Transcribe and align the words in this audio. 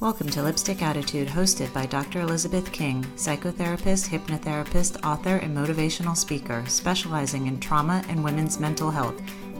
Welcome 0.00 0.28
to 0.30 0.42
Lipstick 0.42 0.82
Attitude, 0.82 1.28
hosted 1.28 1.72
by 1.72 1.86
Dr. 1.86 2.20
Elizabeth 2.20 2.72
King, 2.72 3.04
psychotherapist, 3.14 4.08
hypnotherapist, 4.08 5.02
author, 5.04 5.36
and 5.36 5.56
motivational 5.56 6.16
speaker, 6.16 6.64
specializing 6.66 7.46
in 7.46 7.60
trauma 7.60 8.04
and 8.08 8.24
women's 8.24 8.58
mental 8.58 8.90
health, 8.90 9.14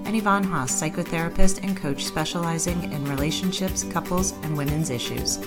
and 0.05 0.17
Yvonne 0.17 0.45
Haase, 0.45 0.91
psychotherapist 0.91 1.63
and 1.63 1.77
coach 1.77 2.05
specializing 2.05 2.93
in 2.93 3.05
relationships, 3.05 3.85
couples, 3.85 4.33
and 4.43 4.57
women's 4.57 4.91
issues. 4.91 5.39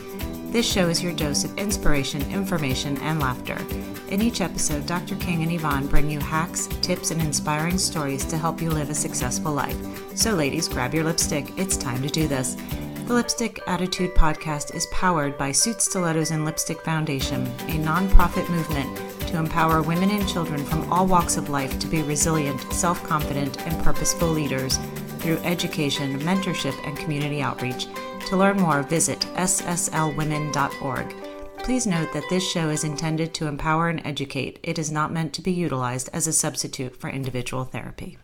This 0.51 0.65
show 0.65 0.87
is 0.87 1.03
your 1.03 1.13
dose 1.13 1.43
of 1.43 1.55
inspiration, 1.57 2.21
information, 2.31 2.97
and 2.99 3.19
laughter. 3.19 3.57
In 4.07 4.21
each 4.21 4.39
episode, 4.39 4.85
Dr. 4.85 5.17
King 5.17 5.43
and 5.43 5.51
Yvonne 5.51 5.87
bring 5.87 6.09
you 6.09 6.19
hacks, 6.21 6.67
tips, 6.81 7.11
and 7.11 7.21
inspiring 7.21 7.77
stories 7.77 8.23
to 8.23 8.37
help 8.37 8.61
you 8.61 8.69
live 8.69 8.89
a 8.89 8.95
successful 8.95 9.51
life. 9.51 9.77
So, 10.17 10.33
ladies, 10.33 10.69
grab 10.69 10.93
your 10.93 11.03
lipstick. 11.03 11.51
It's 11.57 11.75
time 11.75 12.01
to 12.03 12.09
do 12.09 12.29
this. 12.29 12.55
The 13.07 13.13
Lipstick 13.13 13.61
Attitude 13.67 14.13
podcast 14.15 14.75
is 14.75 14.85
powered 14.87 15.37
by 15.37 15.53
Suit 15.53 15.81
Stilettos 15.81 16.31
and 16.31 16.43
Lipstick 16.43 16.81
Foundation, 16.81 17.47
a 17.47 17.79
nonprofit 17.79 18.49
movement 18.49 18.97
to 19.29 19.37
empower 19.37 19.81
women 19.81 20.11
and 20.11 20.27
children 20.27 20.65
from 20.65 20.91
all 20.91 21.07
walks 21.07 21.37
of 21.37 21.47
life 21.47 21.79
to 21.79 21.87
be 21.87 22.01
resilient, 22.01 22.59
self 22.73 23.01
confident, 23.07 23.65
and 23.65 23.81
purposeful 23.81 24.27
leaders 24.27 24.77
through 25.19 25.37
education, 25.37 26.19
mentorship, 26.19 26.75
and 26.85 26.97
community 26.97 27.41
outreach. 27.41 27.87
To 28.25 28.35
learn 28.35 28.57
more, 28.57 28.83
visit 28.83 29.21
sslwomen.org. 29.35 31.15
Please 31.59 31.87
note 31.87 32.11
that 32.11 32.29
this 32.29 32.45
show 32.45 32.67
is 32.67 32.83
intended 32.83 33.33
to 33.35 33.47
empower 33.47 33.87
and 33.87 34.05
educate. 34.05 34.59
It 34.63 34.77
is 34.77 34.91
not 34.91 35.13
meant 35.13 35.31
to 35.35 35.41
be 35.41 35.53
utilized 35.53 36.09
as 36.11 36.27
a 36.27 36.33
substitute 36.33 36.97
for 36.97 37.09
individual 37.09 37.63
therapy. 37.63 38.17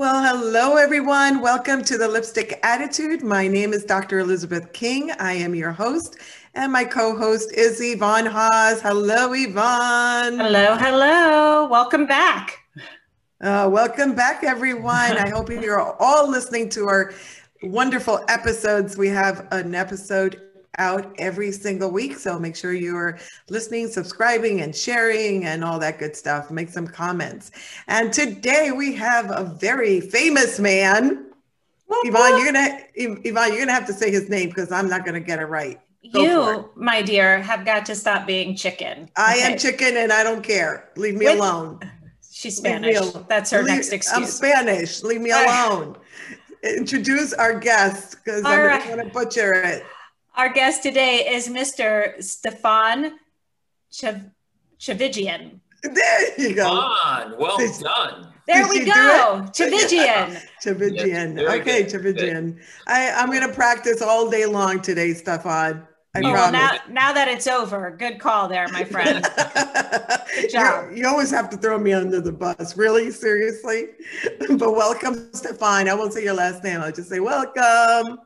Well, 0.00 0.22
hello, 0.22 0.76
everyone. 0.76 1.42
Welcome 1.42 1.84
to 1.84 1.98
the 1.98 2.08
Lipstick 2.08 2.58
Attitude. 2.62 3.22
My 3.22 3.46
name 3.46 3.74
is 3.74 3.84
Dr. 3.84 4.20
Elizabeth 4.20 4.72
King. 4.72 5.10
I 5.18 5.34
am 5.34 5.54
your 5.54 5.72
host, 5.72 6.16
and 6.54 6.72
my 6.72 6.84
co 6.84 7.14
host 7.14 7.52
is 7.52 7.78
Yvonne 7.82 8.24
Haase. 8.24 8.80
Hello, 8.80 9.34
Yvonne. 9.34 10.38
Hello, 10.38 10.74
hello. 10.74 11.68
Welcome 11.68 12.06
back. 12.06 12.60
Uh, 13.42 13.68
welcome 13.70 14.14
back, 14.14 14.42
everyone. 14.42 15.18
I 15.18 15.28
hope 15.28 15.50
you're 15.50 15.78
all 16.02 16.30
listening 16.30 16.70
to 16.70 16.88
our 16.88 17.12
wonderful 17.62 18.24
episodes. 18.28 18.96
We 18.96 19.08
have 19.08 19.48
an 19.52 19.74
episode 19.74 20.40
out 20.78 21.14
every 21.18 21.52
single 21.52 21.90
week. 21.90 22.16
So 22.18 22.38
make 22.38 22.56
sure 22.56 22.72
you're 22.72 23.18
listening, 23.48 23.88
subscribing, 23.88 24.60
and 24.60 24.74
sharing, 24.74 25.44
and 25.44 25.64
all 25.64 25.78
that 25.80 25.98
good 25.98 26.16
stuff. 26.16 26.50
Make 26.50 26.68
some 26.68 26.86
comments. 26.86 27.50
And 27.88 28.12
today 28.12 28.70
we 28.70 28.94
have 28.94 29.30
a 29.30 29.44
very 29.44 30.00
famous 30.00 30.58
man. 30.58 31.26
Yvonne, 32.04 32.38
you're 32.38 32.52
gonna 32.52 32.78
Yvonne, 32.94 33.48
you're 33.48 33.58
gonna 33.58 33.72
have 33.72 33.86
to 33.86 33.92
say 33.92 34.10
his 34.10 34.28
name 34.28 34.48
because 34.48 34.70
I'm 34.70 34.88
not 34.88 35.04
gonna 35.04 35.20
get 35.20 35.40
it 35.40 35.46
right. 35.46 35.80
Go 36.12 36.22
you, 36.22 36.70
my 36.76 37.02
dear, 37.02 37.42
have 37.42 37.64
got 37.66 37.84
to 37.86 37.94
stop 37.94 38.26
being 38.26 38.56
chicken. 38.56 39.10
I 39.16 39.34
am 39.36 39.58
chicken, 39.58 39.98
and 39.98 40.10
I 40.10 40.22
don't 40.22 40.42
care. 40.42 40.88
Leave 40.96 41.14
me 41.14 41.26
With, 41.26 41.36
alone. 41.36 41.78
She's 42.32 42.56
Spanish. 42.56 42.98
That's 43.28 43.50
her 43.50 43.58
Leave, 43.58 43.74
next 43.74 43.92
excuse. 43.92 44.16
I'm 44.16 44.24
Spanish. 44.24 45.02
Leave 45.02 45.20
me 45.20 45.30
alone. 45.30 45.98
Introduce 46.62 47.34
our 47.34 47.58
guest 47.58 48.16
because 48.24 48.44
I'm 48.46 48.66
right. 48.66 48.82
going 48.86 49.06
to 49.06 49.12
butcher 49.12 49.52
it. 49.52 49.84
Our 50.36 50.52
guest 50.52 50.82
today 50.82 51.26
is 51.28 51.48
Mr. 51.48 52.22
Stephan 52.22 53.18
Chav- 53.92 54.30
Tchividjian. 54.78 55.58
There 55.82 56.40
you 56.40 56.54
go. 56.54 56.68
On. 56.68 57.34
Well 57.38 57.56
Did, 57.56 57.72
done. 57.80 58.32
There 58.46 58.68
we 58.68 58.84
go. 58.84 59.44
Tchividjian. 59.48 60.40
Tchividjian. 60.64 61.60
okay, 61.60 61.84
Tchividjian. 61.84 62.60
I, 62.86 63.10
I'm 63.10 63.28
going 63.30 63.46
to 63.46 63.52
practice 63.52 64.02
all 64.02 64.30
day 64.30 64.46
long 64.46 64.80
today, 64.80 65.14
Stephan. 65.14 65.86
I 66.12 66.20
oh, 66.24 66.32
well, 66.32 66.50
now, 66.50 66.72
now 66.88 67.12
that 67.12 67.28
it's 67.28 67.46
over, 67.46 67.94
good 67.96 68.18
call 68.18 68.48
there, 68.48 68.66
my 68.68 68.82
friend. 68.82 69.24
good 70.34 70.50
job. 70.50 70.90
You, 70.90 70.96
you 70.96 71.08
always 71.08 71.30
have 71.30 71.48
to 71.50 71.56
throw 71.56 71.78
me 71.78 71.92
under 71.92 72.20
the 72.20 72.32
bus. 72.32 72.76
Really? 72.76 73.12
Seriously? 73.12 73.90
but 74.48 74.72
welcome, 74.72 75.32
Stefan. 75.32 75.88
I 75.88 75.94
won't 75.94 76.12
say 76.12 76.24
your 76.24 76.34
last 76.34 76.64
name. 76.64 76.80
I'll 76.80 76.90
just 76.90 77.08
say 77.08 77.20
welcome. 77.20 78.18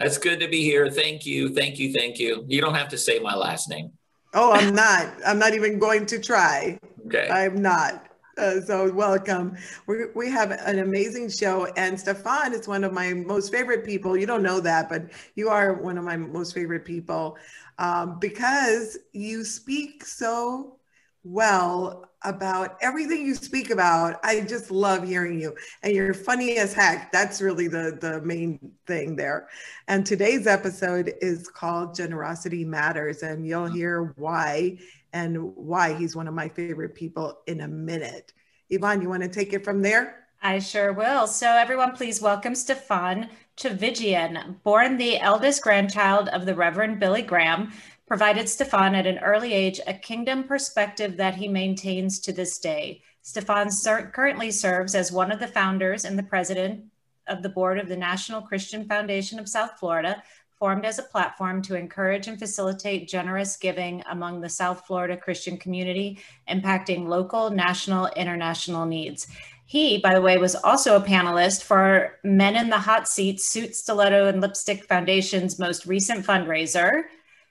That's 0.00 0.16
good 0.16 0.40
to 0.40 0.48
be 0.48 0.62
here. 0.62 0.88
Thank 0.88 1.26
you. 1.26 1.54
Thank 1.54 1.78
you. 1.78 1.92
Thank 1.92 2.18
you. 2.18 2.44
You 2.48 2.62
don't 2.62 2.74
have 2.74 2.88
to 2.88 2.98
say 2.98 3.18
my 3.18 3.34
last 3.34 3.68
name. 3.68 3.92
Oh, 4.32 4.50
I'm 4.52 4.74
not. 4.74 5.12
I'm 5.26 5.38
not 5.38 5.52
even 5.52 5.78
going 5.78 6.06
to 6.06 6.18
try. 6.18 6.78
Okay. 7.06 7.28
I'm 7.28 7.60
not. 7.60 8.06
Uh, 8.38 8.62
so 8.62 8.90
welcome. 8.92 9.54
We, 9.86 10.06
we 10.14 10.30
have 10.30 10.52
an 10.52 10.78
amazing 10.78 11.28
show, 11.28 11.66
and 11.76 12.00
Stephan 12.00 12.54
is 12.54 12.66
one 12.66 12.84
of 12.84 12.94
my 12.94 13.12
most 13.12 13.52
favorite 13.52 13.84
people. 13.84 14.16
You 14.16 14.24
don't 14.24 14.42
know 14.42 14.60
that, 14.60 14.88
but 14.88 15.10
you 15.34 15.50
are 15.50 15.74
one 15.74 15.98
of 15.98 16.04
my 16.04 16.16
most 16.16 16.54
favorite 16.54 16.86
people 16.86 17.36
um, 17.78 18.18
because 18.18 18.96
you 19.12 19.44
speak 19.44 20.04
so 20.06 20.78
well 21.24 22.09
about 22.24 22.76
everything 22.82 23.24
you 23.24 23.34
speak 23.34 23.70
about. 23.70 24.20
I 24.22 24.40
just 24.42 24.70
love 24.70 25.06
hearing 25.06 25.40
you, 25.40 25.54
and 25.82 25.94
you're 25.94 26.14
funny 26.14 26.58
as 26.58 26.72
heck. 26.72 27.12
That's 27.12 27.40
really 27.40 27.68
the 27.68 27.98
the 28.00 28.20
main 28.22 28.72
thing 28.86 29.16
there. 29.16 29.48
And 29.88 30.04
today's 30.04 30.46
episode 30.46 31.12
is 31.20 31.48
called 31.48 31.94
"Generosity 31.94 32.64
Matters," 32.64 33.22
and 33.22 33.46
you'll 33.46 33.66
mm-hmm. 33.66 33.76
hear 33.76 34.14
why 34.16 34.78
and 35.12 35.54
why 35.56 35.94
he's 35.94 36.14
one 36.14 36.28
of 36.28 36.34
my 36.34 36.48
favorite 36.48 36.94
people 36.94 37.38
in 37.46 37.62
a 37.62 37.68
minute. 37.68 38.32
Yvonne, 38.68 39.02
you 39.02 39.08
want 39.08 39.22
to 39.22 39.28
take 39.28 39.52
it 39.52 39.64
from 39.64 39.82
there? 39.82 40.20
I 40.42 40.58
sure 40.58 40.92
will. 40.92 41.26
So, 41.26 41.50
everyone, 41.50 41.92
please 41.92 42.22
welcome 42.22 42.54
Stephan 42.54 43.28
Tchividjian, 43.58 44.62
born 44.62 44.96
the 44.96 45.18
eldest 45.18 45.62
grandchild 45.62 46.28
of 46.28 46.46
the 46.46 46.54
Reverend 46.54 46.98
Billy 46.98 47.20
Graham, 47.20 47.72
provided 48.10 48.48
Stephan 48.48 48.96
at 48.96 49.06
an 49.06 49.20
early 49.20 49.52
age 49.52 49.80
a 49.86 49.94
kingdom 49.94 50.42
perspective 50.42 51.16
that 51.16 51.36
he 51.36 51.46
maintains 51.46 52.18
to 52.18 52.32
this 52.32 52.58
day. 52.58 53.00
Stephan 53.22 53.70
ser- 53.70 54.10
currently 54.12 54.50
serves 54.50 54.96
as 54.96 55.12
one 55.12 55.30
of 55.30 55.38
the 55.38 55.46
founders 55.46 56.04
and 56.04 56.18
the 56.18 56.24
president 56.24 56.82
of 57.28 57.40
the 57.44 57.48
board 57.48 57.78
of 57.78 57.88
the 57.88 57.96
National 57.96 58.42
Christian 58.42 58.84
Foundation 58.84 59.38
of 59.38 59.48
South 59.48 59.78
Florida, 59.78 60.20
formed 60.58 60.84
as 60.84 60.98
a 60.98 61.04
platform 61.04 61.62
to 61.62 61.76
encourage 61.76 62.26
and 62.26 62.36
facilitate 62.36 63.08
generous 63.08 63.56
giving 63.56 64.02
among 64.10 64.40
the 64.40 64.48
South 64.48 64.84
Florida 64.88 65.16
Christian 65.16 65.56
community, 65.56 66.18
impacting 66.48 67.06
local, 67.06 67.48
national, 67.48 68.08
international 68.16 68.86
needs. 68.86 69.28
He, 69.66 69.98
by 69.98 70.14
the 70.14 70.20
way, 70.20 70.36
was 70.36 70.56
also 70.56 70.96
a 70.96 71.00
panelist 71.00 71.62
for 71.62 72.18
Men 72.24 72.56
in 72.56 72.70
the 72.70 72.78
Hot 72.78 73.06
Seat 73.06 73.40
Suit 73.40 73.76
Stiletto 73.76 74.26
and 74.26 74.40
Lipstick 74.40 74.82
Foundation's 74.86 75.60
most 75.60 75.86
recent 75.86 76.26
fundraiser, 76.26 77.04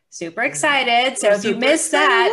super 0.09 0.41
excited. 0.43 1.17
So 1.17 1.31
if 1.31 1.43
you 1.43 1.55
missed 1.55 1.91
that, 1.91 2.29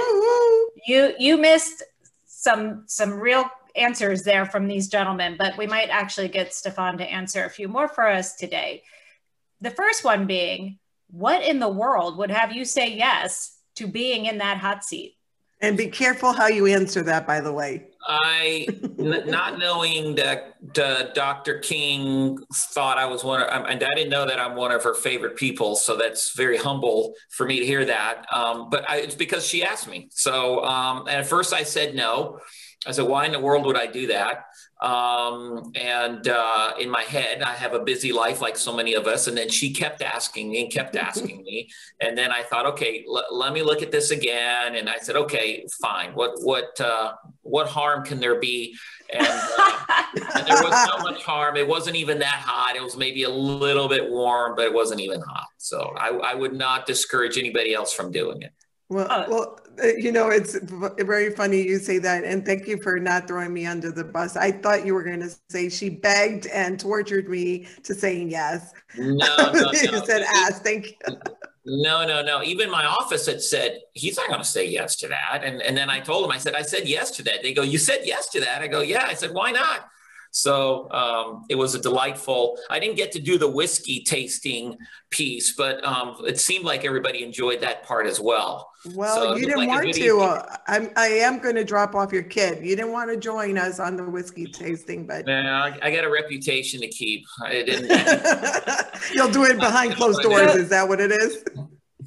you 0.86 1.14
you 1.18 1.36
missed 1.36 1.82
some 2.26 2.84
some 2.86 3.20
real 3.20 3.48
answers 3.74 4.22
there 4.22 4.46
from 4.46 4.66
these 4.66 4.88
gentlemen, 4.88 5.36
but 5.38 5.56
we 5.56 5.66
might 5.66 5.90
actually 5.90 6.28
get 6.28 6.54
Stephan 6.54 6.98
to 6.98 7.04
answer 7.04 7.44
a 7.44 7.50
few 7.50 7.68
more 7.68 7.88
for 7.88 8.06
us 8.08 8.36
today. 8.36 8.82
The 9.60 9.70
first 9.70 10.04
one 10.04 10.26
being, 10.26 10.78
what 11.08 11.42
in 11.42 11.58
the 11.60 11.68
world 11.68 12.18
would 12.18 12.30
have 12.30 12.52
you 12.52 12.64
say 12.64 12.92
yes 12.94 13.58
to 13.76 13.86
being 13.86 14.26
in 14.26 14.38
that 14.38 14.58
hot 14.58 14.84
seat? 14.84 15.15
And 15.60 15.76
be 15.76 15.86
careful 15.88 16.32
how 16.32 16.48
you 16.48 16.66
answer 16.66 17.02
that, 17.02 17.26
by 17.26 17.40
the 17.40 17.52
way. 17.52 17.86
I, 18.08 18.66
n- 18.98 19.24
not 19.26 19.58
knowing 19.58 20.14
that 20.16 20.54
uh, 20.78 21.12
Dr. 21.14 21.58
King 21.58 22.38
thought 22.54 22.98
I 22.98 23.06
was 23.06 23.24
one 23.24 23.42
of, 23.42 23.48
and 23.48 23.82
I 23.82 23.94
didn't 23.94 24.10
know 24.10 24.26
that 24.26 24.38
I'm 24.38 24.54
one 24.54 24.70
of 24.70 24.84
her 24.84 24.94
favorite 24.94 25.36
people. 25.36 25.74
So 25.74 25.96
that's 25.96 26.36
very 26.36 26.56
humble 26.56 27.14
for 27.30 27.46
me 27.46 27.58
to 27.58 27.66
hear 27.66 27.84
that. 27.84 28.26
Um, 28.32 28.68
but 28.70 28.88
I, 28.88 28.98
it's 28.98 29.14
because 29.14 29.46
she 29.46 29.64
asked 29.64 29.88
me. 29.88 30.08
So, 30.12 30.64
um, 30.64 31.08
at 31.08 31.26
first 31.26 31.52
I 31.52 31.62
said 31.62 31.94
no. 31.94 32.38
I 32.86 32.92
said, 32.92 33.08
why 33.08 33.26
in 33.26 33.32
the 33.32 33.40
world 33.40 33.66
would 33.66 33.76
I 33.76 33.86
do 33.86 34.08
that? 34.08 34.44
Um, 34.80 35.72
and 35.74 36.28
uh, 36.28 36.72
in 36.78 36.90
my 36.90 37.02
head, 37.02 37.42
I 37.42 37.52
have 37.52 37.72
a 37.72 37.78
busy 37.78 38.12
life 38.12 38.42
like 38.42 38.56
so 38.56 38.74
many 38.74 38.94
of 38.94 39.06
us. 39.06 39.26
And 39.26 39.36
then 39.36 39.48
she 39.48 39.72
kept 39.72 40.02
asking 40.02 40.50
me 40.50 40.62
and 40.62 40.72
kept 40.72 40.96
asking 41.08 41.42
me. 41.42 41.68
And 42.00 42.16
then 42.16 42.30
I 42.30 42.42
thought, 42.42 42.66
okay, 42.66 43.04
l- 43.08 43.24
let 43.30 43.52
me 43.52 43.62
look 43.62 43.82
at 43.82 43.90
this 43.90 44.10
again. 44.10 44.74
And 44.76 44.88
I 44.88 44.98
said, 44.98 45.16
okay, 45.16 45.66
fine. 45.80 46.12
What 46.12 46.32
what 46.42 46.78
uh, 46.80 47.14
what 47.42 47.68
harm 47.68 48.04
can 48.04 48.20
there 48.20 48.38
be? 48.38 48.76
And, 49.12 49.26
uh, 49.26 49.78
and 50.34 50.46
there 50.46 50.62
was 50.62 50.72
not 50.72 51.00
much 51.02 51.22
harm. 51.22 51.56
It 51.56 51.66
wasn't 51.66 51.94
even 51.96 52.18
that 52.18 52.42
hot. 52.44 52.74
It 52.74 52.82
was 52.82 52.96
maybe 52.96 53.22
a 53.22 53.30
little 53.30 53.88
bit 53.88 54.10
warm, 54.10 54.54
but 54.56 54.64
it 54.64 54.74
wasn't 54.74 55.00
even 55.00 55.20
hot. 55.20 55.46
So 55.58 55.94
I, 55.96 56.08
I 56.08 56.34
would 56.34 56.52
not 56.52 56.86
discourage 56.86 57.38
anybody 57.38 57.72
else 57.72 57.92
from 57.92 58.10
doing 58.10 58.42
it. 58.42 58.52
Well, 58.88 59.10
uh, 59.10 59.26
well, 59.28 59.58
uh, 59.82 59.88
you 59.88 60.12
know, 60.12 60.28
it's 60.28 60.56
very 60.60 61.30
funny 61.30 61.60
you 61.60 61.78
say 61.78 61.98
that, 61.98 62.24
and 62.24 62.46
thank 62.46 62.68
you 62.68 62.80
for 62.80 63.00
not 63.00 63.26
throwing 63.26 63.52
me 63.52 63.66
under 63.66 63.90
the 63.90 64.04
bus. 64.04 64.36
I 64.36 64.52
thought 64.52 64.86
you 64.86 64.94
were 64.94 65.02
going 65.02 65.20
to 65.20 65.30
say 65.48 65.68
she 65.68 65.88
begged 65.88 66.46
and 66.46 66.78
tortured 66.78 67.28
me 67.28 67.66
to 67.82 67.94
saying 67.94 68.30
yes. 68.30 68.72
No, 68.96 69.14
no, 69.38 69.52
no. 69.52 69.72
you 69.72 70.04
said 70.06 70.22
ask. 70.22 70.62
Thank 70.62 70.86
you. 70.86 71.16
No, 71.66 72.06
no, 72.06 72.22
no. 72.22 72.44
Even 72.44 72.70
my 72.70 72.86
office 72.86 73.26
had 73.26 73.42
said 73.42 73.80
he's 73.94 74.16
not 74.16 74.28
going 74.28 74.40
to 74.40 74.46
say 74.46 74.68
yes 74.68 74.94
to 74.96 75.08
that, 75.08 75.40
and 75.42 75.60
and 75.62 75.76
then 75.76 75.90
I 75.90 75.98
told 75.98 76.24
him 76.24 76.30
I 76.30 76.38
said 76.38 76.54
I 76.54 76.62
said 76.62 76.86
yes 76.86 77.10
to 77.12 77.24
that. 77.24 77.42
They 77.42 77.52
go, 77.52 77.62
you 77.62 77.78
said 77.78 78.02
yes 78.04 78.28
to 78.30 78.40
that. 78.40 78.62
I 78.62 78.68
go, 78.68 78.82
yeah. 78.82 79.04
I 79.04 79.14
said, 79.14 79.34
why 79.34 79.50
not? 79.50 79.88
So 80.30 80.90
um, 80.92 81.44
it 81.48 81.54
was 81.54 81.74
a 81.74 81.80
delightful. 81.80 82.58
I 82.70 82.78
didn't 82.78 82.96
get 82.96 83.12
to 83.12 83.20
do 83.20 83.38
the 83.38 83.48
whiskey 83.48 84.04
tasting 84.04 84.76
piece, 85.10 85.54
but 85.56 85.84
um, 85.84 86.16
it 86.26 86.38
seemed 86.38 86.64
like 86.64 86.84
everybody 86.84 87.22
enjoyed 87.22 87.60
that 87.62 87.84
part 87.84 88.06
as 88.06 88.20
well. 88.20 88.70
Well, 88.94 89.16
so 89.16 89.36
you 89.36 89.46
didn't 89.46 89.66
like 89.66 89.68
want 89.68 89.94
to. 89.94 90.20
Uh, 90.20 90.56
I'm, 90.66 90.90
I 90.96 91.06
am 91.08 91.38
going 91.38 91.56
to 91.56 91.64
drop 91.64 91.94
off 91.94 92.12
your 92.12 92.22
kid. 92.22 92.64
You 92.64 92.76
didn't 92.76 92.92
want 92.92 93.10
to 93.10 93.16
join 93.16 93.58
us 93.58 93.80
on 93.80 93.96
the 93.96 94.04
whiskey 94.04 94.46
tasting, 94.46 95.06
but 95.06 95.26
yeah, 95.26 95.62
I, 95.62 95.78
I 95.82 95.94
got 95.94 96.04
a 96.04 96.10
reputation 96.10 96.80
to 96.80 96.88
keep. 96.88 97.24
I 97.42 97.62
didn't. 97.62 97.88
You'll 99.14 99.32
do 99.32 99.44
it 99.44 99.58
behind 99.58 99.94
closed 99.94 100.22
doors. 100.22 100.54
Is 100.54 100.68
that 100.68 100.88
what 100.88 101.00
it 101.00 101.10
is? 101.12 101.44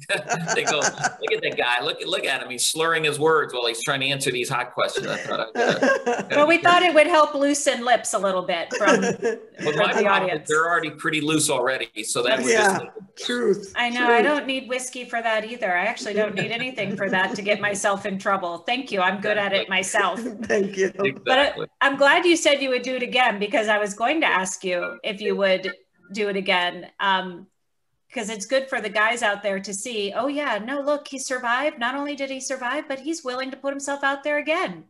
they 0.54 0.64
go, 0.64 0.78
look 0.78 1.32
at 1.32 1.42
the 1.42 1.54
guy. 1.56 1.82
Look, 1.82 1.98
look 2.06 2.24
at 2.24 2.42
him. 2.42 2.50
He's 2.50 2.66
slurring 2.66 3.04
his 3.04 3.18
words 3.18 3.52
while 3.52 3.66
he's 3.66 3.82
trying 3.82 4.00
to 4.00 4.06
answer 4.06 4.30
these 4.30 4.48
hot 4.48 4.72
questions. 4.72 5.06
I 5.06 5.16
thought 5.16 5.40
I 5.40 5.52
gotta, 5.54 6.26
well, 6.30 6.46
we 6.46 6.58
thought 6.58 6.82
it 6.82 6.94
would 6.94 7.06
help 7.06 7.34
loosen 7.34 7.84
lips 7.84 8.14
a 8.14 8.18
little 8.18 8.42
bit 8.42 8.72
from, 8.74 9.00
well, 9.00 9.94
the 9.94 10.06
audience. 10.06 10.48
They're 10.48 10.66
already 10.66 10.90
pretty 10.90 11.20
loose 11.20 11.50
already, 11.50 12.04
so 12.04 12.22
that 12.22 12.44
yeah, 12.44 12.78
truth. 13.16 13.72
I 13.76 13.90
know. 13.90 14.06
Truth. 14.06 14.10
I 14.10 14.22
don't 14.22 14.46
need 14.46 14.68
whiskey 14.68 15.04
for 15.04 15.20
that 15.22 15.44
either. 15.44 15.76
I 15.76 15.84
actually 15.84 16.14
don't 16.14 16.34
need 16.34 16.50
anything 16.50 16.96
for 16.96 17.10
that 17.10 17.34
to 17.36 17.42
get 17.42 17.60
myself 17.60 18.06
in 18.06 18.18
trouble. 18.18 18.58
Thank 18.58 18.90
you. 18.90 19.00
I'm 19.00 19.20
good 19.20 19.38
at 19.38 19.52
it 19.52 19.68
myself. 19.68 20.20
Thank 20.20 20.76
you. 20.76 20.92
Exactly. 21.02 21.12
But 21.24 21.70
I'm 21.80 21.96
glad 21.96 22.24
you 22.24 22.36
said 22.36 22.62
you 22.62 22.70
would 22.70 22.82
do 22.82 22.96
it 22.96 23.02
again 23.02 23.38
because 23.38 23.68
I 23.68 23.78
was 23.78 23.94
going 23.94 24.20
to 24.22 24.26
ask 24.26 24.64
you 24.64 24.98
if 25.04 25.20
you 25.20 25.36
would 25.36 25.72
do 26.12 26.28
it 26.28 26.36
again. 26.36 26.88
Um, 26.98 27.46
because 28.12 28.28
it's 28.28 28.46
good 28.46 28.68
for 28.68 28.80
the 28.80 28.88
guys 28.88 29.22
out 29.22 29.42
there 29.42 29.60
to 29.60 29.72
see 29.72 30.12
oh 30.16 30.26
yeah 30.26 30.58
no 30.58 30.80
look 30.80 31.06
he 31.08 31.18
survived. 31.18 31.78
Not 31.78 31.94
only 31.94 32.16
did 32.16 32.30
he 32.30 32.40
survive 32.40 32.84
but 32.88 33.00
he's 33.00 33.24
willing 33.24 33.50
to 33.50 33.56
put 33.56 33.72
himself 33.72 34.02
out 34.02 34.24
there 34.24 34.38
again. 34.38 34.84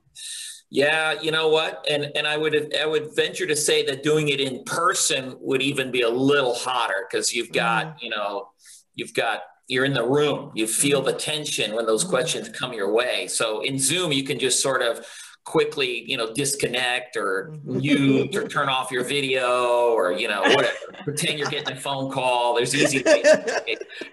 Yeah 0.71 1.21
you 1.21 1.31
know 1.31 1.49
what? 1.49 1.85
And 1.89 2.11
and 2.15 2.27
i 2.27 2.37
would 2.37 2.75
i 2.77 2.87
would 2.87 3.15
venture 3.15 3.47
to 3.47 3.57
say 3.57 3.85
that 3.87 4.03
doing 4.03 4.29
it 4.29 4.41
in 4.41 4.65
person 4.65 5.37
would 5.41 5.63
even 5.63 5.91
be 5.91 6.03
a 6.03 6.09
little 6.09 6.55
hotter 6.55 7.07
because 7.11 7.35
you've 7.35 7.53
got 7.53 7.87
mm. 7.87 8.03
you 8.03 8.11
know 8.11 8.49
you've 8.95 9.15
got 9.15 9.43
you're 9.71 9.85
in 9.85 9.95
the 9.95 10.05
room. 10.05 10.51
You 10.57 10.67
feel 10.67 11.01
the 11.01 11.13
tension 11.13 11.77
when 11.77 11.87
those 11.87 12.03
questions 12.03 12.49
come 12.49 12.73
your 12.73 12.93
way. 12.93 13.29
So 13.29 13.61
in 13.61 13.79
zoom 13.79 14.11
you 14.13 14.25
can 14.25 14.39
just 14.39 14.61
sort 14.61 14.83
of 14.83 15.07
quickly, 15.45 16.05
you 16.09 16.17
know, 16.17 16.33
disconnect 16.33 17.17
or 17.17 17.55
mute 17.65 18.35
or 18.37 18.47
turn 18.47 18.69
off 18.69 18.91
your 18.91 19.05
video 19.05 19.89
or, 19.93 20.13
you 20.13 20.29
know, 20.29 20.43
whatever. 20.43 20.77
Pretend 21.05 21.39
you're 21.39 21.49
getting 21.49 21.77
a 21.77 21.81
phone 21.81 22.11
call. 22.11 22.55
There's 22.55 22.75
easy 22.75 23.03
ways, 23.03 23.27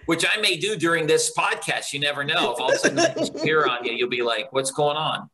which 0.06 0.26
I 0.28 0.40
may 0.42 0.58
do 0.58 0.76
during 0.76 1.06
this 1.06 1.34
podcast. 1.38 1.94
You 1.94 2.00
never 2.00 2.24
know. 2.24 2.54
If 2.54 2.60
all 2.60 2.70
of 2.70 2.76
a 2.76 2.80
sudden 2.80 3.00
I 3.00 3.14
appear 3.40 3.66
on 3.66 3.86
you, 3.86 3.92
you'll 3.94 4.10
be 4.10 4.24
like, 4.24 4.52
what's 4.54 4.72
going 4.72 4.98
on? 4.98 5.30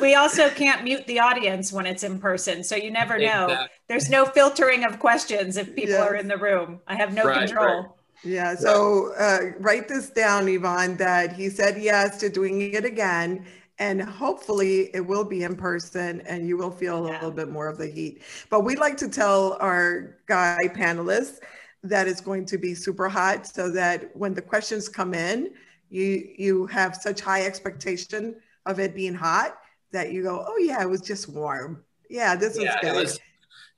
we 0.00 0.14
also 0.14 0.48
can't 0.48 0.84
mute 0.84 1.06
the 1.06 1.20
audience 1.20 1.72
when 1.72 1.86
it's 1.86 2.02
in 2.02 2.18
person. 2.18 2.64
So 2.64 2.76
you 2.76 2.90
never 2.90 3.18
know. 3.18 3.44
Exactly. 3.44 3.68
There's 3.88 4.10
no 4.10 4.24
filtering 4.24 4.84
of 4.84 4.98
questions 4.98 5.56
if 5.56 5.74
people 5.74 5.90
yes. 5.90 6.00
are 6.00 6.16
in 6.16 6.28
the 6.28 6.38
room. 6.38 6.80
I 6.86 6.96
have 6.96 7.14
no 7.14 7.24
right, 7.24 7.46
control. 7.46 7.82
Right. 7.82 7.90
Yeah, 8.24 8.56
so 8.56 9.14
uh, 9.16 9.52
write 9.60 9.86
this 9.86 10.10
down, 10.10 10.48
Yvonne, 10.48 10.96
that 10.96 11.34
he 11.34 11.48
said 11.48 11.80
yes 11.80 12.18
to 12.18 12.28
doing 12.28 12.74
it 12.74 12.84
again 12.84 13.46
and 13.78 14.02
hopefully 14.02 14.90
it 14.94 15.00
will 15.00 15.24
be 15.24 15.44
in 15.44 15.56
person 15.56 16.20
and 16.22 16.46
you 16.48 16.56
will 16.56 16.70
feel 16.70 17.06
a 17.06 17.08
yeah. 17.08 17.14
little 17.14 17.30
bit 17.30 17.48
more 17.48 17.68
of 17.68 17.78
the 17.78 17.86
heat. 17.86 18.22
But 18.50 18.60
we 18.64 18.76
like 18.76 18.96
to 18.98 19.08
tell 19.08 19.56
our 19.60 20.16
guy 20.26 20.58
panelists 20.74 21.38
that 21.84 22.08
it's 22.08 22.20
going 22.20 22.44
to 22.46 22.58
be 22.58 22.74
super 22.74 23.08
hot 23.08 23.46
so 23.46 23.70
that 23.70 24.14
when 24.16 24.34
the 24.34 24.42
questions 24.42 24.88
come 24.88 25.14
in, 25.14 25.52
you 25.90 26.28
you 26.36 26.66
have 26.66 26.96
such 26.96 27.20
high 27.20 27.46
expectation 27.46 28.36
of 28.66 28.78
it 28.78 28.94
being 28.94 29.14
hot 29.14 29.58
that 29.92 30.12
you 30.12 30.22
go, 30.22 30.44
oh 30.46 30.58
yeah, 30.58 30.82
it 30.82 30.88
was 30.88 31.00
just 31.00 31.28
warm. 31.28 31.82
Yeah, 32.10 32.36
this 32.36 32.58
yeah, 32.58 32.74
was 32.74 32.76
good. 32.82 32.94
Was, 32.94 33.20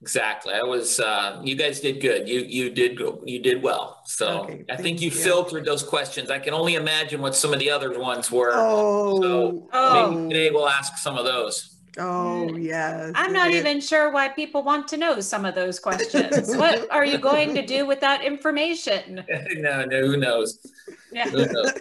Exactly. 0.03 0.55
I 0.55 0.63
was. 0.63 0.99
Uh, 0.99 1.41
you 1.45 1.55
guys 1.55 1.81
did 1.81 2.01
good. 2.01 2.27
You 2.27 2.41
you 2.41 2.71
did 2.71 2.99
you 3.25 3.39
did 3.39 3.63
well. 3.63 4.01
So 4.07 4.45
okay, 4.45 4.65
I 4.71 4.77
think 4.77 5.03
you, 5.03 5.11
you, 5.11 5.17
filtered 5.17 5.67
those 5.67 5.83
questions. 5.83 6.31
I 6.31 6.39
can 6.39 6.55
only 6.55 6.77
imagine 6.77 7.21
what 7.21 7.37
some 7.37 7.53
of 7.53 7.59
the 7.59 7.71
other 7.71 7.99
ones 7.99 8.31
were. 8.31 8.53
Oh. 8.55 9.21
So 9.21 9.69
oh. 9.73 10.11
maybe 10.11 10.33
today 10.33 10.51
we'll 10.51 10.69
ask 10.69 10.97
some 10.97 11.19
of 11.19 11.27
those. 11.27 11.77
Oh 11.99 12.57
yes. 12.57 13.13
I'm 13.15 13.35
not 13.35 13.51
even 13.51 13.81
sure 13.81 14.11
why 14.11 14.29
people 14.29 14.63
want 14.63 14.89
to 14.89 14.97
know 14.97 15.21
some 15.21 15.45
of 15.45 15.55
those 15.55 15.79
questions. 15.79 16.57
what 16.57 16.91
are 16.91 17.05
you 17.05 17.19
going 17.19 17.55
to 17.55 17.67
do 17.67 17.85
with 17.85 18.01
that 18.01 18.25
information? 18.25 19.23
no, 19.57 19.85
no. 19.85 20.01
Who 20.07 20.17
knows? 20.17 20.67
Yeah. 21.13 21.29
Who 21.29 21.45
knows? 21.47 21.73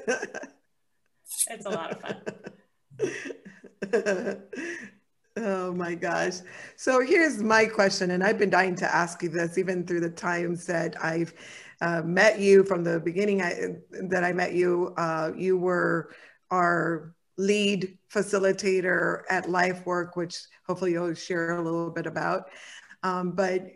it's 1.47 1.65
a 1.65 1.69
lot 1.69 1.91
of 1.91 2.01
fun. 2.01 2.17
Oh 5.37 5.71
my 5.73 5.95
gosh. 5.95 6.39
So 6.75 7.01
here's 7.01 7.41
my 7.41 7.65
question, 7.65 8.11
and 8.11 8.23
I've 8.23 8.39
been 8.39 8.49
dying 8.49 8.75
to 8.75 8.93
ask 8.93 9.21
you 9.23 9.29
this 9.29 9.57
even 9.57 9.85
through 9.85 10.01
the 10.01 10.09
times 10.09 10.65
that 10.65 11.01
I've 11.03 11.33
uh, 11.81 12.01
met 12.01 12.39
you 12.39 12.63
from 12.63 12.83
the 12.83 12.99
beginning 12.99 13.41
I, 13.41 13.75
that 14.09 14.23
I 14.23 14.33
met 14.33 14.53
you. 14.53 14.93
Uh, 14.97 15.31
you 15.37 15.57
were 15.57 16.11
our 16.51 17.13
lead 17.37 17.97
facilitator 18.13 19.21
at 19.29 19.45
LifeWork, 19.45 20.17
which 20.17 20.41
hopefully 20.67 20.91
you'll 20.91 21.13
share 21.13 21.57
a 21.57 21.61
little 21.61 21.89
bit 21.89 22.05
about. 22.05 22.49
Um, 23.03 23.31
but 23.31 23.67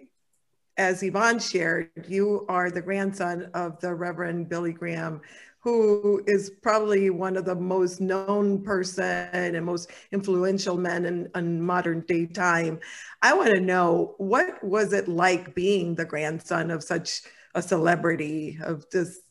as 0.76 1.04
Yvonne 1.04 1.40
shared, 1.40 1.92
you 2.08 2.46
are 2.50 2.72
the 2.72 2.82
grandson 2.82 3.50
of 3.54 3.80
the 3.80 3.94
Reverend 3.94 4.50
Billy 4.50 4.74
Graham, 4.74 5.22
who 5.64 6.22
is 6.28 6.52
probably 6.62 7.10
one 7.10 7.38
of 7.38 7.46
the 7.46 7.56
most 7.56 8.02
known 8.02 8.62
person 8.62 9.30
and 9.32 9.66
most 9.66 9.90
influential 10.12 10.78
men 10.78 11.06
in, 11.06 11.30
in 11.36 11.62
modern 11.62 12.02
day 12.02 12.26
time. 12.26 12.80
I 13.22 13.34
want 13.34 13.54
to 13.56 13.62
know 13.62 14.16
what 14.18 14.62
was 14.62 14.92
it 14.92 15.08
like 15.08 15.56
being 15.56 15.96
the 15.96 16.04
grandson 16.04 16.70
of 16.70 16.84
such 16.84 17.22
a 17.56 17.62
celebrity, 17.62 18.60
of 18.62 18.86
this 18.92 19.22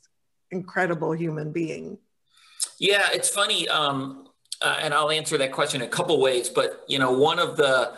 incredible 0.50 1.12
human 1.12 1.52
being? 1.52 1.98
Yeah, 2.78 3.08
it's 3.12 3.28
funny. 3.28 3.68
Um, 3.68 4.28
uh, 4.62 4.78
and 4.80 4.94
I'll 4.94 5.10
answer 5.10 5.36
that 5.36 5.52
question 5.52 5.82
a 5.82 5.88
couple 5.88 6.18
ways. 6.18 6.48
But 6.48 6.84
you 6.86 6.98
know, 6.98 7.12
one 7.12 7.38
of 7.38 7.58
the 7.58 7.92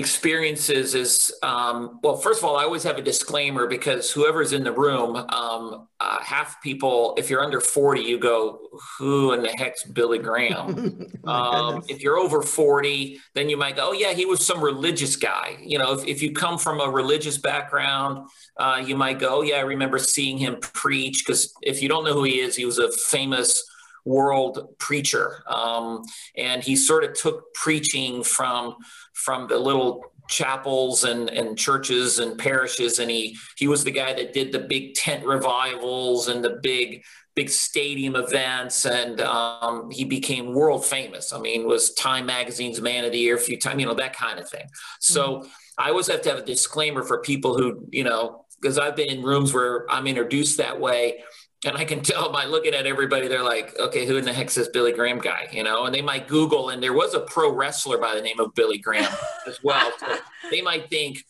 experiences 0.00 0.94
is 0.94 1.32
um, 1.42 2.00
well 2.02 2.16
first 2.16 2.40
of 2.40 2.44
all 2.44 2.56
i 2.56 2.64
always 2.64 2.82
have 2.82 2.96
a 2.96 3.02
disclaimer 3.02 3.66
because 3.66 4.10
whoever's 4.10 4.52
in 4.52 4.64
the 4.64 4.72
room 4.72 5.14
um, 5.14 5.86
uh, 6.00 6.18
half 6.22 6.60
people 6.62 7.14
if 7.18 7.28
you're 7.28 7.44
under 7.44 7.60
40 7.60 8.00
you 8.00 8.18
go 8.18 8.58
who 8.98 9.32
in 9.32 9.42
the 9.42 9.50
heck's 9.50 9.84
billy 9.84 10.18
graham? 10.18 11.06
Um, 11.20 11.82
if 11.86 12.02
you're 12.02 12.16
over 12.16 12.40
40 12.42 13.20
then 13.34 13.50
you 13.50 13.56
might 13.56 13.76
go 13.76 13.90
oh 13.90 13.92
yeah 13.92 14.12
he 14.14 14.24
was 14.24 14.44
some 14.44 14.64
religious 14.64 15.16
guy. 15.16 15.58
You 15.60 15.78
know 15.78 15.92
if, 15.92 16.08
if 16.08 16.22
you 16.22 16.32
come 16.32 16.56
from 16.58 16.80
a 16.80 16.88
religious 16.88 17.36
background 17.36 18.26
uh, 18.56 18.82
you 18.84 18.96
might 18.96 19.18
go 19.18 19.28
oh 19.38 19.42
yeah 19.42 19.56
i 19.56 19.60
remember 19.60 19.98
seeing 19.98 20.38
him 20.38 20.56
preach 20.60 21.22
because 21.24 21.52
if 21.62 21.82
you 21.82 21.88
don't 21.88 22.04
know 22.04 22.14
who 22.14 22.24
he 22.24 22.40
is 22.40 22.56
he 22.56 22.64
was 22.64 22.78
a 22.78 22.90
famous 22.90 23.62
world 24.04 24.74
preacher. 24.78 25.42
Um, 25.46 26.02
and 26.36 26.62
he 26.62 26.76
sort 26.76 27.04
of 27.04 27.14
took 27.14 27.52
preaching 27.54 28.22
from 28.22 28.76
from 29.12 29.48
the 29.48 29.58
little 29.58 30.04
chapels 30.28 31.04
and, 31.04 31.28
and 31.28 31.58
churches 31.58 32.20
and 32.20 32.38
parishes 32.38 33.00
and 33.00 33.10
he 33.10 33.36
he 33.56 33.66
was 33.66 33.82
the 33.82 33.90
guy 33.90 34.12
that 34.12 34.32
did 34.32 34.52
the 34.52 34.60
big 34.60 34.94
tent 34.94 35.26
revivals 35.26 36.28
and 36.28 36.44
the 36.44 36.60
big 36.62 37.02
big 37.34 37.48
stadium 37.48 38.16
events. 38.16 38.84
And 38.86 39.20
um, 39.20 39.90
he 39.90 40.04
became 40.04 40.52
world 40.52 40.84
famous. 40.84 41.32
I 41.32 41.40
mean 41.40 41.66
was 41.66 41.92
time 41.94 42.26
magazine's 42.26 42.80
man 42.80 43.04
of 43.04 43.12
the 43.12 43.18
year 43.18 43.36
a 43.36 43.40
few 43.40 43.58
times 43.58 43.80
you 43.80 43.86
know 43.86 43.94
that 43.94 44.16
kind 44.16 44.38
of 44.38 44.48
thing. 44.48 44.66
So 45.00 45.38
mm-hmm. 45.38 45.48
i 45.78 45.88
always 45.88 46.06
have 46.06 46.22
to 46.22 46.30
have 46.30 46.38
a 46.38 46.44
disclaimer 46.44 47.02
for 47.02 47.20
people 47.20 47.56
who 47.56 47.86
you 47.90 48.04
know 48.04 48.44
because 48.60 48.78
i've 48.78 48.96
been 48.96 49.08
in 49.08 49.22
rooms 49.22 49.54
where 49.54 49.90
i'm 49.90 50.06
introduced 50.06 50.58
that 50.58 50.78
way 50.78 51.22
and 51.64 51.76
I 51.76 51.84
can 51.84 52.00
tell 52.00 52.32
by 52.32 52.46
looking 52.46 52.74
at 52.74 52.86
everybody, 52.86 53.28
they're 53.28 53.42
like, 53.42 53.78
okay, 53.78 54.06
who 54.06 54.16
in 54.16 54.24
the 54.24 54.32
heck's 54.32 54.54
this 54.54 54.68
Billy 54.68 54.92
Graham 54.92 55.18
guy? 55.18 55.48
You 55.52 55.62
know, 55.62 55.84
and 55.84 55.94
they 55.94 56.00
might 56.00 56.26
Google, 56.26 56.70
and 56.70 56.82
there 56.82 56.94
was 56.94 57.14
a 57.14 57.20
pro 57.20 57.52
wrestler 57.54 57.98
by 57.98 58.14
the 58.14 58.22
name 58.22 58.40
of 58.40 58.54
Billy 58.54 58.78
Graham 58.78 59.12
as 59.46 59.62
well. 59.62 59.90
So 59.98 60.16
they 60.50 60.62
might 60.62 60.88
think 60.88 61.24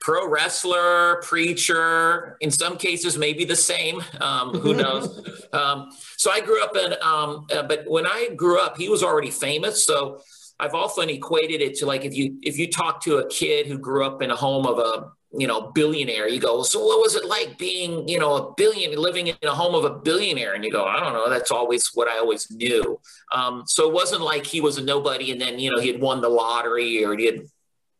pro 0.00 0.28
wrestler, 0.28 1.22
preacher, 1.22 2.36
in 2.40 2.50
some 2.50 2.76
cases, 2.76 3.16
maybe 3.16 3.44
the 3.44 3.56
same. 3.56 4.02
Um, 4.20 4.54
who 4.54 4.74
knows? 4.82 5.22
um, 5.52 5.90
so 6.16 6.32
I 6.32 6.40
grew 6.40 6.62
up 6.64 6.76
in, 6.76 6.92
um, 7.00 7.46
uh, 7.52 7.62
but 7.62 7.84
when 7.86 8.06
I 8.06 8.30
grew 8.34 8.60
up, 8.60 8.76
he 8.76 8.88
was 8.88 9.04
already 9.04 9.30
famous. 9.30 9.84
So 9.84 10.20
I've 10.58 10.74
often 10.74 11.10
equated 11.10 11.60
it 11.60 11.76
to 11.76 11.86
like 11.86 12.04
if 12.04 12.14
you 12.14 12.38
if 12.42 12.58
you 12.58 12.70
talk 12.70 13.02
to 13.02 13.18
a 13.18 13.28
kid 13.28 13.66
who 13.66 13.78
grew 13.78 14.04
up 14.04 14.22
in 14.22 14.30
a 14.30 14.36
home 14.36 14.66
of 14.66 14.78
a 14.78 15.12
you 15.32 15.46
know, 15.46 15.72
billionaire. 15.72 16.28
You 16.28 16.40
go, 16.40 16.62
so 16.62 16.84
what 16.84 17.00
was 17.00 17.14
it 17.14 17.24
like 17.24 17.58
being, 17.58 18.08
you 18.08 18.18
know, 18.18 18.34
a 18.36 18.54
billion, 18.54 18.96
living 18.96 19.26
in 19.26 19.36
a 19.42 19.54
home 19.54 19.74
of 19.74 19.84
a 19.84 19.98
billionaire? 19.98 20.54
And 20.54 20.64
you 20.64 20.70
go, 20.70 20.84
I 20.84 21.00
don't 21.00 21.12
know. 21.12 21.28
That's 21.28 21.50
always 21.50 21.90
what 21.94 22.08
I 22.08 22.18
always 22.18 22.50
knew. 22.50 23.00
Um, 23.32 23.64
so 23.66 23.88
it 23.88 23.94
wasn't 23.94 24.22
like 24.22 24.46
he 24.46 24.60
was 24.60 24.78
a 24.78 24.84
nobody 24.84 25.32
and 25.32 25.40
then, 25.40 25.58
you 25.58 25.70
know, 25.70 25.80
he 25.80 25.90
had 25.90 26.00
won 26.00 26.20
the 26.20 26.28
lottery 26.28 27.04
or 27.04 27.16
he 27.16 27.26
had, 27.26 27.46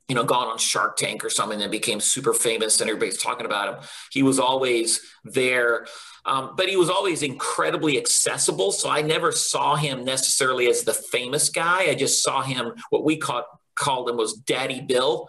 you 0.09 0.15
know, 0.15 0.25
gone 0.25 0.47
on 0.47 0.59
Shark 0.59 0.97
Tank 0.97 1.25
or 1.25 1.31
something 1.31 1.61
and 1.61 1.71
became 1.71 1.99
super 1.99 2.33
famous 2.33 2.81
and 2.81 2.89
everybody's 2.89 3.21
talking 3.21 3.45
about 3.45 3.75
him. 3.75 3.89
He 4.13 4.23
was 4.23 4.39
always 4.39 5.01
there. 5.25 5.87
Um, 6.25 6.55
but 6.57 6.69
he 6.69 6.77
was 6.77 6.91
always 6.91 7.23
incredibly 7.23 7.99
accessible. 7.99 8.73
So 8.73 8.89
I 8.89 9.03
never 9.03 9.31
saw 9.33 9.77
him 9.77 10.05
necessarily 10.05 10.69
as 10.69 10.85
the 10.85 10.95
famous 10.95 11.51
guy. 11.51 11.87
I 11.89 11.95
just 11.95 12.23
saw 12.23 12.43
him, 12.43 12.73
what 12.91 13.05
we 13.05 13.17
called, 13.17 13.45
called 13.75 14.09
him 14.09 14.17
was 14.17 14.35
Daddy 14.35 14.81
Bill 14.81 15.29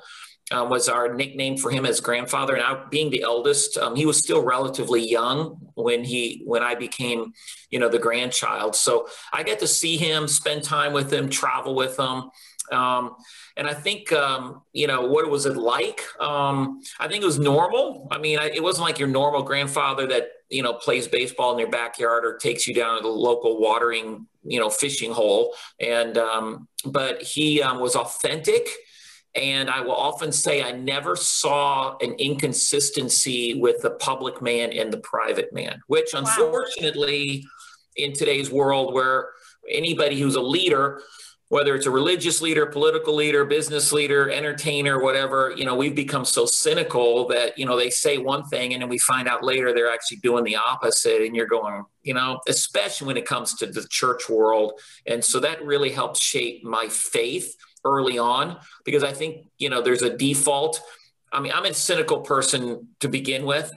um, 0.52 0.70
was 0.70 0.88
our 0.88 1.14
nickname 1.14 1.58
for 1.58 1.72
him 1.72 1.86
as 1.86 2.00
grandfather. 2.00 2.56
And 2.56 2.64
I, 2.64 2.86
being 2.90 3.10
the 3.10 3.24
eldest, 3.24 3.78
um, 3.78 3.96
he 3.96 4.06
was 4.06 4.18
still 4.18 4.44
relatively 4.44 5.06
young 5.08 5.60
when 5.76 6.04
he 6.04 6.42
when 6.46 6.64
I 6.64 6.76
became, 6.76 7.34
you 7.70 7.80
know, 7.80 7.90
the 7.90 8.00
grandchild. 8.00 8.76
So 8.76 9.08
I 9.34 9.44
got 9.44 9.60
to 9.60 9.68
see 9.68 9.98
him, 9.98 10.28
spend 10.28 10.64
time 10.64 10.94
with 10.94 11.12
him, 11.12 11.30
travel 11.30 11.76
with 11.76 11.98
him. 12.00 12.30
Um, 12.72 13.16
and 13.56 13.68
I 13.68 13.74
think, 13.74 14.12
um, 14.12 14.62
you 14.74 14.88
know, 14.88 15.08
what 15.08 15.30
was 15.30 15.46
it 15.46 15.56
like? 15.56 16.02
Um, 16.20 16.82
I 17.00 17.08
think 17.08 17.24
it 17.24 17.26
was 17.26 17.40
normal. 17.40 18.08
I 18.12 18.18
mean, 18.18 18.40
I, 18.40 18.50
it 18.50 18.62
wasn't 18.62 18.88
like 18.88 19.00
your 19.00 19.08
normal 19.08 19.44
grandfather 19.44 20.06
that, 20.08 20.30
you 20.50 20.64
know, 20.64 20.74
plays 20.74 21.08
baseball 21.08 21.54
in 21.54 21.60
your 21.60 21.70
backyard 21.70 22.26
or 22.26 22.38
takes 22.38 22.68
you 22.68 22.74
down 22.74 22.98
to 22.98 23.04
the 23.04 23.10
local 23.10 23.60
watering, 23.60 24.28
you 24.44 24.60
know, 24.60 24.70
fishing 24.70 25.12
hole. 25.12 25.54
And, 25.80 26.18
um, 26.18 26.68
but 26.86 27.22
he 27.22 27.62
um, 27.62 27.80
was 27.80 27.96
authentic. 27.96 28.70
And 29.38 29.70
I 29.70 29.82
will 29.82 29.96
often 29.96 30.32
say 30.32 30.64
I 30.64 30.72
never 30.72 31.16
saw 31.16 31.96
an 32.00 32.14
inconsistency 32.14 33.54
with 33.54 33.82
the 33.82 33.92
public 33.92 34.42
man 34.42 34.72
and 34.72 34.92
the 34.92 34.98
private 34.98 35.54
man, 35.54 35.82
which 35.88 36.14
unfortunately 36.14 37.44
wow. 37.44 38.06
in 38.06 38.14
today's 38.14 38.52
world 38.52 38.94
where 38.94 39.30
anybody 39.70 40.20
who's 40.20 40.36
a 40.36 40.42
leader 40.42 41.02
whether 41.50 41.76
it's 41.76 41.86
a 41.86 41.92
religious 41.92 42.42
leader, 42.42 42.66
political 42.66 43.16
leader, 43.16 43.46
business 43.46 43.94
leader, 43.94 44.30
entertainer, 44.30 45.02
whatever, 45.02 45.54
you 45.56 45.64
know, 45.64 45.76
we've 45.76 45.96
become 45.96 46.26
so 46.26 46.46
cynical 46.46 47.26
that, 47.28 47.58
you 47.58 47.66
know, 47.66 47.78
they 47.78 47.90
say 47.90 48.18
one 48.18 48.44
thing 48.50 48.74
and 48.74 48.82
then 48.82 48.90
we 48.90 48.98
find 48.98 49.30
out 49.30 49.44
later 49.44 49.74
they're 49.74 49.92
actually 49.92 50.18
doing 50.18 50.44
the 50.44 50.58
opposite. 50.58 51.22
And 51.22 51.36
you're 51.36 51.48
going, 51.48 51.86
you 52.04 52.14
know, 52.14 52.42
especially 52.50 53.08
when 53.08 53.18
it 53.18 53.26
comes 53.26 53.54
to 53.56 53.66
the 53.66 53.88
church 53.90 54.28
world. 54.28 54.74
And 55.06 55.24
so 55.24 55.40
that 55.40 55.64
really 55.64 55.92
helps 55.92 56.22
shape 56.22 56.66
my 56.66 56.90
faith 56.90 57.56
early 57.88 58.18
on 58.18 58.58
because 58.86 59.04
I 59.04 59.14
think, 59.14 59.48
you 59.58 59.70
know, 59.70 59.82
there's 59.82 60.02
a 60.02 60.16
default. 60.16 60.82
I 61.32 61.40
mean, 61.40 61.52
I'm 61.54 61.66
a 61.66 61.74
cynical 61.74 62.22
person 62.22 62.90
to 63.00 63.08
begin 63.08 63.46
with. 63.46 63.72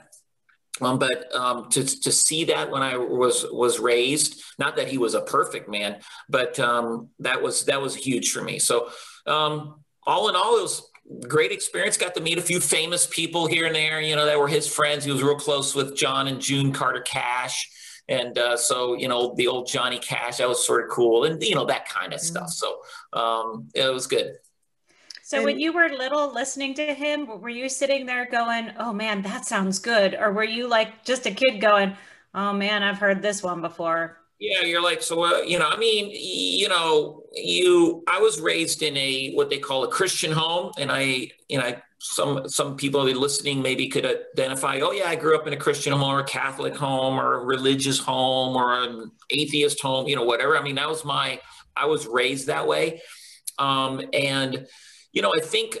Um, 0.79 0.97
but 0.97 1.33
um, 1.35 1.69
to, 1.69 1.83
to 1.83 2.11
see 2.11 2.45
that 2.45 2.71
when 2.71 2.81
I 2.81 2.97
was 2.97 3.45
was 3.51 3.79
raised, 3.79 4.41
not 4.57 4.77
that 4.77 4.87
he 4.87 4.97
was 4.97 5.13
a 5.13 5.21
perfect 5.21 5.69
man, 5.69 5.99
but 6.27 6.59
um, 6.59 7.09
that 7.19 7.41
was 7.41 7.65
that 7.65 7.81
was 7.81 7.95
huge 7.95 8.31
for 8.31 8.41
me. 8.41 8.57
So 8.57 8.89
um, 9.27 9.83
all 10.07 10.29
in 10.29 10.35
all, 10.35 10.57
it 10.57 10.61
was 10.61 10.89
great 11.27 11.51
experience. 11.51 11.97
Got 11.97 12.15
to 12.15 12.21
meet 12.21 12.37
a 12.37 12.41
few 12.41 12.59
famous 12.59 13.05
people 13.05 13.45
here 13.45 13.67
and 13.67 13.75
there. 13.75 14.01
You 14.01 14.15
know, 14.15 14.25
that 14.25 14.39
were 14.39 14.47
his 14.47 14.67
friends. 14.67 15.03
He 15.03 15.11
was 15.11 15.21
real 15.21 15.35
close 15.35 15.75
with 15.75 15.95
John 15.95 16.27
and 16.27 16.41
June 16.41 16.71
Carter 16.71 17.01
Cash, 17.01 17.69
and 18.11 18.37
uh, 18.37 18.57
so 18.57 18.93
you 18.95 19.07
know 19.07 19.33
the 19.35 19.47
old 19.47 19.67
Johnny 19.67 19.97
Cash. 19.97 20.37
That 20.37 20.49
was 20.49 20.65
sort 20.65 20.83
of 20.83 20.91
cool, 20.91 21.23
and 21.23 21.41
you 21.41 21.55
know 21.55 21.65
that 21.65 21.87
kind 21.87 22.13
of 22.13 22.19
mm-hmm. 22.19 22.27
stuff. 22.27 22.49
So 22.49 22.81
um, 23.13 23.69
it 23.73 23.91
was 23.91 24.05
good. 24.05 24.37
So 25.23 25.37
and, 25.37 25.45
when 25.45 25.59
you 25.59 25.71
were 25.71 25.87
little 25.87 26.33
listening 26.33 26.73
to 26.75 26.93
him, 26.93 27.25
were 27.25 27.49
you 27.49 27.69
sitting 27.69 28.05
there 28.05 28.27
going, 28.29 28.71
"Oh 28.77 28.91
man, 28.91 29.21
that 29.23 29.45
sounds 29.45 29.79
good," 29.79 30.13
or 30.13 30.33
were 30.33 30.43
you 30.43 30.67
like 30.67 31.05
just 31.05 31.25
a 31.25 31.31
kid 31.31 31.61
going, 31.61 31.95
"Oh 32.35 32.51
man, 32.53 32.83
I've 32.83 32.99
heard 32.99 33.21
this 33.21 33.41
one 33.41 33.61
before"? 33.61 34.20
Yeah, 34.41 34.63
you're 34.63 34.81
like, 34.81 35.03
so 35.03 35.23
uh, 35.23 35.41
you 35.43 35.59
know, 35.59 35.69
I 35.69 35.77
mean, 35.77 36.09
you 36.11 36.67
know, 36.67 37.21
you. 37.31 38.03
I 38.07 38.19
was 38.19 38.41
raised 38.41 38.81
in 38.81 38.97
a 38.97 39.33
what 39.33 39.51
they 39.51 39.59
call 39.59 39.83
a 39.83 39.87
Christian 39.87 40.31
home, 40.31 40.71
and 40.79 40.91
I, 40.91 41.29
you 41.47 41.59
know, 41.59 41.63
I, 41.63 41.83
some 41.99 42.49
some 42.49 42.75
people 42.75 43.03
listening 43.03 43.61
maybe 43.61 43.87
could 43.87 44.03
identify. 44.03 44.79
Oh 44.79 44.93
yeah, 44.93 45.07
I 45.09 45.15
grew 45.15 45.37
up 45.37 45.45
in 45.45 45.53
a 45.53 45.57
Christian 45.57 45.93
home 45.93 46.01
or 46.01 46.21
a 46.21 46.23
Catholic 46.23 46.75
home 46.75 47.19
or 47.19 47.35
a 47.35 47.45
religious 47.45 47.99
home 47.99 48.55
or 48.55 48.73
an 48.81 49.11
atheist 49.29 49.79
home, 49.79 50.07
you 50.07 50.15
know, 50.15 50.23
whatever. 50.23 50.57
I 50.57 50.63
mean, 50.63 50.75
that 50.75 50.89
was 50.89 51.05
my. 51.05 51.39
I 51.77 51.85
was 51.85 52.07
raised 52.07 52.47
that 52.47 52.67
way, 52.67 52.99
um, 53.59 54.01
and 54.11 54.65
you 55.13 55.21
know, 55.21 55.33
I 55.35 55.41
think 55.41 55.77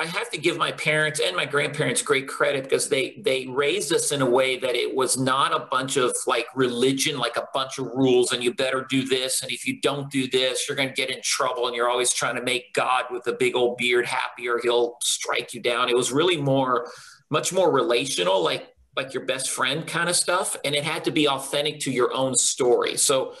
I 0.00 0.06
have 0.06 0.30
to 0.30 0.38
give 0.38 0.56
my 0.56 0.70
parents 0.70 1.20
and 1.20 1.34
my 1.34 1.44
grandparents 1.44 2.00
great 2.00 2.28
credit 2.28 2.62
because 2.62 2.88
they 2.88 3.20
they 3.24 3.46
raised 3.46 3.92
us 3.92 4.12
in 4.12 4.22
a 4.22 4.30
way 4.30 4.56
that 4.58 4.76
it 4.76 4.94
was 4.94 5.18
not 5.18 5.52
a 5.52 5.66
bunch 5.66 5.96
of 5.96 6.14
like 6.28 6.46
religion, 6.54 7.18
like 7.18 7.36
a 7.36 7.48
bunch 7.52 7.78
of 7.78 7.86
rules, 7.86 8.32
and 8.32 8.42
you 8.42 8.54
better 8.54 8.86
do 8.88 9.04
this, 9.04 9.42
and 9.42 9.50
if 9.50 9.66
you 9.66 9.80
don't 9.80 10.10
do 10.10 10.28
this, 10.28 10.68
you're 10.68 10.76
going 10.76 10.88
to 10.88 10.94
get 10.94 11.10
in 11.10 11.20
trouble, 11.22 11.66
and 11.66 11.74
you're 11.74 11.88
always 11.88 12.12
trying 12.12 12.36
to 12.36 12.42
make 12.42 12.72
God 12.72 13.06
with 13.10 13.26
a 13.26 13.32
big 13.32 13.56
old 13.56 13.78
beard 13.78 14.06
happy, 14.06 14.48
or 14.48 14.60
he'll 14.62 14.96
strike 15.02 15.54
you 15.54 15.60
down. 15.60 15.88
It 15.88 15.96
was 15.96 16.12
really 16.12 16.36
more, 16.36 16.88
much 17.30 17.52
more 17.52 17.72
relational, 17.72 18.42
like 18.42 18.68
like 18.96 19.12
your 19.12 19.24
best 19.24 19.50
friend 19.50 19.86
kind 19.88 20.08
of 20.08 20.14
stuff, 20.14 20.56
and 20.64 20.76
it 20.76 20.84
had 20.84 21.04
to 21.04 21.10
be 21.10 21.28
authentic 21.28 21.80
to 21.80 21.90
your 21.90 22.12
own 22.14 22.36
story. 22.36 22.96
So 22.96 23.34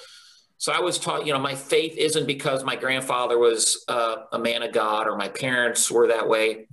so 0.58 0.72
I 0.72 0.80
was 0.80 0.98
taught, 0.98 1.24
you 1.24 1.32
know, 1.32 1.38
my 1.38 1.54
faith 1.54 1.96
isn't 1.96 2.26
because 2.26 2.64
my 2.64 2.74
grandfather 2.74 3.38
was 3.38 3.84
uh, 3.86 4.16
a 4.32 4.38
man 4.40 4.64
of 4.64 4.72
God 4.72 5.06
or 5.06 5.16
my 5.16 5.28
parents 5.28 5.88
were 5.88 6.08
that 6.08 6.28
way. 6.28 6.66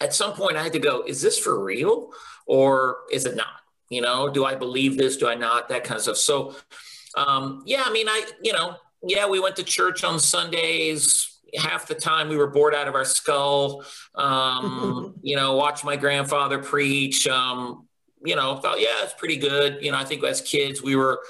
At 0.00 0.12
some 0.12 0.32
point, 0.32 0.56
I 0.56 0.64
had 0.64 0.72
to 0.72 0.80
go, 0.80 1.04
is 1.06 1.22
this 1.22 1.38
for 1.38 1.62
real 1.62 2.10
or 2.46 2.98
is 3.12 3.26
it 3.26 3.36
not? 3.36 3.46
You 3.88 4.00
know, 4.00 4.28
do 4.28 4.44
I 4.44 4.56
believe 4.56 4.98
this? 4.98 5.16
Do 5.16 5.28
I 5.28 5.36
not? 5.36 5.68
That 5.68 5.84
kind 5.84 5.96
of 5.96 6.02
stuff. 6.02 6.16
So, 6.16 6.56
um, 7.16 7.62
yeah, 7.66 7.84
I 7.86 7.92
mean, 7.92 8.08
I, 8.08 8.24
you 8.42 8.52
know, 8.52 8.74
yeah, 9.02 9.28
we 9.28 9.38
went 9.38 9.56
to 9.56 9.64
church 9.64 10.02
on 10.02 10.18
Sundays. 10.18 11.38
Half 11.56 11.86
the 11.86 11.94
time 11.94 12.28
we 12.28 12.36
were 12.36 12.46
bored 12.48 12.74
out 12.74 12.88
of 12.88 12.94
our 12.94 13.04
skull. 13.04 13.84
Um, 14.16 15.14
you 15.22 15.36
know, 15.36 15.54
watch 15.54 15.84
my 15.84 15.96
grandfather 15.96 16.58
preach. 16.58 17.28
Um, 17.28 17.86
you 18.24 18.34
know, 18.34 18.56
thought, 18.56 18.80
yeah, 18.80 19.02
it's 19.02 19.14
pretty 19.14 19.36
good. 19.36 19.82
You 19.82 19.92
know, 19.92 19.98
I 19.98 20.04
think 20.04 20.22
as 20.24 20.40
kids 20.40 20.82
we 20.82 20.96
were 20.96 21.20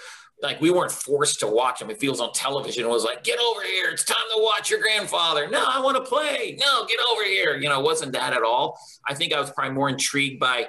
like 0.42 0.60
we 0.60 0.70
weren't 0.70 0.92
forced 0.92 1.40
to 1.40 1.46
watch 1.46 1.80
him. 1.80 1.90
If 1.90 2.00
he 2.00 2.08
was 2.08 2.20
on 2.20 2.32
television, 2.32 2.84
it 2.84 2.88
was 2.88 3.04
like, 3.04 3.24
get 3.24 3.38
over 3.38 3.62
here. 3.62 3.90
It's 3.90 4.04
time 4.04 4.16
to 4.34 4.42
watch 4.42 4.70
your 4.70 4.80
grandfather. 4.80 5.48
No, 5.48 5.62
I 5.66 5.80
want 5.80 5.96
to 5.96 6.02
play. 6.02 6.56
No, 6.58 6.86
get 6.86 6.98
over 7.10 7.24
here. 7.24 7.56
You 7.56 7.68
know, 7.68 7.80
it 7.80 7.84
wasn't 7.84 8.12
that 8.12 8.32
at 8.32 8.42
all. 8.42 8.78
I 9.08 9.14
think 9.14 9.32
I 9.32 9.40
was 9.40 9.50
probably 9.50 9.74
more 9.74 9.88
intrigued 9.88 10.40
by, 10.40 10.68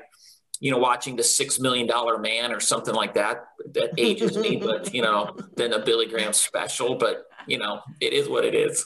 you 0.60 0.72
know, 0.72 0.78
watching 0.78 1.16
the 1.16 1.24
six 1.24 1.60
million 1.60 1.88
dollar 1.88 2.18
man 2.18 2.52
or 2.52 2.60
something 2.60 2.94
like 2.94 3.14
that. 3.14 3.46
That 3.74 3.94
ages 3.98 4.38
me, 4.38 4.58
but 4.58 4.94
you 4.94 5.02
know, 5.02 5.36
than 5.56 5.74
a 5.74 5.80
Billy 5.80 6.08
Graham 6.08 6.34
special. 6.34 6.96
But 6.96 7.26
you 7.48 7.58
know, 7.58 7.82
it 8.00 8.14
is 8.14 8.28
what 8.28 8.46
it 8.46 8.56
is. 8.56 8.86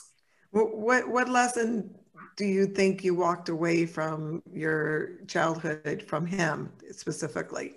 What 0.52 1.08
what 1.08 1.28
lesson 1.28 1.94
do 2.36 2.44
you 2.44 2.66
think 2.66 3.02
you 3.02 3.14
walked 3.14 3.48
away 3.48 3.86
from 3.86 4.42
your 4.52 5.24
childhood 5.26 6.04
from 6.06 6.26
him 6.26 6.70
specifically, 6.92 7.74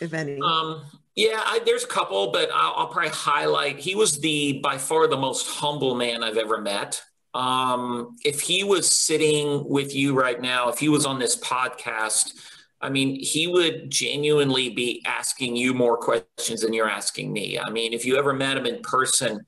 if 0.00 0.12
any? 0.12 0.40
Um, 0.40 0.82
yeah, 1.16 1.40
I, 1.44 1.60
there's 1.64 1.84
a 1.84 1.88
couple, 1.88 2.32
but 2.32 2.50
I'll, 2.52 2.74
I'll, 2.76 2.88
probably 2.88 3.10
highlight. 3.10 3.78
He 3.78 3.94
was 3.94 4.18
the 4.18 4.60
by 4.62 4.78
far 4.78 5.06
the 5.06 5.16
most 5.16 5.46
humble 5.46 5.94
man 5.94 6.24
I've 6.24 6.36
ever 6.36 6.60
met. 6.60 7.00
Um, 7.34 8.16
if 8.24 8.40
he 8.40 8.64
was 8.64 8.90
sitting 8.90 9.68
with 9.68 9.94
you 9.94 10.14
right 10.14 10.40
now, 10.40 10.68
if 10.70 10.78
he 10.78 10.88
was 10.88 11.06
on 11.06 11.18
this 11.18 11.36
podcast, 11.36 12.32
I 12.80 12.90
mean, 12.90 13.18
he 13.18 13.46
would 13.46 13.90
genuinely 13.90 14.70
be 14.70 15.02
asking 15.06 15.56
you 15.56 15.72
more 15.72 15.96
questions 15.96 16.60
than 16.60 16.72
you're 16.72 16.88
asking 16.88 17.32
me. 17.32 17.58
I 17.58 17.70
mean, 17.70 17.92
if 17.92 18.04
you 18.04 18.16
ever 18.16 18.32
met 18.32 18.56
him 18.56 18.66
in 18.66 18.82
person, 18.82 19.46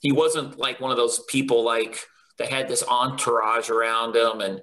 he 0.00 0.12
wasn't 0.12 0.58
like 0.58 0.80
one 0.80 0.90
of 0.90 0.96
those 0.96 1.20
people 1.28 1.64
like 1.64 1.98
that 2.38 2.48
had 2.48 2.68
this 2.68 2.84
entourage 2.86 3.70
around 3.70 4.16
him 4.16 4.40
and 4.40 4.60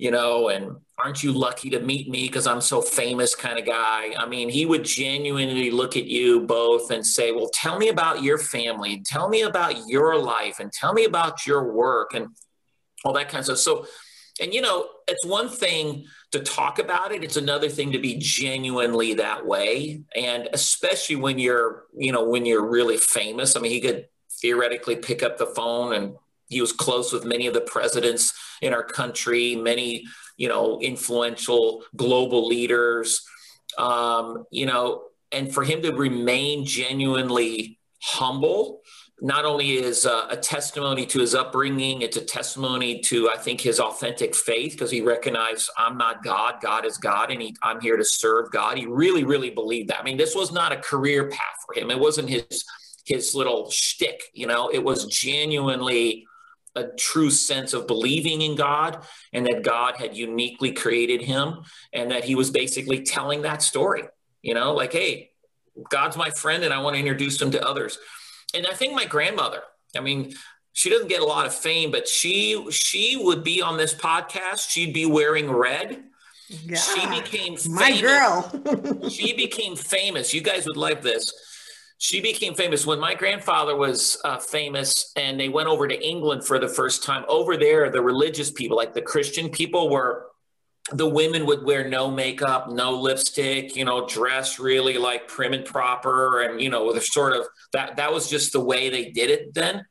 you 0.00 0.10
know, 0.10 0.48
and 0.48 0.76
aren't 0.98 1.22
you 1.22 1.30
lucky 1.30 1.68
to 1.68 1.78
meet 1.78 2.08
me 2.08 2.26
because 2.26 2.46
I'm 2.46 2.62
so 2.62 2.80
famous 2.80 3.34
kind 3.34 3.58
of 3.58 3.66
guy. 3.66 4.14
I 4.16 4.24
mean, 4.26 4.48
he 4.48 4.64
would 4.64 4.82
genuinely 4.82 5.70
look 5.70 5.94
at 5.94 6.06
you 6.06 6.40
both 6.40 6.90
and 6.90 7.06
say, 7.06 7.32
Well, 7.32 7.50
tell 7.52 7.78
me 7.78 7.88
about 7.88 8.22
your 8.22 8.38
family, 8.38 9.02
tell 9.04 9.28
me 9.28 9.42
about 9.42 9.88
your 9.88 10.18
life, 10.18 10.58
and 10.58 10.72
tell 10.72 10.94
me 10.94 11.04
about 11.04 11.46
your 11.46 11.70
work 11.70 12.14
and 12.14 12.28
all 13.04 13.12
that 13.12 13.28
kind 13.28 13.40
of 13.40 13.44
stuff. 13.44 13.58
So, 13.58 13.86
and 14.40 14.54
you 14.54 14.62
know, 14.62 14.88
it's 15.06 15.26
one 15.26 15.50
thing 15.50 16.06
to 16.32 16.40
talk 16.40 16.78
about 16.78 17.12
it, 17.12 17.22
it's 17.22 17.36
another 17.36 17.68
thing 17.68 17.92
to 17.92 17.98
be 17.98 18.16
genuinely 18.16 19.12
that 19.14 19.44
way. 19.44 20.00
And 20.16 20.48
especially 20.54 21.16
when 21.16 21.38
you're, 21.38 21.84
you 21.94 22.10
know, 22.10 22.24
when 22.24 22.46
you're 22.46 22.66
really 22.66 22.96
famous. 22.96 23.54
I 23.54 23.60
mean, 23.60 23.72
he 23.72 23.82
could 23.82 24.06
theoretically 24.40 24.96
pick 24.96 25.22
up 25.22 25.36
the 25.36 25.46
phone 25.46 25.92
and 25.92 26.14
he 26.50 26.60
was 26.60 26.72
close 26.72 27.12
with 27.12 27.24
many 27.24 27.46
of 27.46 27.54
the 27.54 27.62
presidents 27.62 28.34
in 28.60 28.74
our 28.74 28.84
country, 28.84 29.56
many, 29.56 30.04
you 30.36 30.48
know, 30.48 30.78
influential 30.80 31.82
global 31.96 32.46
leaders, 32.46 33.22
um, 33.78 34.44
you 34.50 34.66
know, 34.66 35.04
and 35.32 35.54
for 35.54 35.64
him 35.64 35.80
to 35.82 35.92
remain 35.92 36.64
genuinely 36.66 37.78
humble 38.02 38.82
not 39.22 39.44
only 39.44 39.72
is 39.72 40.06
uh, 40.06 40.26
a 40.30 40.36
testimony 40.36 41.04
to 41.06 41.20
his 41.20 41.34
upbringing, 41.34 42.02
it's 42.02 42.16
a 42.16 42.24
testimony 42.24 43.00
to, 43.00 43.28
I 43.28 43.36
think, 43.36 43.60
his 43.60 43.78
authentic 43.78 44.34
faith 44.34 44.72
because 44.72 44.90
he 44.90 45.02
recognized 45.02 45.70
I'm 45.76 45.98
not 45.98 46.24
God, 46.24 46.54
God 46.60 46.86
is 46.86 46.96
God, 46.96 47.30
and 47.30 47.42
he, 47.42 47.54
I'm 47.62 47.80
here 47.80 47.96
to 47.96 48.04
serve 48.04 48.50
God. 48.50 48.78
He 48.78 48.86
really, 48.86 49.24
really 49.24 49.50
believed 49.50 49.90
that. 49.90 50.00
I 50.00 50.02
mean, 50.02 50.16
this 50.16 50.34
was 50.34 50.52
not 50.52 50.72
a 50.72 50.76
career 50.76 51.28
path 51.28 51.56
for 51.66 51.78
him. 51.78 51.90
It 51.90 51.98
wasn't 51.98 52.28
his 52.28 52.64
his 53.04 53.34
little 53.34 53.70
shtick, 53.70 54.22
you 54.34 54.46
know. 54.46 54.68
It 54.68 54.82
was 54.82 55.06
genuinely 55.06 56.26
a 56.76 56.84
true 56.98 57.30
sense 57.30 57.72
of 57.72 57.86
believing 57.86 58.42
in 58.42 58.54
God 58.54 59.04
and 59.32 59.46
that 59.46 59.62
God 59.62 59.96
had 59.96 60.16
uniquely 60.16 60.72
created 60.72 61.22
him 61.22 61.64
and 61.92 62.10
that 62.10 62.24
he 62.24 62.34
was 62.34 62.50
basically 62.50 63.02
telling 63.02 63.42
that 63.42 63.62
story, 63.62 64.04
you 64.42 64.54
know, 64.54 64.74
like, 64.74 64.92
hey, 64.92 65.30
God's 65.88 66.16
my 66.16 66.30
friend 66.30 66.62
and 66.62 66.72
I 66.72 66.80
want 66.80 66.94
to 66.94 67.00
introduce 67.00 67.40
him 67.40 67.50
to 67.52 67.66
others. 67.66 67.98
And 68.54 68.66
I 68.66 68.74
think 68.74 68.94
my 68.94 69.04
grandmother, 69.04 69.62
I 69.96 70.00
mean, 70.00 70.32
she 70.72 70.90
doesn't 70.90 71.08
get 71.08 71.20
a 71.20 71.26
lot 71.26 71.46
of 71.46 71.54
fame, 71.54 71.90
but 71.90 72.06
she 72.06 72.70
she 72.70 73.16
would 73.20 73.42
be 73.42 73.60
on 73.60 73.76
this 73.76 73.92
podcast. 73.92 74.70
She'd 74.70 74.94
be 74.94 75.06
wearing 75.06 75.50
red. 75.50 76.04
Yeah, 76.48 76.76
she 76.76 77.06
became 77.20 77.56
famous. 77.56 77.68
my 77.68 78.00
girl. 78.00 79.08
she 79.08 79.34
became 79.34 79.76
famous. 79.76 80.32
You 80.32 80.40
guys 80.40 80.66
would 80.66 80.76
like 80.76 81.02
this. 81.02 81.32
She 82.02 82.22
became 82.22 82.54
famous 82.54 82.86
when 82.86 82.98
my 82.98 83.14
grandfather 83.14 83.76
was 83.76 84.18
uh, 84.24 84.38
famous, 84.38 85.12
and 85.16 85.38
they 85.38 85.50
went 85.50 85.68
over 85.68 85.86
to 85.86 86.02
England 86.02 86.46
for 86.46 86.58
the 86.58 86.66
first 86.66 87.04
time. 87.04 87.26
Over 87.28 87.58
there, 87.58 87.90
the 87.90 88.00
religious 88.00 88.50
people, 88.50 88.74
like 88.74 88.94
the 88.94 89.02
Christian 89.02 89.50
people, 89.50 89.90
were 89.90 90.28
the 90.92 91.06
women 91.06 91.44
would 91.44 91.62
wear 91.62 91.86
no 91.86 92.10
makeup, 92.10 92.70
no 92.70 92.92
lipstick, 92.98 93.76
you 93.76 93.84
know, 93.84 94.06
dress 94.06 94.58
really 94.58 94.96
like 94.96 95.28
prim 95.28 95.52
and 95.52 95.66
proper, 95.66 96.40
and 96.40 96.58
you 96.58 96.70
know, 96.70 96.90
the 96.90 97.02
sort 97.02 97.36
of 97.36 97.46
that. 97.74 97.96
That 97.96 98.14
was 98.14 98.30
just 98.30 98.54
the 98.54 98.60
way 98.60 98.88
they 98.88 99.10
did 99.10 99.28
it 99.28 99.52
then 99.52 99.84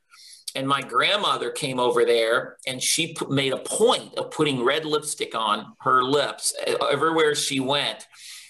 and 0.56 0.68
my 0.68 0.82
grandmother 0.82 1.52
came 1.52 1.80
over 1.80 2.06
there 2.06 2.58
and 2.66 2.82
she 2.82 3.14
put, 3.14 3.30
made 3.30 3.54
a 3.54 3.58
point 3.58 4.16
of 4.18 4.32
putting 4.32 4.64
red 4.64 4.84
lipstick 4.84 5.36
on 5.36 5.74
her 5.82 6.04
lips 6.04 6.56
everywhere 6.92 7.36
she 7.36 7.60
went 7.60 8.08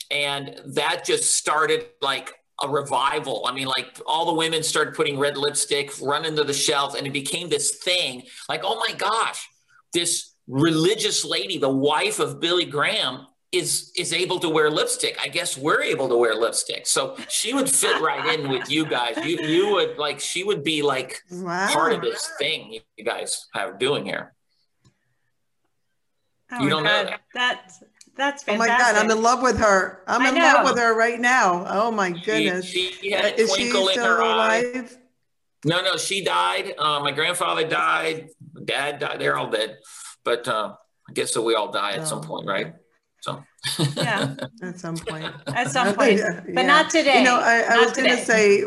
and 0.10 0.60
that 0.66 1.06
just 1.06 1.36
started 1.36 1.88
like 2.02 2.34
a 2.64 2.70
revival 2.70 3.46
i 3.48 3.54
mean 3.54 3.68
like 3.68 4.00
all 4.06 4.26
the 4.26 4.34
women 4.34 4.64
started 4.64 4.94
putting 4.94 5.18
red 5.18 5.38
lipstick 5.38 5.92
running 6.02 6.36
to 6.36 6.44
the 6.44 6.54
shelves 6.54 6.96
and 6.96 7.06
it 7.08 7.14
became 7.14 7.50
this 7.50 7.78
thing 7.78 8.24
like 8.48 8.62
oh 8.64 8.76
my 8.88 8.94
gosh 8.96 9.48
this 9.94 10.36
religious 10.48 11.24
lady 11.24 11.58
the 11.58 11.70
wife 11.70 12.20
of 12.20 12.40
billy 12.40 12.66
graham 12.66 13.26
is 13.52 13.92
is 13.98 14.14
able 14.14 14.40
to 14.40 14.50
wear 14.50 14.70
lipstick. 14.70 15.18
I 15.20 15.28
guess 15.28 15.58
we're 15.58 15.82
able 15.82 16.08
to 16.10 16.16
wear 16.16 16.36
lipstick. 16.36 16.86
So 16.86 17.18
she 17.30 17.54
would 17.54 17.70
fit 17.70 18.00
right 18.02 18.38
in 18.38 18.50
with 18.50 18.70
you 18.70 18.86
guys. 18.86 19.18
You 19.26 19.40
you 19.40 19.72
would 19.74 19.98
like 19.98 20.20
she 20.20 20.44
would 20.44 20.64
be 20.64 20.82
like 20.82 21.22
wow. 21.32 21.68
part 21.72 21.94
of 21.94 22.02
this 22.02 22.30
thing 22.38 22.80
you 22.96 23.04
guys 23.04 23.48
have 23.54 23.80
doing 23.80 24.06
here. 24.06 24.34
Oh 26.52 26.64
you 26.64 26.70
don't 26.70 26.84
God. 26.84 27.06
know 27.06 27.10
that. 27.10 27.22
That's 27.34 27.84
that's 28.16 28.44
fantastic. 28.44 28.54
Oh 28.54 28.58
my 28.58 28.68
God, 28.68 28.96
I'm 28.96 29.12
in 29.12 29.24
love 29.24 29.42
with 29.42 29.58
her. 29.60 30.04
I'm 30.08 30.22
I 30.22 30.30
in 30.30 30.36
know. 30.36 30.42
love 30.42 30.66
with 30.66 30.78
her 30.78 30.98
right 30.98 31.20
now. 31.20 31.66
Oh 31.68 31.92
my 31.92 32.12
goodness. 32.12 32.66
She, 32.66 32.92
she 32.92 33.12
had 33.12 33.26
a 33.26 33.42
Is 33.42 33.56
she 33.56 33.70
still 33.70 33.90
alive? 33.90 34.94
Eye. 34.94 34.98
No, 35.66 35.82
no, 35.82 35.98
she 35.98 36.24
died. 36.24 36.74
Uh, 36.78 37.02
my 37.02 37.12
grandfather 37.12 37.68
died. 37.68 38.30
Dad 38.66 39.00
died. 39.00 39.20
They're 39.20 39.38
all 39.38 39.50
dead. 39.50 39.78
But 40.24 40.48
uh, 40.48 40.76
I 41.10 41.14
guess 41.14 41.34
so 41.34 41.42
we 41.42 41.56
all 41.56 41.72
die 41.72 41.94
at 41.94 42.00
oh. 42.00 42.06
some 42.06 42.22
point, 42.22 42.48
right? 42.48 42.74
So 43.22 43.44
yeah, 43.96 44.36
at 44.64 44.80
some 44.80 44.96
point. 44.98 45.34
At 45.48 45.72
some 45.72 45.94
point, 45.96 46.20
yeah. 46.20 46.42
but 46.54 46.64
not 46.64 46.90
today. 46.90 47.20
You 47.20 47.26
know, 47.26 47.40
I, 47.42 47.66
I 47.70 47.78
was 47.84 47.94
going 47.94 48.10
to 48.10 48.18
say, 48.18 48.64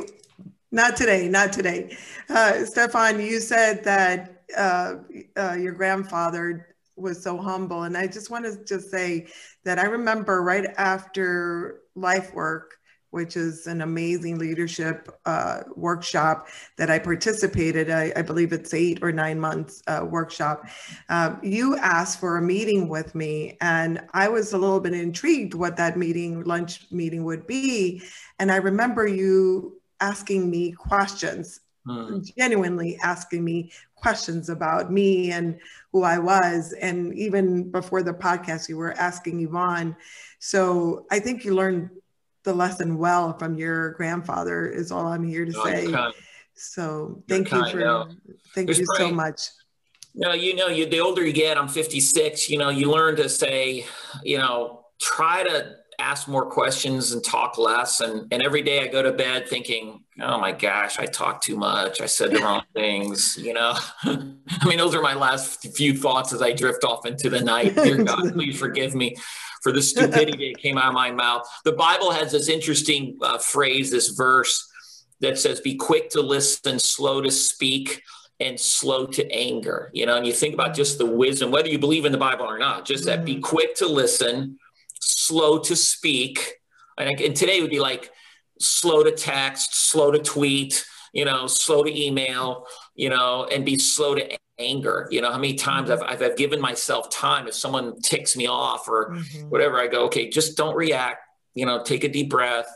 not 0.70 0.96
today, 0.96 1.28
not 1.28 1.52
today. 1.52 1.96
Uh, 2.28 2.64
Stephan, 2.64 3.20
you 3.20 3.40
said 3.40 3.84
that 3.84 4.44
uh, 4.56 4.96
uh, 5.36 5.54
your 5.54 5.72
grandfather 5.72 6.71
was 6.96 7.22
so 7.22 7.38
humble, 7.38 7.84
and 7.84 7.96
I 7.96 8.06
just 8.06 8.30
want 8.30 8.44
to 8.44 8.64
just 8.64 8.90
say 8.90 9.28
that 9.64 9.78
I 9.78 9.84
remember 9.84 10.42
right 10.42 10.66
after 10.76 11.80
LifeWork 11.96 12.64
which 13.12 13.36
is 13.36 13.66
an 13.66 13.82
amazing 13.82 14.38
leadership 14.38 15.08
uh, 15.26 15.60
workshop 15.76 16.48
that 16.78 16.90
I 16.90 16.98
participated. 16.98 17.90
I, 17.90 18.10
I, 18.16 18.22
believe 18.22 18.54
it's 18.54 18.72
eight 18.72 19.00
or 19.02 19.12
nine 19.12 19.38
months 19.38 19.82
uh, 19.86 20.04
workshop. 20.08 20.66
Um, 21.10 21.38
you 21.42 21.76
asked 21.76 22.20
for 22.20 22.38
a 22.38 22.42
meeting 22.42 22.88
with 22.88 23.14
me, 23.14 23.58
and 23.60 24.00
I 24.14 24.30
was 24.30 24.54
a 24.54 24.58
little 24.58 24.80
bit 24.80 24.94
intrigued 24.94 25.52
what 25.52 25.76
that 25.76 25.98
meeting, 25.98 26.42
lunch 26.44 26.86
meeting, 26.90 27.22
would 27.24 27.46
be. 27.46 28.02
And 28.38 28.50
I 28.50 28.56
remember 28.56 29.06
you 29.06 29.78
asking 30.00 30.50
me 30.50 30.72
questions, 30.72 31.60
hmm. 31.86 32.20
genuinely 32.38 32.98
asking 33.02 33.44
me 33.44 33.72
questions 33.94 34.48
about 34.48 34.90
me 34.90 35.32
and 35.32 35.60
who 35.92 36.02
I 36.02 36.18
was. 36.18 36.72
And 36.72 37.14
even 37.14 37.70
before 37.70 38.02
the 38.02 38.14
podcast, 38.14 38.68
you 38.68 38.76
were 38.76 38.92
asking 38.94 39.40
Yvonne. 39.40 39.94
So 40.38 41.06
I 41.10 41.18
think 41.20 41.44
you 41.44 41.54
learned 41.54 41.90
the 42.44 42.54
lesson 42.54 42.98
well 42.98 43.38
from 43.38 43.56
your 43.56 43.90
grandfather 43.92 44.66
is 44.66 44.90
all 44.90 45.06
I'm 45.06 45.26
here 45.26 45.44
to 45.44 45.52
say. 45.52 45.94
So 46.54 47.22
thank 47.28 47.50
you 47.52 47.70
for 47.70 47.78
no. 47.78 48.08
thank 48.54 48.66
There's 48.66 48.80
you 48.80 48.86
so 48.96 49.10
much. 49.10 49.42
No, 50.14 50.32
you 50.32 50.54
know, 50.54 50.68
you 50.68 50.86
the 50.86 51.00
older 51.00 51.24
you 51.24 51.32
get, 51.32 51.56
I'm 51.56 51.68
56, 51.68 52.50
you 52.50 52.58
know, 52.58 52.68
you 52.68 52.90
learn 52.90 53.16
to 53.16 53.28
say, 53.28 53.86
you 54.22 54.38
know, 54.38 54.84
try 55.00 55.42
to 55.42 55.76
ask 56.02 56.28
more 56.28 56.46
questions 56.46 57.12
and 57.12 57.24
talk 57.24 57.58
less. 57.58 58.00
And 58.00 58.26
and 58.32 58.42
every 58.42 58.62
day 58.62 58.80
I 58.80 58.88
go 58.88 59.02
to 59.02 59.12
bed 59.12 59.48
thinking, 59.48 60.02
oh 60.20 60.38
my 60.38 60.52
gosh, 60.52 60.98
I 60.98 61.06
talk 61.06 61.40
too 61.40 61.56
much. 61.56 62.00
I 62.00 62.06
said 62.06 62.32
the 62.32 62.38
wrong 62.42 62.62
things, 62.74 63.38
you 63.40 63.54
know. 63.54 63.74
I 64.02 64.66
mean, 64.66 64.78
those 64.78 64.94
are 64.94 65.02
my 65.02 65.14
last 65.14 65.66
few 65.76 65.96
thoughts 65.96 66.32
as 66.32 66.42
I 66.42 66.52
drift 66.52 66.84
off 66.84 67.06
into 67.06 67.30
the 67.30 67.40
night. 67.40 67.74
Dear 67.82 68.04
God, 68.04 68.32
please 68.32 68.58
forgive 68.58 68.94
me 68.94 69.16
for 69.62 69.72
the 69.72 69.82
stupidity 69.82 70.52
that 70.52 70.60
came 70.60 70.76
out 70.76 70.88
of 70.88 70.94
my 70.94 71.10
mouth. 71.10 71.48
The 71.64 71.72
Bible 71.72 72.10
has 72.10 72.32
this 72.32 72.48
interesting 72.48 73.16
uh, 73.22 73.38
phrase, 73.38 73.90
this 73.90 74.08
verse 74.08 74.68
that 75.20 75.38
says, 75.38 75.60
Be 75.60 75.76
quick 75.76 76.10
to 76.10 76.20
listen, 76.20 76.78
slow 76.78 77.20
to 77.20 77.30
speak, 77.30 78.02
and 78.40 78.58
slow 78.58 79.06
to 79.06 79.30
anger. 79.30 79.90
You 79.94 80.06
know, 80.06 80.16
and 80.16 80.26
you 80.26 80.32
think 80.32 80.54
about 80.54 80.74
just 80.74 80.98
the 80.98 81.06
wisdom, 81.06 81.50
whether 81.50 81.68
you 81.68 81.78
believe 81.78 82.04
in 82.04 82.12
the 82.12 82.18
Bible 82.18 82.44
or 82.44 82.58
not, 82.58 82.84
just 82.84 83.04
that 83.04 83.24
be 83.24 83.36
mm. 83.36 83.42
quick 83.42 83.76
to 83.76 83.86
listen, 83.86 84.58
slow 85.26 85.58
to 85.58 85.76
speak. 85.76 86.54
And, 86.98 87.20
and 87.20 87.36
today 87.36 87.60
would 87.60 87.70
be 87.70 87.80
like 87.80 88.10
slow 88.60 89.02
to 89.02 89.12
text, 89.12 89.74
slow 89.74 90.10
to 90.10 90.18
tweet, 90.18 90.84
you 91.12 91.24
know, 91.24 91.46
slow 91.46 91.82
to 91.84 92.04
email, 92.04 92.66
you 92.94 93.10
know, 93.10 93.46
and 93.52 93.64
be 93.64 93.78
slow 93.78 94.14
to 94.14 94.38
anger. 94.58 95.08
You 95.10 95.20
know, 95.20 95.30
how 95.30 95.38
many 95.38 95.54
times 95.54 95.90
mm-hmm. 95.90 96.02
I've, 96.04 96.22
I've, 96.22 96.36
given 96.36 96.60
myself 96.60 97.10
time 97.10 97.48
if 97.48 97.54
someone 97.54 98.00
ticks 98.00 98.36
me 98.36 98.46
off 98.46 98.88
or 98.88 99.10
mm-hmm. 99.10 99.48
whatever, 99.48 99.80
I 99.80 99.88
go, 99.88 100.04
okay, 100.06 100.28
just 100.28 100.56
don't 100.56 100.76
react, 100.76 101.20
you 101.54 101.66
know, 101.66 101.82
take 101.82 102.04
a 102.04 102.08
deep 102.08 102.30
breath. 102.30 102.68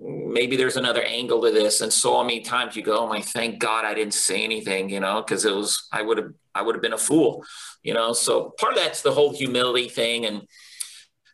Maybe 0.00 0.56
there's 0.56 0.76
another 0.76 1.02
angle 1.02 1.42
to 1.42 1.52
this. 1.52 1.80
And 1.80 1.92
so 1.92 2.22
many 2.24 2.40
times 2.40 2.74
you 2.74 2.82
go, 2.82 2.98
oh 2.98 3.08
my, 3.08 3.20
thank 3.20 3.60
God 3.60 3.84
I 3.84 3.94
didn't 3.94 4.14
say 4.14 4.42
anything, 4.42 4.88
you 4.88 4.98
know, 4.98 5.22
because 5.22 5.44
it 5.44 5.54
was, 5.54 5.86
I 5.92 6.02
would 6.02 6.18
have, 6.18 6.32
I 6.54 6.62
would 6.62 6.74
have 6.74 6.82
been 6.82 6.94
a 6.94 6.98
fool, 6.98 7.44
you 7.82 7.94
know? 7.94 8.12
So 8.12 8.54
part 8.58 8.72
of 8.72 8.78
that's 8.80 9.02
the 9.02 9.12
whole 9.12 9.32
humility 9.32 9.88
thing. 9.88 10.26
And 10.26 10.48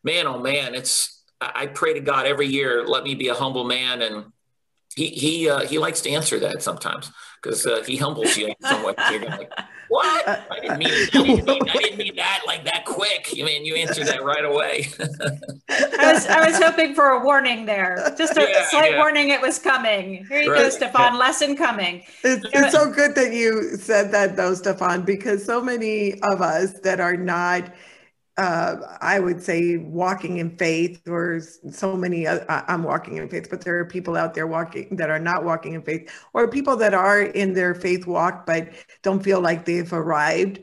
man, 0.03 0.27
oh 0.27 0.39
man, 0.39 0.75
it's, 0.75 1.23
I 1.41 1.67
pray 1.67 1.95
to 1.95 2.01
God 2.01 2.27
every 2.27 2.47
year, 2.47 2.87
let 2.87 3.03
me 3.03 3.15
be 3.15 3.29
a 3.29 3.35
humble 3.35 3.65
man. 3.65 4.03
And 4.03 4.27
he, 4.95 5.07
he, 5.07 5.49
uh, 5.49 5.61
he 5.61 5.79
likes 5.79 6.03
to 6.03 6.11
answer 6.11 6.39
that 6.41 6.63
sometimes 6.63 7.11
because 7.43 7.65
uh, 7.67 7.83
he 7.87 7.97
humbles 7.97 8.37
you 8.37 8.49
in 8.49 8.55
some 8.63 8.85
way. 8.85 8.95
You're 9.11 9.25
like, 9.25 9.51
what? 9.89 10.29
I 10.29 10.61
didn't, 10.61 10.79
mean, 10.79 10.89
I, 10.89 11.07
didn't 11.11 11.47
mean, 11.47 11.69
I 11.69 11.77
didn't 11.79 11.99
mean 11.99 12.17
that 12.17 12.43
like 12.47 12.65
that 12.65 12.85
quick. 12.85 13.35
You 13.35 13.45
mean 13.45 13.65
you 13.65 13.75
answered 13.75 14.07
that 14.07 14.23
right 14.23 14.45
away. 14.45 14.89
I 15.69 16.13
was 16.13 16.27
I 16.27 16.47
was 16.47 16.63
hoping 16.63 16.95
for 16.95 17.09
a 17.09 17.25
warning 17.25 17.67
there, 17.67 18.15
just 18.17 18.37
a 18.37 18.43
yeah, 18.49 18.69
slight 18.69 18.93
yeah. 18.93 18.99
warning 18.99 19.31
it 19.31 19.41
was 19.41 19.59
coming. 19.59 20.27
Here 20.27 20.43
you 20.43 20.53
right. 20.53 20.63
go, 20.63 20.71
Stephan. 20.71 21.19
Lesson 21.19 21.57
coming. 21.57 22.05
It's, 22.23 22.47
it's 22.53 22.73
so 22.73 22.91
good 22.93 23.15
that 23.17 23.33
you 23.33 23.77
said 23.77 24.13
that 24.13 24.37
though, 24.37 24.55
Stephan, 24.55 25.03
because 25.03 25.45
so 25.45 25.61
many 25.61 26.21
of 26.23 26.41
us 26.41 26.79
that 26.81 27.01
are 27.01 27.17
not 27.17 27.73
uh, 28.37 28.77
I 29.01 29.21
would 29.21 29.43
say 29.43 29.77
walking 29.77 30.39
in 30.39 30.57
faith, 30.57 31.07
or 31.09 31.41
so 31.71 31.97
many, 31.97 32.27
uh, 32.27 32.41
I'm 32.49 32.85
walking 32.85 33.17
in 33.17 33.29
faith, 33.29 33.49
but 33.51 33.61
there 33.61 33.79
are 33.79 33.85
people 33.85 34.17
out 34.17 34.35
there 34.35 34.47
walking 34.47 34.97
that 34.97 35.11
are 35.11 35.19
not 35.19 35.45
walking 35.45 35.75
in 35.75 35.83
faith, 35.83 36.11
or 36.33 36.49
people 36.49 36.77
that 36.77 36.95
are 36.95 37.21
in 37.23 37.53
their 37.53 37.75
faith 37.75 38.07
walk 38.07 38.47
but 38.47 38.71
don't 39.03 39.23
feel 39.23 39.41
like 39.41 39.65
they've 39.65 39.93
arrived. 39.93 40.61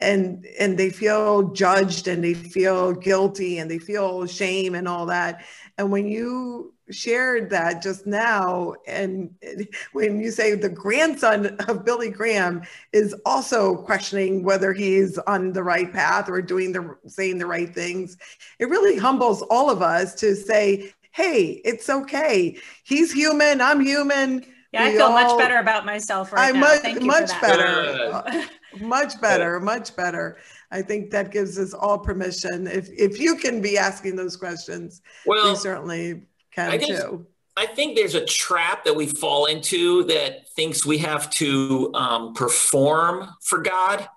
And, 0.00 0.44
and 0.58 0.76
they 0.76 0.90
feel 0.90 1.52
judged 1.52 2.08
and 2.08 2.24
they 2.24 2.34
feel 2.34 2.92
guilty 2.92 3.58
and 3.58 3.70
they 3.70 3.78
feel 3.78 4.26
shame 4.26 4.74
and 4.74 4.88
all 4.88 5.06
that. 5.06 5.44
And 5.78 5.92
when 5.92 6.08
you 6.08 6.71
shared 6.92 7.50
that 7.50 7.82
just 7.82 8.06
now. 8.06 8.74
And 8.86 9.34
when 9.92 10.20
you 10.20 10.30
say 10.30 10.54
the 10.54 10.68
grandson 10.68 11.56
of 11.68 11.84
Billy 11.84 12.10
Graham 12.10 12.62
is 12.92 13.14
also 13.24 13.76
questioning 13.76 14.42
whether 14.42 14.72
he's 14.72 15.18
on 15.18 15.52
the 15.52 15.62
right 15.62 15.92
path 15.92 16.28
or 16.28 16.42
doing 16.42 16.72
the 16.72 16.96
saying 17.06 17.38
the 17.38 17.46
right 17.46 17.74
things, 17.74 18.16
it 18.58 18.68
really 18.68 18.96
humbles 18.96 19.42
all 19.42 19.70
of 19.70 19.82
us 19.82 20.14
to 20.16 20.34
say, 20.34 20.92
hey, 21.12 21.60
it's 21.64 21.88
okay. 21.88 22.56
He's 22.84 23.12
human, 23.12 23.60
I'm 23.60 23.80
human. 23.80 24.44
Yeah, 24.72 24.84
we 24.84 24.90
I 24.90 24.92
feel 24.92 25.06
all, 25.06 25.12
much 25.12 25.38
better 25.38 25.58
about 25.58 25.84
myself 25.84 26.32
right 26.32 26.48
I 26.48 26.52
now. 26.52 26.60
Much, 26.60 26.80
Thank 26.80 27.00
you 27.00 27.06
much 27.06 27.30
better. 27.42 28.46
much 28.80 29.20
better, 29.20 29.60
much 29.60 29.94
better. 29.94 30.38
I 30.70 30.80
think 30.80 31.10
that 31.10 31.30
gives 31.30 31.58
us 31.58 31.74
all 31.74 31.98
permission. 31.98 32.66
If 32.66 32.88
if 32.90 33.20
you 33.20 33.36
can 33.36 33.60
be 33.60 33.76
asking 33.76 34.16
those 34.16 34.36
questions, 34.36 35.02
well, 35.26 35.50
we 35.50 35.56
certainly 35.56 36.22
I 36.56 36.78
think, 36.78 36.98
too. 36.98 37.26
I 37.56 37.66
think 37.66 37.96
there's 37.96 38.14
a 38.14 38.24
trap 38.24 38.84
that 38.84 38.94
we 38.94 39.06
fall 39.06 39.46
into 39.46 40.04
that 40.04 40.48
thinks 40.50 40.86
we 40.86 40.98
have 40.98 41.30
to 41.30 41.90
um, 41.94 42.34
perform 42.34 43.28
for 43.42 43.58
God. 43.58 44.08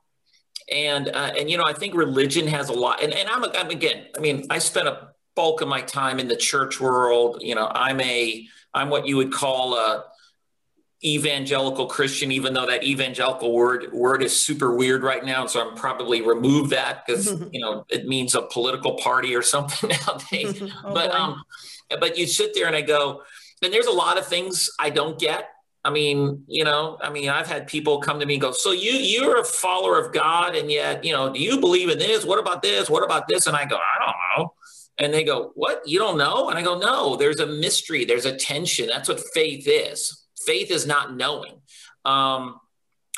And, 0.72 1.10
uh, 1.10 1.34
and, 1.38 1.50
you 1.50 1.58
know, 1.58 1.64
I 1.66 1.74
think 1.74 1.94
religion 1.94 2.48
has 2.48 2.70
a 2.70 2.74
lot, 2.74 3.04
and, 3.04 3.14
and 3.14 3.30
I'm, 3.30 3.44
I'm, 3.44 3.70
again, 3.70 4.08
I 4.18 4.20
mean, 4.20 4.48
I 4.50 4.58
spent 4.58 4.88
a 4.88 5.10
bulk 5.36 5.62
of 5.62 5.68
my 5.68 5.82
time 5.82 6.20
in 6.20 6.28
the 6.28 6.36
church 6.36 6.82
world. 6.82 7.38
You 7.42 7.54
know, 7.54 7.68
I'm 7.68 8.02
a, 8.02 8.48
I'm 8.74 8.90
what 8.90 9.06
you 9.06 9.18
would 9.18 9.32
call 9.32 9.76
a, 9.78 10.06
evangelical 11.06 11.86
Christian, 11.86 12.32
even 12.32 12.54
though 12.54 12.66
that 12.66 12.84
evangelical 12.84 13.54
word 13.54 13.92
word 13.94 14.24
is 14.24 14.38
super 14.38 14.76
weird 14.76 15.04
right 15.04 15.24
now. 15.24 15.46
So 15.46 15.62
I'm 15.62 15.76
probably 15.76 16.22
remove 16.22 16.70
that 16.72 17.06
because 17.06 17.32
you 17.52 17.60
know 17.60 17.86
it 17.90 18.08
means 18.08 18.36
a 18.36 18.42
political 18.42 18.96
party 18.96 19.36
or 19.36 19.42
something 19.42 19.90
nowadays. 20.08 20.62
oh, 20.84 20.94
but 20.94 21.12
boy. 21.12 21.18
um, 21.18 21.44
but 22.00 22.18
you 22.18 22.28
sit 22.28 22.54
there 22.54 22.68
and 22.68 22.76
I 22.76 22.82
go, 22.82 23.22
and 23.62 23.74
there's 23.74 23.88
a 23.88 23.92
lot 23.92 24.18
of 24.18 24.28
things 24.28 24.70
I 24.80 24.90
don't 24.90 25.20
get. 25.20 25.50
I 25.84 25.92
mean, 25.92 26.44
you 26.48 26.64
know, 26.64 26.98
I 27.02 27.12
mean, 27.12 27.30
I've 27.30 27.48
had 27.48 27.68
people 27.68 28.00
come 28.00 28.20
to 28.20 28.26
me 28.26 28.36
and 28.36 28.42
go, 28.42 28.52
so 28.52 28.72
you 28.72 28.92
you're 28.92 29.40
a 29.40 29.46
follower 29.46 30.00
of 30.00 30.12
God, 30.12 30.56
and 30.56 30.72
yet, 30.72 31.04
you 31.04 31.14
know, 31.14 31.32
do 31.32 31.40
you 31.40 31.60
believe 31.60 31.90
in 31.90 32.00
this? 32.00 32.26
What 32.26 32.40
about 32.40 32.64
this? 32.64 32.90
What 32.90 33.04
about 33.04 33.28
this? 33.28 33.46
And 33.46 33.56
I 33.56 33.66
go, 33.66 33.76
I 33.76 34.04
don't 34.04 34.16
know. 34.46 34.54
And 34.98 35.14
they 35.14 35.24
go, 35.24 35.52
what? 35.56 35.82
You 35.86 36.00
don't 36.00 36.18
know? 36.18 36.50
And 36.50 36.58
I 36.58 36.64
go, 36.64 36.80
no. 36.80 37.16
There's 37.18 37.40
a 37.40 37.46
mystery. 37.46 38.06
There's 38.06 38.26
a 38.26 38.36
tension. 38.36 38.88
That's 38.88 39.10
what 39.10 39.20
faith 39.34 39.68
is. 39.68 40.26
Faith 40.46 40.72
is 40.72 40.88
not 40.88 41.16
knowing. 41.16 41.54
Um, 42.06 42.60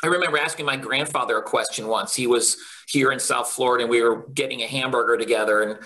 I 0.02 0.08
remember 0.08 0.38
asking 0.38 0.66
my 0.66 0.76
grandfather 0.76 1.38
a 1.38 1.42
question 1.42 1.88
once. 1.88 2.14
He 2.14 2.26
was 2.26 2.56
here 2.88 3.12
in 3.12 3.18
South 3.18 3.48
Florida, 3.48 3.84
and 3.84 3.90
we 3.90 4.02
were 4.02 4.26
getting 4.34 4.62
a 4.62 4.66
hamburger 4.66 5.16
together, 5.16 5.62
and 5.62 5.78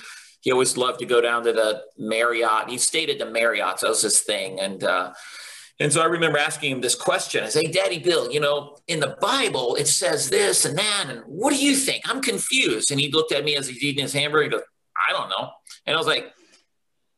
he 0.42 0.52
always 0.52 0.76
loved 0.76 0.98
to 0.98 1.06
go 1.06 1.20
down 1.20 1.44
to 1.44 1.52
the 1.52 1.82
Marriott. 1.96 2.68
He 2.68 2.78
stayed 2.78 3.08
at 3.10 3.18
the 3.18 3.26
Marriott. 3.26 3.80
So 3.80 3.86
That 3.86 3.90
was 3.90 4.02
his 4.02 4.20
thing, 4.20 4.60
and. 4.60 4.84
Uh, 4.84 5.12
and 5.80 5.92
so 5.92 6.00
I 6.00 6.04
remember 6.04 6.38
asking 6.38 6.70
him 6.70 6.80
this 6.80 6.94
question. 6.94 7.42
I 7.42 7.48
say, 7.48 7.64
Daddy 7.64 7.98
Bill, 7.98 8.30
you 8.30 8.38
know, 8.38 8.76
in 8.86 9.00
the 9.00 9.16
Bible, 9.20 9.74
it 9.74 9.88
says 9.88 10.30
this 10.30 10.64
and 10.64 10.78
that. 10.78 11.06
And 11.08 11.22
what 11.26 11.52
do 11.52 11.56
you 11.56 11.74
think? 11.74 12.08
I'm 12.08 12.20
confused. 12.20 12.92
And 12.92 13.00
he 13.00 13.10
looked 13.10 13.32
at 13.32 13.42
me 13.42 13.56
as 13.56 13.66
he's 13.66 13.82
eating 13.82 14.02
his 14.02 14.12
hamburger. 14.12 14.44
He 14.44 14.50
goes, 14.50 14.62
I 14.96 15.12
don't 15.12 15.28
know. 15.30 15.50
And 15.86 15.96
I 15.96 15.98
was 15.98 16.06
like, 16.06 16.32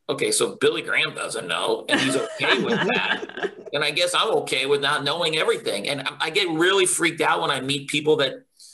okay, 0.09 0.31
so 0.31 0.57
Billy 0.57 0.83
Graham 0.83 1.15
doesn't 1.15 1.47
know 1.47 1.85
and 1.89 2.01
he's 2.01 2.17
okay 2.17 2.63
with 2.63 2.79
that. 2.95 3.53
and 3.73 3.85
I 3.85 3.91
guess 3.91 4.15
I'm 4.15 4.31
okay 4.37 4.67
with 4.67 4.81
not 4.81 5.05
knowing 5.05 5.37
everything. 5.37 5.89
And 5.89 6.09
I 6.21 6.31
get 6.31 6.49
really 6.49 6.87
freaked 6.87 7.21
out 7.21 7.43
when 7.43 7.51
I 7.51 7.61
meet 7.61 7.89
people 7.89 8.17
that, 8.17 8.33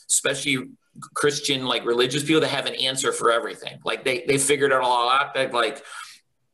especially 0.09 0.69
Christian, 1.15 1.67
like 1.67 1.85
religious 1.85 2.23
people 2.23 2.41
that 2.41 2.49
have 2.49 2.67
an 2.67 2.75
answer 2.75 3.13
for 3.13 3.31
everything. 3.31 3.79
Like 3.85 4.05
they, 4.05 4.25
they 4.27 4.39
figured 4.39 4.73
it 4.73 4.79
all 4.79 5.09
out. 5.09 5.35
They're 5.35 5.51
like, 5.51 5.83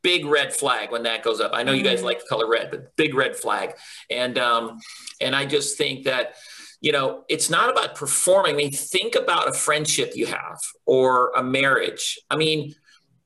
big 0.07 0.25
red 0.25 0.55
flag 0.55 0.93
when 0.93 1.03
that 1.03 1.25
goes 1.25 1.41
up. 1.41 1.51
I 1.53 1.65
know 1.65 1.73
you 1.73 1.83
guys 1.83 1.99
mm-hmm. 1.99 2.07
like 2.07 2.21
the 2.21 2.27
color 2.29 2.49
red, 2.49 2.71
but 2.71 2.95
big 2.95 3.13
red 3.13 3.35
flag. 3.35 3.75
And 4.09 4.39
um, 4.39 4.79
and 5.21 5.35
I 5.35 5.47
just 5.47 5.77
think 5.77 6.05
that 6.05 6.37
you 6.81 6.93
know 6.93 7.25
it's 7.29 7.51
not 7.51 7.71
about 7.71 7.97
performing. 7.97 8.55
I 8.55 8.57
mean, 8.57 8.71
think 8.71 9.17
about 9.17 9.49
a 9.49 9.53
friendship 9.53 10.13
you 10.15 10.27
have 10.27 10.61
or 10.85 11.33
a 11.37 11.43
marriage. 11.43 12.21
I 12.31 12.37
mean, 12.37 12.77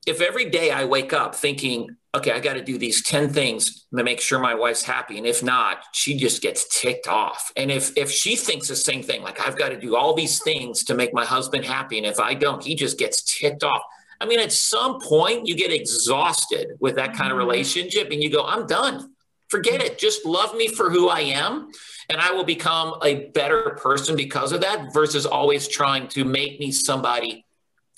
if 0.06 0.22
every 0.22 0.48
day 0.48 0.70
I 0.70 0.86
wake 0.86 1.12
up 1.12 1.34
thinking, 1.34 1.96
okay, 2.14 2.32
I 2.32 2.40
got 2.40 2.54
to 2.54 2.62
do 2.62 2.76
these 2.76 3.02
10 3.02 3.32
things 3.32 3.86
to 3.96 4.02
make 4.02 4.20
sure 4.20 4.38
my 4.38 4.54
wife's 4.54 4.82
happy. 4.82 5.18
And 5.18 5.26
if 5.26 5.42
not, 5.42 5.84
she 5.92 6.16
just 6.16 6.42
gets 6.42 6.80
ticked 6.80 7.06
off. 7.06 7.52
And 7.56 7.70
if 7.70 7.96
if 7.96 8.10
she 8.10 8.36
thinks 8.36 8.68
the 8.68 8.76
same 8.76 9.02
thing, 9.02 9.22
like 9.22 9.40
I've 9.40 9.56
got 9.56 9.68
to 9.68 9.78
do 9.78 9.96
all 9.96 10.14
these 10.14 10.42
things 10.42 10.84
to 10.84 10.94
make 10.94 11.14
my 11.14 11.24
husband 11.24 11.64
happy. 11.64 11.98
And 11.98 12.06
if 12.06 12.18
I 12.18 12.34
don't, 12.34 12.64
he 12.64 12.74
just 12.74 12.98
gets 12.98 13.38
ticked 13.38 13.62
off. 13.62 13.82
I 14.20 14.26
mean, 14.26 14.40
at 14.40 14.52
some 14.52 15.00
point, 15.00 15.46
you 15.46 15.54
get 15.54 15.72
exhausted 15.72 16.72
with 16.78 16.96
that 16.96 17.14
kind 17.14 17.32
of 17.32 17.38
mm-hmm. 17.38 17.48
relationship 17.48 18.10
and 18.10 18.22
you 18.22 18.30
go, 18.30 18.44
I'm 18.44 18.66
done. 18.66 19.14
Forget 19.48 19.82
it. 19.82 19.98
Just 19.98 20.24
love 20.24 20.54
me 20.54 20.68
for 20.68 20.90
who 20.90 21.08
I 21.08 21.20
am. 21.20 21.70
And 22.08 22.20
I 22.20 22.32
will 22.32 22.44
become 22.44 22.94
a 23.02 23.28
better 23.30 23.78
person 23.80 24.16
because 24.16 24.52
of 24.52 24.60
that 24.60 24.92
versus 24.92 25.26
always 25.26 25.68
trying 25.68 26.08
to 26.08 26.24
make 26.24 26.60
me 26.60 26.70
somebody 26.70 27.46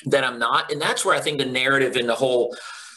that 0.06 0.22
I'm 0.24 0.38
not. 0.38 0.70
And 0.70 0.80
that's 0.80 1.04
where 1.04 1.14
I 1.14 1.20
think 1.20 1.38
the 1.38 1.46
narrative 1.46 1.96
in 1.96 2.06
the 2.06 2.14
whole, 2.14 2.56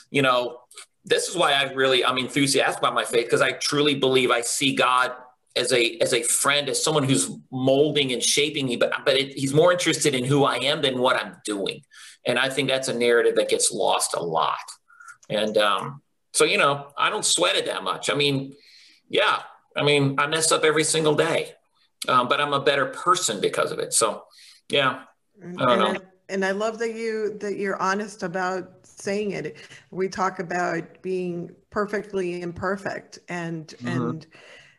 you 0.09 0.21
know, 0.21 0.59
this 1.05 1.27
is 1.27 1.35
why 1.35 1.53
I 1.53 1.71
really 1.73 2.03
I'm 2.03 2.17
enthusiastic 2.17 2.79
about 2.79 2.93
my 2.93 3.05
faith 3.05 3.25
because 3.25 3.41
I 3.41 3.51
truly 3.51 3.95
believe 3.95 4.31
I 4.31 4.41
see 4.41 4.75
God 4.75 5.11
as 5.55 5.71
a 5.71 5.97
as 5.99 6.13
a 6.13 6.23
friend, 6.23 6.67
as 6.67 6.83
someone 6.83 7.03
who's 7.03 7.31
molding 7.51 8.11
and 8.11 8.21
shaping 8.21 8.65
me, 8.65 8.75
but 8.75 8.91
but 9.05 9.15
it, 9.15 9.37
he's 9.37 9.53
more 9.53 9.71
interested 9.71 10.13
in 10.15 10.25
who 10.25 10.43
I 10.43 10.57
am 10.57 10.81
than 10.81 10.99
what 10.99 11.15
I'm 11.15 11.37
doing. 11.45 11.83
And 12.25 12.39
I 12.39 12.49
think 12.49 12.69
that's 12.69 12.87
a 12.87 12.93
narrative 12.93 13.35
that 13.35 13.49
gets 13.49 13.71
lost 13.71 14.15
a 14.15 14.21
lot. 14.21 14.57
And 15.29 15.57
um, 15.57 16.01
so, 16.33 16.43
you 16.43 16.57
know, 16.57 16.87
I 16.97 17.09
don't 17.09 17.23
sweat 17.23 17.55
it 17.55 17.67
that 17.67 17.83
much. 17.83 18.09
I 18.09 18.15
mean, 18.15 18.55
yeah, 19.09 19.43
I 19.75 19.83
mean, 19.83 20.15
I 20.17 20.27
mess 20.27 20.51
up 20.51 20.63
every 20.63 20.83
single 20.83 21.15
day, 21.15 21.53
um, 22.07 22.27
but 22.27 22.41
I'm 22.41 22.53
a 22.53 22.59
better 22.59 22.87
person 22.87 23.39
because 23.39 23.71
of 23.71 23.79
it. 23.79 23.93
So, 23.93 24.23
yeah, 24.69 25.03
I 25.41 25.45
don't 25.45 25.69
and 25.69 25.79
know. 25.79 25.87
I, 25.87 25.97
and 26.29 26.45
I 26.45 26.51
love 26.51 26.79
that 26.79 26.93
you 26.93 27.37
that 27.39 27.57
you're 27.57 27.79
honest 27.81 28.23
about 28.23 28.84
saying 28.95 29.31
it. 29.31 29.57
We 29.91 30.07
talk 30.07 30.39
about 30.39 31.01
being 31.01 31.51
perfectly 31.69 32.41
imperfect 32.41 33.19
and 33.29 33.67
mm-hmm. 33.67 33.87
and 33.87 34.27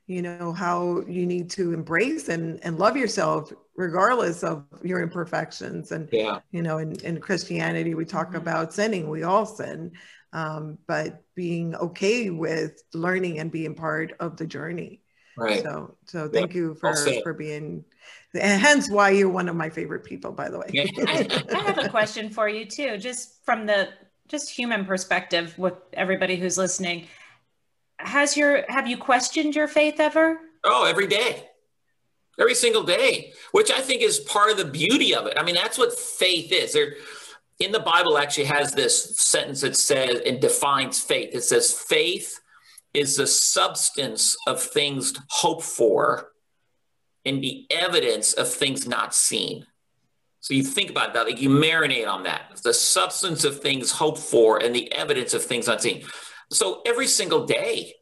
you 0.06 0.22
know 0.22 0.52
how 0.52 1.02
you 1.08 1.26
need 1.26 1.50
to 1.50 1.72
embrace 1.72 2.28
and, 2.28 2.60
and 2.64 2.78
love 2.78 2.96
yourself 2.96 3.52
regardless 3.76 4.42
of 4.42 4.64
your 4.82 5.02
imperfections 5.02 5.92
and 5.92 6.08
yeah. 6.12 6.38
you 6.52 6.62
know 6.62 6.78
in, 6.78 6.98
in 7.00 7.20
christianity 7.20 7.94
we 7.94 8.04
talk 8.04 8.28
mm-hmm. 8.28 8.36
about 8.36 8.72
sinning 8.72 9.10
we 9.10 9.22
all 9.22 9.44
sin 9.44 9.90
um, 10.32 10.78
but 10.86 11.22
being 11.34 11.74
okay 11.76 12.30
with 12.30 12.82
learning 12.94 13.38
and 13.38 13.50
being 13.50 13.74
part 13.74 14.14
of 14.20 14.36
the 14.36 14.46
journey 14.46 15.02
right 15.36 15.62
so 15.62 15.96
so 16.06 16.28
thank 16.28 16.54
yeah. 16.54 16.60
you 16.60 16.74
for 16.74 16.94
for 17.22 17.34
being 17.34 17.84
and 18.40 18.60
hence 18.60 18.90
why 18.90 19.10
you're 19.10 19.28
one 19.28 19.48
of 19.48 19.56
my 19.56 19.68
favorite 19.68 20.04
people 20.04 20.32
by 20.32 20.48
the 20.48 20.58
way 20.58 20.88
I, 21.06 21.44
I 21.54 21.58
have 21.58 21.78
a 21.78 21.88
question 21.88 22.30
for 22.30 22.48
you 22.48 22.64
too 22.64 22.96
just 22.96 23.44
from 23.44 23.66
the 23.66 23.88
just 24.28 24.50
human 24.50 24.84
perspective 24.84 25.56
with 25.58 25.74
everybody 25.92 26.36
who's 26.36 26.58
listening 26.58 27.06
has 27.98 28.36
your 28.36 28.64
have 28.68 28.86
you 28.86 28.96
questioned 28.96 29.54
your 29.54 29.68
faith 29.68 30.00
ever? 30.00 30.38
Oh, 30.64 30.84
every 30.84 31.06
day. 31.06 31.48
Every 32.38 32.54
single 32.54 32.82
day, 32.82 33.32
which 33.52 33.70
I 33.70 33.80
think 33.80 34.02
is 34.02 34.20
part 34.20 34.50
of 34.50 34.58
the 34.58 34.64
beauty 34.66 35.14
of 35.14 35.26
it. 35.26 35.38
I 35.38 35.42
mean, 35.42 35.54
that's 35.54 35.78
what 35.78 35.98
faith 35.98 36.52
is. 36.52 36.74
There 36.74 36.96
in 37.58 37.72
the 37.72 37.80
Bible 37.80 38.18
actually 38.18 38.44
has 38.44 38.72
this 38.72 39.18
sentence 39.18 39.62
that 39.62 39.76
says 39.76 40.20
and 40.26 40.40
defines 40.40 41.00
faith. 41.00 41.30
It 41.32 41.42
says 41.42 41.72
faith 41.72 42.38
is 42.92 43.16
the 43.16 43.26
substance 43.26 44.36
of 44.46 44.60
things 44.60 45.14
hoped 45.30 45.64
for 45.64 46.32
and 47.24 47.42
the 47.42 47.66
evidence 47.70 48.34
of 48.34 48.48
things 48.48 48.86
not 48.86 49.14
seen. 49.14 49.66
So 50.46 50.54
you 50.54 50.62
think 50.62 50.90
about 50.90 51.12
that, 51.14 51.26
like 51.26 51.42
you 51.42 51.48
marinate 51.48 52.06
on 52.06 52.22
that. 52.22 52.60
the 52.62 52.72
substance 52.72 53.42
of 53.42 53.58
things 53.58 53.90
hoped 53.90 54.20
for 54.20 54.62
and 54.62 54.72
the 54.72 54.92
evidence 54.92 55.34
of 55.34 55.42
things 55.42 55.66
unseen. 55.66 56.04
So 56.52 56.82
every 56.86 57.08
single 57.08 57.46
day, 57.46 57.94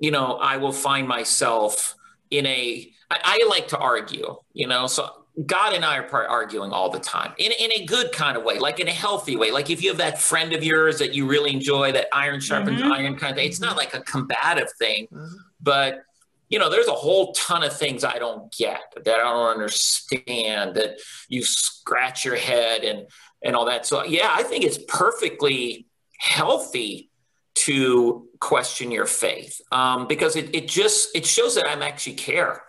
you 0.00 0.10
know, 0.10 0.34
I 0.38 0.56
will 0.56 0.72
find 0.72 1.06
myself 1.06 1.94
in 2.32 2.46
a. 2.46 2.92
I, 3.12 3.18
I 3.22 3.46
like 3.48 3.68
to 3.68 3.78
argue, 3.78 4.34
you 4.54 4.66
know, 4.66 4.88
so 4.88 5.08
God 5.46 5.72
and 5.72 5.84
I 5.84 5.98
are 5.98 6.26
arguing 6.26 6.72
all 6.72 6.90
the 6.90 6.98
time 6.98 7.32
in, 7.38 7.52
in 7.52 7.70
a 7.70 7.84
good 7.84 8.10
kind 8.10 8.36
of 8.36 8.42
way, 8.42 8.58
like 8.58 8.80
in 8.80 8.88
a 8.88 8.92
healthy 8.92 9.36
way. 9.36 9.52
Like 9.52 9.70
if 9.70 9.80
you 9.80 9.90
have 9.90 9.98
that 9.98 10.20
friend 10.20 10.52
of 10.52 10.64
yours 10.64 10.98
that 10.98 11.14
you 11.14 11.28
really 11.28 11.52
enjoy, 11.52 11.92
that 11.92 12.08
iron 12.12 12.40
sharpens 12.40 12.80
mm-hmm. 12.80 12.90
iron 12.90 13.16
kind 13.16 13.30
of 13.30 13.36
thing, 13.36 13.48
it's 13.48 13.60
not 13.60 13.76
like 13.76 13.94
a 13.94 14.00
combative 14.00 14.72
thing, 14.80 15.06
mm-hmm. 15.12 15.36
but 15.60 16.02
you 16.48 16.58
know, 16.58 16.70
there's 16.70 16.88
a 16.88 16.92
whole 16.92 17.32
ton 17.32 17.62
of 17.62 17.76
things 17.76 18.04
I 18.04 18.18
don't 18.18 18.52
get 18.52 18.92
that 19.04 19.14
I 19.20 19.22
don't 19.22 19.52
understand 19.52 20.74
that 20.76 21.00
you 21.28 21.42
scratch 21.42 22.24
your 22.24 22.36
head 22.36 22.84
and, 22.84 23.06
and 23.42 23.56
all 23.56 23.66
that. 23.66 23.86
So 23.86 24.04
yeah, 24.04 24.30
I 24.30 24.42
think 24.42 24.64
it's 24.64 24.78
perfectly 24.78 25.86
healthy 26.18 27.10
to 27.54 28.28
question 28.40 28.90
your 28.90 29.06
faith 29.06 29.60
um, 29.70 30.06
because 30.06 30.36
it, 30.36 30.54
it 30.54 30.68
just 30.68 31.14
it 31.14 31.24
shows 31.24 31.54
that 31.54 31.68
i'm 31.68 31.82
actually 31.82 32.14
care. 32.14 32.62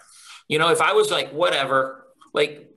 You 0.48 0.60
know 0.60 0.70
if 0.70 0.82
i 0.82 0.94
was 0.94 1.10
like 1.10 1.32
whatever 1.32 2.06
like 2.34 2.70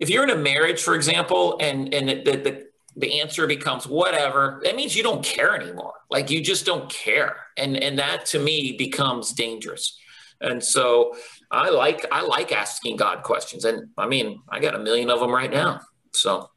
if 0.00 0.10
you're 0.10 0.24
in 0.24 0.30
a 0.30 0.36
marriage 0.36 0.82
for 0.82 0.94
example 0.94 1.56
and 1.60 1.94
and 1.94 2.08
the, 2.08 2.36
the, 2.36 2.66
the 2.96 3.20
answer 3.20 3.46
becomes 3.46 3.86
whatever 3.86 4.60
that 4.64 4.74
means 4.74 4.96
you 4.96 5.02
don't 5.02 5.24
care 5.24 5.54
anymore. 5.54 5.94
Like 6.10 6.30
you 6.30 6.42
just 6.42 6.66
don't 6.66 6.90
care. 6.90 7.36
And 7.56 7.76
and 7.76 7.98
that 7.98 8.26
to 8.26 8.38
me 8.38 8.76
becomes 8.76 9.32
dangerous 9.32 9.98
and 10.42 10.62
so 10.62 11.14
i 11.50 11.70
like 11.70 12.04
i 12.12 12.22
like 12.22 12.52
asking 12.52 12.96
god 12.96 13.22
questions 13.22 13.64
and 13.64 13.88
i 13.98 14.06
mean 14.06 14.40
i 14.50 14.58
got 14.60 14.74
a 14.74 14.78
million 14.78 15.10
of 15.10 15.20
them 15.20 15.30
right 15.30 15.50
now 15.50 15.80
so 16.12 16.48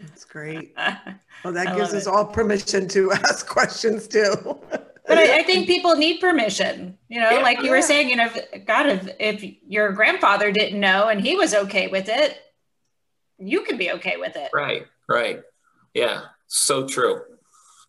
that's 0.00 0.24
great. 0.24 0.74
Well, 1.42 1.52
that 1.52 1.76
gives 1.76 1.92
us 1.92 2.06
it. 2.06 2.08
all 2.08 2.24
permission 2.24 2.88
to 2.88 3.12
ask 3.12 3.46
questions 3.46 4.08
too. 4.08 4.32
but 4.70 5.18
I, 5.18 5.40
I, 5.40 5.42
think 5.42 5.66
people 5.66 5.94
need 5.94 6.18
permission. 6.18 6.96
You 7.08 7.20
know, 7.20 7.28
yeah, 7.32 7.40
like 7.40 7.58
you 7.58 7.66
yeah. 7.66 7.70
were 7.70 7.82
saying, 7.82 8.08
you 8.08 8.16
know, 8.16 8.30
if, 8.34 8.64
God, 8.64 8.86
if, 8.86 9.08
if 9.20 9.54
your 9.68 9.92
grandfather 9.92 10.50
didn't 10.50 10.80
know 10.80 11.08
and 11.08 11.20
he 11.20 11.36
was 11.36 11.52
okay 11.52 11.88
with 11.88 12.08
it, 12.08 12.38
you 13.38 13.60
could 13.60 13.76
be 13.76 13.90
okay 13.90 14.16
with 14.16 14.36
it. 14.36 14.48
Right, 14.54 14.86
right. 15.06 15.42
Yeah, 15.92 16.22
so 16.46 16.88
true. 16.88 17.20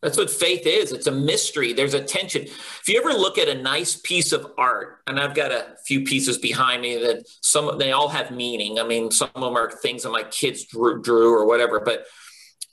That's 0.05 0.17
what 0.19 0.29
faith 0.29 0.67
is. 0.67 0.91
It's 0.91 1.07
a 1.07 1.11
mystery. 1.11 1.73
There's 1.73 1.95
a 1.95 2.03
tension. 2.03 2.43
If 2.43 2.83
you 2.87 2.99
ever 2.99 3.09
look 3.09 3.39
at 3.39 3.47
a 3.47 3.55
nice 3.55 3.95
piece 3.95 4.33
of 4.33 4.51
art, 4.55 4.99
and 5.07 5.19
I've 5.19 5.33
got 5.33 5.51
a 5.51 5.77
few 5.87 6.03
pieces 6.03 6.37
behind 6.37 6.83
me 6.83 6.97
that 6.97 7.23
some 7.41 7.79
they 7.79 7.91
all 7.91 8.09
have 8.09 8.29
meaning. 8.29 8.77
I 8.77 8.83
mean, 8.83 9.09
some 9.09 9.31
of 9.33 9.41
them 9.41 9.57
are 9.57 9.71
things 9.71 10.03
that 10.03 10.11
my 10.11 10.21
kids 10.21 10.65
drew, 10.65 11.01
drew 11.01 11.33
or 11.33 11.47
whatever. 11.47 11.79
But 11.79 12.05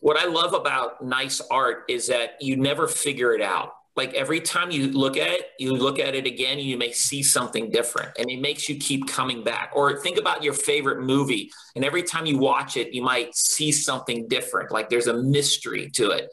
what 0.01 0.19
I 0.19 0.27
love 0.27 0.53
about 0.53 1.03
nice 1.03 1.41
art 1.51 1.85
is 1.89 2.09
that 2.09 2.33
you 2.43 2.57
never 2.57 2.87
figure 2.87 3.33
it 3.33 3.41
out. 3.41 3.71
like 3.95 4.15
every 4.15 4.41
time 4.41 4.71
you 4.71 4.91
look 4.91 5.17
at 5.17 5.31
it, 5.31 5.51
you 5.59 5.73
look 5.73 5.99
at 5.99 6.15
it 6.15 6.27
again, 6.27 6.59
you 6.59 6.79
may 6.79 6.93
see 6.93 7.23
something 7.23 7.71
different 7.71 8.11
and 8.19 8.31
it 8.31 8.41
makes 8.41 8.69
you 8.69 8.77
keep 8.77 9.07
coming 9.07 9.45
back. 9.45 9.71
Or 9.75 10.01
think 10.01 10.19
about 10.19 10.43
your 10.43 10.55
favorite 10.55 11.01
movie 11.01 11.51
and 11.77 11.85
every 11.85 12.03
time 12.03 12.25
you 12.25 12.39
watch 12.39 12.77
it, 12.77 12.95
you 12.95 13.03
might 13.03 13.35
see 13.35 13.71
something 13.71 14.29
different. 14.29 14.73
Like 14.73 14.89
there's 14.89 15.09
a 15.09 15.23
mystery 15.23 15.91
to 15.91 16.11
it. 16.11 16.31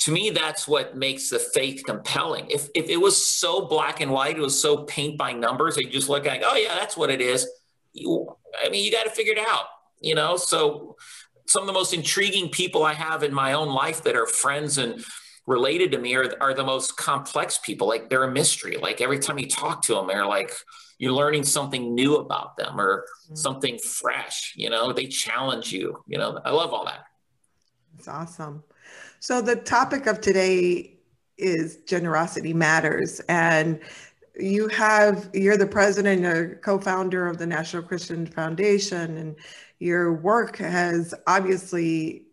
To 0.00 0.12
me, 0.12 0.30
that's 0.30 0.68
what 0.68 0.96
makes 0.96 1.28
the 1.30 1.38
faith 1.38 1.82
compelling. 1.84 2.48
If, 2.50 2.68
if 2.74 2.88
it 2.88 2.98
was 2.98 3.16
so 3.16 3.66
black 3.66 4.00
and 4.00 4.12
white, 4.12 4.36
it 4.36 4.40
was 4.40 4.60
so 4.60 4.84
paint 4.84 5.18
by 5.18 5.32
numbers, 5.32 5.76
you 5.76 5.88
just 5.88 6.08
look 6.08 6.26
at, 6.26 6.42
oh 6.44 6.54
yeah, 6.54 6.76
that's 6.76 6.96
what 6.96 7.10
it 7.10 7.20
is. 7.20 7.48
You, 7.92 8.36
I 8.64 8.68
mean, 8.68 8.84
you 8.84 8.92
got 8.92 9.04
to 9.04 9.10
figure 9.10 9.32
it 9.32 9.38
out, 9.38 9.64
you 10.00 10.14
know? 10.14 10.36
So 10.36 10.96
some 11.46 11.62
of 11.62 11.66
the 11.66 11.72
most 11.72 11.92
intriguing 11.92 12.48
people 12.48 12.84
I 12.84 12.94
have 12.94 13.22
in 13.22 13.34
my 13.34 13.54
own 13.54 13.68
life 13.68 14.02
that 14.04 14.14
are 14.14 14.26
friends 14.26 14.78
and 14.78 15.04
related 15.46 15.90
to 15.92 15.98
me 15.98 16.14
are, 16.14 16.32
are 16.40 16.54
the 16.54 16.64
most 16.64 16.96
complex 16.96 17.58
people. 17.58 17.88
Like 17.88 18.08
they're 18.08 18.24
a 18.24 18.30
mystery. 18.30 18.76
Like 18.76 19.00
every 19.00 19.18
time 19.18 19.38
you 19.38 19.48
talk 19.48 19.82
to 19.86 19.94
them, 19.94 20.06
they're 20.06 20.26
like, 20.26 20.52
you're 20.98 21.12
learning 21.12 21.44
something 21.44 21.94
new 21.94 22.16
about 22.16 22.56
them 22.56 22.80
or 22.80 23.06
mm-hmm. 23.26 23.34
something 23.34 23.78
fresh, 23.78 24.52
you 24.56 24.68
know, 24.68 24.92
they 24.92 25.06
challenge 25.06 25.72
you, 25.72 26.02
you 26.06 26.18
know, 26.18 26.40
I 26.44 26.50
love 26.50 26.72
all 26.72 26.84
that. 26.84 27.04
It's 27.96 28.08
awesome. 28.08 28.64
So 29.20 29.40
the 29.40 29.56
topic 29.56 30.06
of 30.06 30.20
today 30.20 30.98
is 31.36 31.78
generosity 31.86 32.52
matters. 32.52 33.20
And 33.28 33.80
you 34.38 34.68
have, 34.68 35.30
you're 35.32 35.56
the 35.56 35.66
president 35.66 36.24
or 36.24 36.60
co-founder 36.62 37.26
of 37.26 37.38
the 37.38 37.46
National 37.46 37.82
Christian 37.82 38.26
Foundation 38.26 39.16
and 39.16 39.36
your 39.78 40.12
work 40.12 40.56
has 40.56 41.14
obviously 41.26 42.24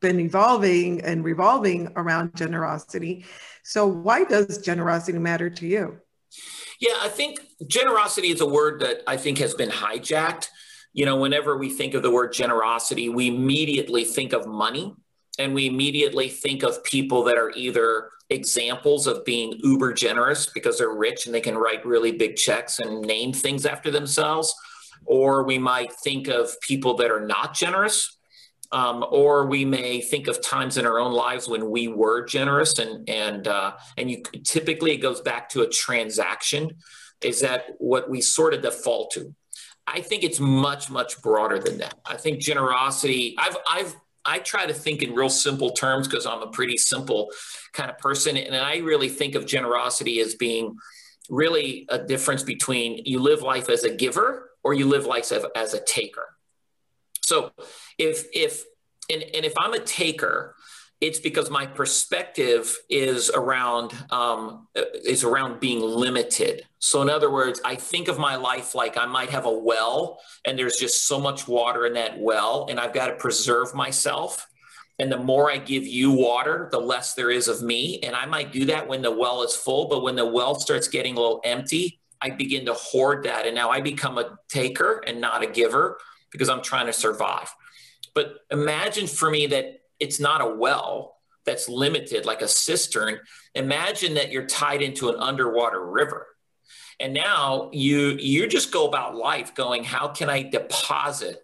been 0.00 0.20
evolving 0.20 1.00
and 1.02 1.24
revolving 1.24 1.92
around 1.96 2.34
generosity. 2.36 3.24
So, 3.62 3.86
why 3.86 4.24
does 4.24 4.58
generosity 4.58 5.18
matter 5.18 5.50
to 5.50 5.66
you? 5.66 5.98
Yeah, 6.80 6.94
I 7.00 7.08
think 7.08 7.40
generosity 7.66 8.28
is 8.28 8.40
a 8.40 8.46
word 8.46 8.80
that 8.80 9.02
I 9.06 9.16
think 9.16 9.38
has 9.38 9.54
been 9.54 9.70
hijacked. 9.70 10.48
You 10.92 11.06
know, 11.06 11.16
whenever 11.16 11.56
we 11.56 11.70
think 11.70 11.94
of 11.94 12.02
the 12.02 12.10
word 12.10 12.32
generosity, 12.32 13.08
we 13.08 13.28
immediately 13.28 14.04
think 14.04 14.32
of 14.32 14.46
money 14.46 14.94
and 15.38 15.54
we 15.54 15.66
immediately 15.66 16.28
think 16.28 16.62
of 16.62 16.82
people 16.84 17.24
that 17.24 17.36
are 17.36 17.50
either 17.50 18.10
examples 18.30 19.06
of 19.06 19.24
being 19.24 19.58
uber 19.62 19.92
generous 19.92 20.46
because 20.46 20.78
they're 20.78 20.94
rich 20.94 21.26
and 21.26 21.34
they 21.34 21.40
can 21.40 21.56
write 21.56 21.86
really 21.86 22.12
big 22.12 22.36
checks 22.36 22.78
and 22.78 23.02
name 23.02 23.32
things 23.32 23.64
after 23.64 23.90
themselves. 23.90 24.54
Or 25.04 25.44
we 25.44 25.58
might 25.58 25.92
think 25.92 26.26
of 26.26 26.60
people 26.60 26.94
that 26.96 27.10
are 27.10 27.24
not 27.24 27.54
generous 27.54 28.16
um, 28.72 29.04
or 29.10 29.46
we 29.46 29.64
may 29.64 30.00
think 30.00 30.28
of 30.28 30.42
times 30.42 30.76
in 30.76 30.86
our 30.86 30.98
own 30.98 31.12
lives 31.12 31.48
when 31.48 31.70
we 31.70 31.88
were 31.88 32.24
generous 32.24 32.78
and 32.78 33.08
and 33.08 33.48
uh, 33.48 33.72
and 33.96 34.10
you 34.10 34.22
typically 34.44 34.92
it 34.92 34.98
goes 34.98 35.20
back 35.20 35.48
to 35.50 35.62
a 35.62 35.68
transaction 35.68 36.70
is 37.22 37.40
that 37.40 37.66
what 37.78 38.10
we 38.10 38.20
sort 38.20 38.54
of 38.54 38.62
default 38.62 39.10
to 39.12 39.34
i 39.86 40.00
think 40.00 40.22
it's 40.22 40.40
much 40.40 40.90
much 40.90 41.20
broader 41.22 41.58
than 41.58 41.78
that 41.78 41.94
i 42.04 42.16
think 42.16 42.40
generosity 42.40 43.34
i've 43.38 43.56
i've 43.70 43.96
i 44.26 44.38
try 44.38 44.66
to 44.66 44.74
think 44.74 45.02
in 45.02 45.14
real 45.14 45.28
simple 45.28 45.70
terms 45.70 46.08
because 46.08 46.26
i'm 46.26 46.42
a 46.42 46.50
pretty 46.50 46.76
simple 46.76 47.30
kind 47.72 47.90
of 47.90 47.98
person 47.98 48.36
and 48.36 48.54
i 48.56 48.78
really 48.78 49.08
think 49.08 49.34
of 49.34 49.46
generosity 49.46 50.20
as 50.20 50.34
being 50.34 50.76
really 51.28 51.86
a 51.88 51.98
difference 51.98 52.42
between 52.42 53.02
you 53.04 53.18
live 53.18 53.42
life 53.42 53.68
as 53.68 53.84
a 53.84 53.94
giver 53.94 54.50
or 54.62 54.74
you 54.74 54.86
live 54.86 55.06
life 55.06 55.30
as, 55.32 55.44
as 55.54 55.74
a 55.74 55.84
taker. 55.84 56.26
So 57.22 57.52
if 57.98 58.26
if 58.34 58.64
and, 59.10 59.22
and 59.22 59.44
if 59.44 59.54
I'm 59.58 59.72
a 59.72 59.78
taker, 59.78 60.54
it's 61.00 61.18
because 61.18 61.50
my 61.50 61.66
perspective 61.66 62.74
is 62.88 63.30
around 63.30 63.92
um, 64.10 64.68
is 65.04 65.24
around 65.24 65.60
being 65.60 65.80
limited. 65.80 66.62
So 66.78 67.02
in 67.02 67.10
other 67.10 67.30
words, 67.30 67.60
I 67.64 67.74
think 67.74 68.08
of 68.08 68.18
my 68.18 68.36
life 68.36 68.74
like 68.74 68.96
I 68.96 69.06
might 69.06 69.30
have 69.30 69.44
a 69.44 69.52
well, 69.52 70.18
and 70.44 70.58
there's 70.58 70.76
just 70.76 71.06
so 71.06 71.20
much 71.20 71.46
water 71.46 71.84
in 71.86 71.94
that 71.94 72.18
well, 72.18 72.66
and 72.70 72.80
I've 72.80 72.94
got 72.94 73.08
to 73.08 73.16
preserve 73.16 73.74
myself. 73.74 74.46
And 74.98 75.12
the 75.12 75.18
more 75.18 75.50
I 75.50 75.58
give 75.58 75.86
you 75.86 76.10
water, 76.10 76.70
the 76.72 76.80
less 76.80 77.12
there 77.12 77.30
is 77.30 77.48
of 77.48 77.62
me. 77.62 78.00
And 78.02 78.16
I 78.16 78.24
might 78.24 78.50
do 78.50 78.64
that 78.66 78.88
when 78.88 79.02
the 79.02 79.10
well 79.10 79.42
is 79.42 79.54
full, 79.54 79.88
but 79.88 80.02
when 80.02 80.16
the 80.16 80.24
well 80.24 80.54
starts 80.58 80.88
getting 80.88 81.18
a 81.18 81.20
little 81.20 81.42
empty, 81.44 82.00
I 82.22 82.30
begin 82.30 82.64
to 82.66 82.72
hoard 82.72 83.24
that, 83.24 83.44
and 83.46 83.54
now 83.54 83.68
I 83.68 83.82
become 83.82 84.16
a 84.16 84.38
taker 84.48 85.02
and 85.06 85.20
not 85.20 85.42
a 85.42 85.46
giver 85.46 85.98
because 86.30 86.48
I'm 86.48 86.62
trying 86.62 86.86
to 86.86 86.92
survive. 86.94 87.54
But 88.14 88.36
imagine 88.50 89.06
for 89.06 89.30
me 89.30 89.46
that 89.48 89.80
it's 90.00 90.20
not 90.20 90.40
a 90.40 90.54
well 90.54 91.16
that's 91.44 91.68
limited 91.68 92.26
like 92.26 92.42
a 92.42 92.48
cistern. 92.48 93.18
Imagine 93.54 94.14
that 94.14 94.30
you're 94.32 94.46
tied 94.46 94.82
into 94.82 95.08
an 95.08 95.16
underwater 95.18 95.84
river. 95.84 96.26
And 96.98 97.14
now 97.14 97.70
you 97.72 98.16
you 98.18 98.46
just 98.46 98.72
go 98.72 98.86
about 98.86 99.14
life 99.14 99.54
going, 99.54 99.84
how 99.84 100.08
can 100.08 100.28
I 100.30 100.42
deposit 100.42 101.42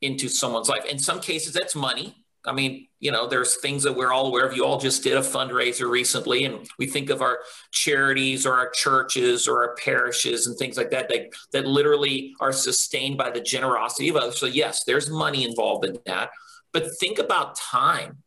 into 0.00 0.28
someone's 0.28 0.68
life? 0.68 0.84
In 0.86 0.98
some 0.98 1.20
cases, 1.20 1.52
that's 1.52 1.74
money. 1.74 2.16
I 2.46 2.52
mean, 2.52 2.88
you 3.00 3.10
know, 3.10 3.26
there's 3.26 3.56
things 3.56 3.82
that 3.84 3.94
we're 3.94 4.12
all 4.12 4.26
aware 4.26 4.46
of. 4.46 4.54
You 4.54 4.66
all 4.66 4.78
just 4.78 5.02
did 5.02 5.16
a 5.16 5.20
fundraiser 5.20 5.88
recently, 5.88 6.44
and 6.44 6.68
we 6.78 6.86
think 6.86 7.08
of 7.08 7.22
our 7.22 7.38
charities 7.70 8.44
or 8.44 8.54
our 8.54 8.68
churches 8.70 9.48
or 9.48 9.62
our 9.62 9.74
parishes 9.76 10.46
and 10.46 10.56
things 10.58 10.76
like 10.76 10.90
that 10.90 11.08
that, 11.08 11.28
that 11.52 11.66
literally 11.66 12.34
are 12.40 12.52
sustained 12.52 13.16
by 13.16 13.30
the 13.30 13.40
generosity 13.40 14.10
of 14.10 14.16
others. 14.16 14.38
So, 14.38 14.46
yes, 14.46 14.84
there's 14.84 15.08
money 15.08 15.44
involved 15.44 15.86
in 15.86 15.98
that. 16.04 16.30
But 16.74 16.84
think 17.00 17.18
about 17.18 17.56
time. 17.56 18.18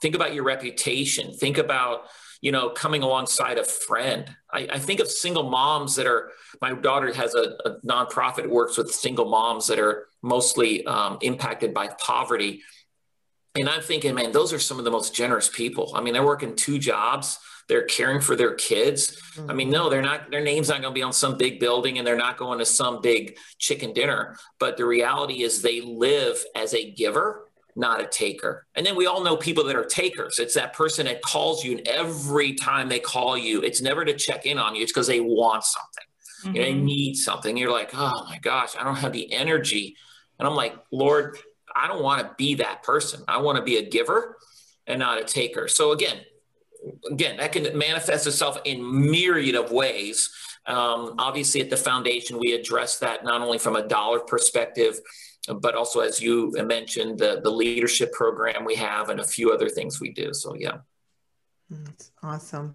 Think 0.00 0.14
about 0.14 0.34
your 0.34 0.44
reputation. 0.44 1.34
Think 1.34 1.58
about, 1.58 2.02
you 2.40 2.52
know, 2.52 2.70
coming 2.70 3.02
alongside 3.02 3.58
a 3.58 3.64
friend. 3.64 4.30
I, 4.52 4.68
I 4.74 4.78
think 4.78 5.00
of 5.00 5.08
single 5.08 5.50
moms 5.50 5.96
that 5.96 6.06
are, 6.06 6.30
my 6.60 6.74
daughter 6.74 7.12
has 7.12 7.34
a, 7.34 7.56
a 7.64 7.80
nonprofit 7.84 8.48
works 8.48 8.78
with 8.78 8.92
single 8.92 9.28
moms 9.28 9.66
that 9.66 9.80
are 9.80 10.06
mostly 10.22 10.86
um, 10.86 11.18
impacted 11.22 11.74
by 11.74 11.88
poverty 11.98 12.62
and 13.56 13.68
I'm 13.68 13.82
thinking, 13.82 14.14
man, 14.14 14.32
those 14.32 14.52
are 14.52 14.58
some 14.58 14.78
of 14.78 14.84
the 14.84 14.90
most 14.90 15.14
generous 15.14 15.48
people. 15.48 15.92
I 15.94 16.00
mean, 16.00 16.12
they're 16.12 16.24
working 16.24 16.56
two 16.56 16.78
jobs. 16.78 17.38
They're 17.68 17.84
caring 17.84 18.20
for 18.20 18.34
their 18.34 18.54
kids. 18.54 19.16
I 19.48 19.54
mean, 19.54 19.70
no, 19.70 19.88
they're 19.88 20.02
not, 20.02 20.30
their 20.30 20.42
name's 20.42 20.68
not 20.68 20.82
going 20.82 20.92
to 20.92 20.98
be 20.98 21.02
on 21.02 21.12
some 21.12 21.38
big 21.38 21.60
building 21.60 21.96
and 21.98 22.06
they're 22.06 22.16
not 22.16 22.36
going 22.36 22.58
to 22.58 22.66
some 22.66 23.00
big 23.00 23.38
chicken 23.58 23.92
dinner. 23.92 24.36
But 24.58 24.76
the 24.76 24.84
reality 24.84 25.42
is 25.42 25.62
they 25.62 25.80
live 25.80 26.44
as 26.56 26.74
a 26.74 26.90
giver, 26.90 27.48
not 27.76 28.00
a 28.00 28.06
taker. 28.06 28.66
And 28.74 28.86
then 28.86 28.96
we 28.96 29.06
all 29.06 29.22
know 29.22 29.36
people 29.36 29.64
that 29.64 29.76
are 29.76 29.84
takers. 29.84 30.38
It's 30.38 30.54
that 30.54 30.72
person 30.72 31.06
that 31.06 31.22
calls 31.22 31.64
you, 31.64 31.72
and 31.76 31.88
every 31.88 32.54
time 32.54 32.88
they 32.88 33.00
call 33.00 33.36
you, 33.36 33.62
it's 33.62 33.80
never 33.80 34.04
to 34.04 34.14
check 34.14 34.46
in 34.46 34.58
on 34.58 34.74
you, 34.74 34.82
it's 34.82 34.92
because 34.92 35.06
they 35.06 35.20
want 35.20 35.64
something. 35.64 36.04
Mm-hmm. 36.44 36.56
You 36.56 36.60
know, 36.60 36.66
they 36.66 36.74
need 36.74 37.14
something. 37.16 37.56
You're 37.56 37.72
like, 37.72 37.90
oh 37.94 38.26
my 38.28 38.38
gosh, 38.38 38.74
I 38.78 38.84
don't 38.84 38.96
have 38.96 39.12
the 39.12 39.32
energy. 39.32 39.96
And 40.38 40.46
I'm 40.48 40.54
like, 40.54 40.74
Lord, 40.90 41.38
I 41.74 41.88
don't 41.88 42.02
want 42.02 42.22
to 42.22 42.34
be 42.36 42.56
that 42.56 42.82
person. 42.82 43.22
I 43.26 43.38
want 43.38 43.56
to 43.56 43.64
be 43.64 43.76
a 43.76 43.88
giver 43.88 44.36
and 44.86 44.98
not 44.98 45.20
a 45.20 45.24
taker. 45.24 45.68
So 45.68 45.92
again, 45.92 46.18
again, 47.10 47.38
that 47.38 47.52
can 47.52 47.76
manifest 47.76 48.26
itself 48.26 48.58
in 48.64 49.10
myriad 49.10 49.54
of 49.54 49.72
ways. 49.72 50.30
Um, 50.66 51.14
obviously, 51.18 51.60
at 51.60 51.70
the 51.70 51.76
foundation, 51.76 52.38
we 52.38 52.52
address 52.52 52.98
that 52.98 53.24
not 53.24 53.40
only 53.40 53.58
from 53.58 53.76
a 53.76 53.86
dollar 53.86 54.20
perspective, 54.20 54.98
but 55.48 55.74
also, 55.74 56.00
as 56.00 56.20
you 56.20 56.52
mentioned, 56.64 57.18
the, 57.18 57.40
the 57.42 57.50
leadership 57.50 58.12
program 58.12 58.64
we 58.64 58.74
have 58.76 59.10
and 59.10 59.20
a 59.20 59.24
few 59.24 59.52
other 59.52 59.68
things 59.68 60.00
we 60.00 60.10
do. 60.12 60.32
So, 60.32 60.54
yeah. 60.54 60.78
That's 61.70 62.10
awesome. 62.22 62.74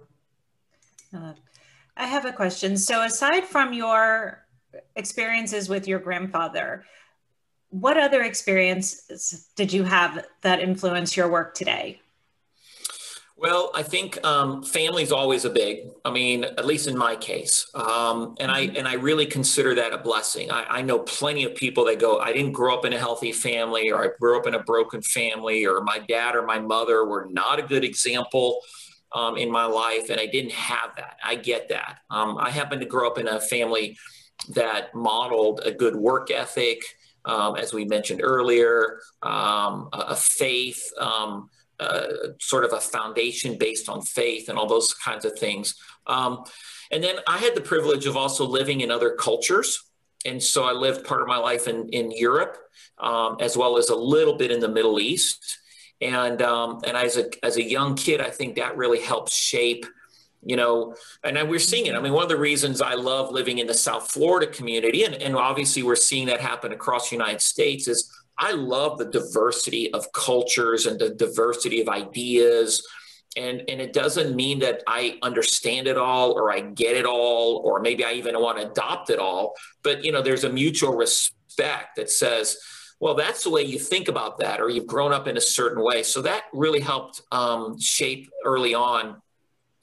Uh, 1.16 1.34
I 1.98 2.08
have 2.08 2.26
a 2.26 2.32
question. 2.32 2.78
So, 2.78 3.04
aside 3.04 3.46
from 3.46 3.74
your 3.74 4.46
experiences 4.96 5.70
with 5.70 5.88
your 5.88 6.00
grandfather, 6.00 6.86
what 7.70 7.98
other 7.98 8.24
experiences 8.24 9.50
did 9.56 9.72
you 9.74 9.84
have 9.84 10.26
that 10.42 10.60
influence 10.60 11.16
your 11.16 11.30
work 11.30 11.54
today? 11.56 12.00
Well, 13.40 13.72
I 13.74 13.84
think 13.84 14.22
um, 14.26 14.64
family's 14.64 15.14
always 15.14 15.46
a 15.46 15.50
big. 15.50 15.88
I 16.04 16.12
mean, 16.12 16.44
at 16.44 16.66
least 16.66 16.88
in 16.88 16.98
my 16.98 17.16
case, 17.16 17.72
um, 17.74 18.36
and 18.38 18.52
I 18.52 18.64
and 18.64 18.86
I 18.86 18.96
really 18.96 19.26
consider 19.26 19.74
that 19.76 19.94
a 19.94 19.98
blessing. 19.98 20.52
I, 20.52 20.66
I, 20.70 20.82
know 20.82 21.00
plenty 21.00 21.46
of 21.46 21.56
people 21.56 21.86
that 21.86 22.00
go, 22.00 22.20
"I 22.20 22.34
didn't 22.34 22.52
grow 22.52 22.74
up 22.78 22.84
in 22.84 22.92
a 22.92 22.98
healthy 23.00 23.32
family, 23.32 23.92
or 23.92 24.04
I 24.04 24.10
grew 24.20 24.38
up 24.38 24.46
in 24.46 24.56
a 24.56 24.64
broken 24.64 25.02
family, 25.02 25.66
or 25.66 25.80
my 25.82 26.00
dad 26.00 26.36
or 26.36 26.46
my 26.46 26.60
mother 26.60 27.06
were 27.06 27.28
not 27.32 27.60
a 27.60 27.62
good 27.62 27.86
example 27.86 28.60
um, 29.14 29.38
in 29.38 29.50
my 29.50 29.64
life, 29.64 30.10
and 30.10 30.20
I 30.20 30.26
didn't 30.26 30.52
have 30.52 30.98
that." 30.98 31.16
I 31.24 31.36
get 31.36 31.70
that. 31.70 32.00
Um, 32.10 32.38
I 32.38 32.50
happen 32.50 32.82
to 32.82 32.86
grow 32.86 33.08
up 33.08 33.18
in 33.18 33.30
a 33.30 33.40
family 33.40 33.98
that 34.50 34.94
modeled 34.94 35.62
a 35.64 35.72
good 35.72 35.96
work 35.96 36.30
ethic 36.30 36.82
um, 37.26 37.56
as 37.56 37.74
we 37.74 37.86
mentioned 37.86 38.22
earlier, 38.24 39.00
um, 39.22 39.90
a, 39.94 40.16
faith, 40.16 40.82
um, 40.98 41.50
uh, 41.80 42.08
sort 42.40 42.66
of 42.66 42.74
a 42.74 42.80
foundation 42.80 43.58
based 43.58 43.90
on 43.90 44.02
faith 44.02 44.50
and 44.50 44.58
all 44.58 44.68
those 44.68 44.94
kinds 44.94 45.26
of 45.26 45.38
things. 45.38 45.76
Um, 46.08 46.44
and 46.92 47.04
then 47.04 47.18
I 47.28 47.38
had 47.38 47.56
the 47.56 47.62
privilege 47.62 48.06
of 48.06 48.18
also 48.18 48.46
living 48.46 48.82
in 48.82 48.92
other 48.92 49.12
cultures. 49.12 49.84
And 50.26 50.42
so 50.42 50.64
I 50.64 50.74
lived 50.74 51.06
part 51.06 51.22
of 51.22 51.28
my 51.28 51.38
life 51.38 51.68
in, 51.68 51.88
in 51.90 52.12
Europe, 52.12 52.58
um, 52.98 53.38
as 53.40 53.56
well 53.56 53.78
as 53.78 53.90
a 53.90 53.96
little 53.96 54.36
bit 54.36 54.52
in 54.52 54.60
the 54.60 54.68
Middle 54.68 55.00
East. 55.00 55.60
And, 56.02 56.42
um, 56.42 56.82
and 56.86 56.98
as, 56.98 57.18
a, 57.18 57.30
as 57.44 57.58
a 57.58 57.64
young 57.64 57.96
kid, 57.96 58.20
I 58.20 58.30
think 58.30 58.56
that 58.56 58.76
really 58.76 59.02
helped 59.02 59.32
shape 59.32 59.86
you 60.42 60.56
know, 60.56 60.96
and 61.24 61.50
we're 61.50 61.60
seeing 61.60 61.88
it. 61.88 61.96
I 61.96 62.00
mean, 62.00 62.14
one 62.14 62.24
of 62.24 62.30
the 62.30 62.38
reasons 62.38 62.82
I 62.82 62.94
love 62.94 63.32
living 63.32 63.60
in 63.60 63.68
the 63.68 63.74
South 63.74 64.10
Florida 64.10 64.48
community, 64.48 65.04
and, 65.04 65.16
and 65.16 65.36
obviously 65.36 65.84
we're 65.84 65.98
seeing 65.98 66.28
that 66.28 66.40
happen 66.40 66.72
across 66.72 67.10
the 67.10 67.16
United 67.16 67.42
States, 67.42 67.88
is 67.88 68.10
I 68.40 68.54
love 68.54 68.98
the 68.98 69.06
diversity 69.06 69.94
of 69.94 70.12
cultures 70.14 70.86
and 70.86 71.00
the 71.00 71.10
diversity 71.10 71.82
of 71.82 71.90
ideas. 71.90 72.88
And, 73.38 73.64
and 73.68 73.80
it 73.80 73.94
doesn't 73.94 74.36
mean 74.36 74.60
that 74.60 74.82
I 74.88 75.20
understand 75.22 75.88
it 75.88 75.98
all 75.98 76.32
or 76.32 76.52
I 76.52 76.62
get 76.62 76.96
it 76.96 77.06
all, 77.06 77.58
or 77.58 77.80
maybe 77.80 78.04
I 78.04 78.14
even 78.14 78.40
want 78.40 78.60
to 78.60 78.72
adopt 78.72 79.10
it 79.10 79.20
all. 79.20 79.54
But, 79.84 80.04
you 80.04 80.12
know, 80.12 80.22
there's 80.22 80.46
a 80.46 80.50
mutual 80.50 80.96
respect 80.96 81.98
that 81.98 82.10
says, 82.10 82.58
well, 83.00 83.14
that's 83.14 83.44
the 83.44 83.50
way 83.50 83.64
you 83.64 83.78
think 83.78 84.08
about 84.08 84.40
that, 84.40 84.60
or 84.60 84.70
you've 84.70 84.88
grown 84.88 85.14
up 85.14 85.28
in 85.28 85.38
a 85.38 85.42
certain 85.42 85.84
way. 85.84 86.04
So 86.04 86.22
that 86.24 86.46
really 86.54 86.82
helped 86.82 87.22
um, 87.32 87.80
shape 87.80 88.30
early 88.46 88.74
on 88.74 89.22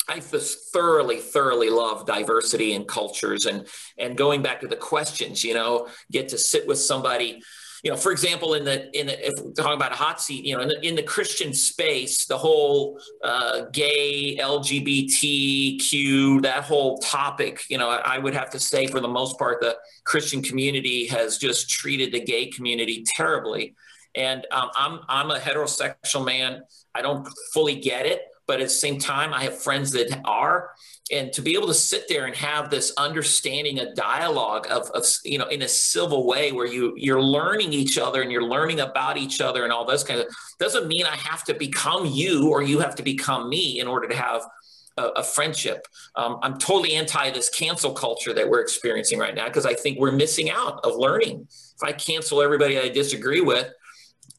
I 0.08 0.20
thoroughly, 0.20 1.18
thoroughly 1.18 1.68
love 1.68 2.06
diversity 2.06 2.74
and 2.74 2.86
cultures 2.86 3.46
and 3.46 3.66
and 3.98 4.16
going 4.16 4.42
back 4.42 4.60
to 4.60 4.68
the 4.68 4.76
questions, 4.76 5.42
you 5.42 5.54
know, 5.54 5.88
get 6.12 6.28
to 6.28 6.38
sit 6.38 6.66
with 6.66 6.78
somebody, 6.78 7.42
you 7.86 7.92
know, 7.92 7.96
for 7.96 8.10
example, 8.10 8.54
in 8.54 8.64
the 8.64 8.90
in 8.98 9.06
the, 9.06 9.24
if 9.24 9.34
we're 9.40 9.52
talking 9.52 9.74
about 9.74 9.92
a 9.92 9.94
hot 9.94 10.20
seat, 10.20 10.44
you 10.44 10.56
know, 10.56 10.62
in 10.62 10.66
the, 10.66 10.84
in 10.84 10.96
the 10.96 11.04
Christian 11.04 11.54
space, 11.54 12.26
the 12.26 12.36
whole 12.36 12.98
uh, 13.22 13.66
gay 13.72 14.36
LGBTQ, 14.40 16.42
that 16.42 16.64
whole 16.64 16.98
topic, 16.98 17.62
you 17.68 17.78
know, 17.78 17.88
I, 17.88 18.16
I 18.16 18.18
would 18.18 18.34
have 18.34 18.50
to 18.50 18.58
say 18.58 18.88
for 18.88 18.98
the 18.98 19.06
most 19.06 19.38
part, 19.38 19.60
the 19.60 19.76
Christian 20.02 20.42
community 20.42 21.06
has 21.06 21.38
just 21.38 21.70
treated 21.70 22.10
the 22.10 22.18
gay 22.18 22.46
community 22.46 23.04
terribly. 23.06 23.76
And 24.16 24.44
um, 24.50 24.68
I'm 24.74 24.98
I'm 25.08 25.30
a 25.30 25.38
heterosexual 25.38 26.26
man. 26.26 26.62
I 26.92 27.02
don't 27.02 27.28
fully 27.54 27.76
get 27.76 28.04
it 28.04 28.22
but 28.46 28.60
at 28.60 28.68
the 28.68 28.74
same 28.74 28.98
time, 28.98 29.34
I 29.34 29.44
have 29.44 29.60
friends 29.60 29.90
that 29.92 30.20
are. 30.24 30.70
And 31.12 31.32
to 31.34 31.42
be 31.42 31.54
able 31.54 31.68
to 31.68 31.74
sit 31.74 32.08
there 32.08 32.26
and 32.26 32.34
have 32.34 32.68
this 32.68 32.92
understanding, 32.98 33.78
a 33.78 33.94
dialogue 33.94 34.66
of, 34.68 34.90
of 34.90 35.04
you 35.24 35.38
know, 35.38 35.46
in 35.46 35.62
a 35.62 35.68
civil 35.68 36.26
way 36.26 36.50
where 36.50 36.66
you 36.66 36.94
you're 36.96 37.22
learning 37.22 37.72
each 37.72 37.96
other 37.96 38.22
and 38.22 38.32
you're 38.32 38.42
learning 38.42 38.80
about 38.80 39.16
each 39.16 39.40
other 39.40 39.62
and 39.62 39.72
all 39.72 39.84
those 39.84 40.02
kind 40.02 40.18
of 40.20 40.26
doesn't 40.58 40.88
mean 40.88 41.06
I 41.06 41.14
have 41.14 41.44
to 41.44 41.54
become 41.54 42.06
you 42.06 42.48
or 42.48 42.62
you 42.62 42.80
have 42.80 42.96
to 42.96 43.04
become 43.04 43.48
me 43.48 43.78
in 43.78 43.86
order 43.86 44.08
to 44.08 44.16
have 44.16 44.42
a, 44.96 45.04
a 45.16 45.22
friendship. 45.22 45.86
Um, 46.14 46.38
I'm 46.42 46.58
totally 46.58 46.94
anti 46.94 47.30
this 47.30 47.50
cancel 47.50 47.92
culture 47.92 48.32
that 48.34 48.48
we're 48.48 48.60
experiencing 48.60 49.18
right 49.18 49.34
now 49.34 49.46
because 49.46 49.66
I 49.66 49.74
think 49.74 49.98
we're 49.98 50.12
missing 50.12 50.50
out 50.50 50.80
of 50.84 50.96
learning. 50.96 51.46
If 51.50 51.82
I 51.82 51.92
cancel 51.92 52.42
everybody 52.42 52.78
I 52.78 52.88
disagree 52.88 53.40
with, 53.40 53.70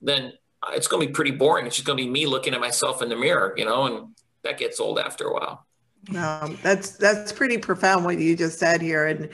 then 0.01 0.33
it's 0.71 0.87
going 0.87 1.01
to 1.01 1.07
be 1.07 1.13
pretty 1.13 1.31
boring. 1.31 1.65
It's 1.65 1.75
just 1.75 1.85
going 1.85 1.97
to 1.97 2.03
be 2.03 2.09
me 2.09 2.25
looking 2.25 2.53
at 2.53 2.59
myself 2.59 3.01
in 3.01 3.09
the 3.09 3.15
mirror, 3.15 3.53
you 3.55 3.65
know, 3.65 3.85
and 3.85 4.15
that 4.43 4.57
gets 4.57 4.79
old 4.79 4.99
after 4.99 5.25
a 5.25 5.33
while. 5.33 5.66
Um, 6.15 6.57
that's 6.63 6.91
that's 6.91 7.33
pretty 7.33 7.57
profound 7.57 8.05
what 8.05 8.17
you 8.17 8.35
just 8.35 8.59
said 8.59 8.81
here, 8.81 9.07
and 9.07 9.29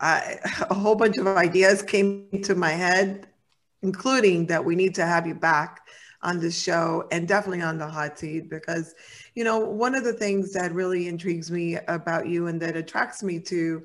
I, 0.00 0.38
a 0.70 0.74
whole 0.74 0.96
bunch 0.96 1.16
of 1.16 1.26
ideas 1.26 1.80
came 1.82 2.28
to 2.42 2.54
my 2.54 2.70
head, 2.70 3.28
including 3.82 4.46
that 4.46 4.64
we 4.64 4.74
need 4.74 4.94
to 4.96 5.06
have 5.06 5.26
you 5.26 5.34
back 5.34 5.80
on 6.22 6.38
the 6.38 6.50
show 6.50 7.08
and 7.10 7.26
definitely 7.26 7.62
on 7.62 7.78
the 7.78 7.86
hot 7.86 8.18
seat 8.18 8.48
because, 8.48 8.94
you 9.34 9.42
know, 9.42 9.58
one 9.58 9.94
of 9.94 10.04
the 10.04 10.12
things 10.12 10.52
that 10.52 10.72
really 10.72 11.08
intrigues 11.08 11.50
me 11.50 11.78
about 11.88 12.28
you 12.28 12.46
and 12.46 12.60
that 12.62 12.76
attracts 12.76 13.22
me 13.22 13.40
to 13.40 13.84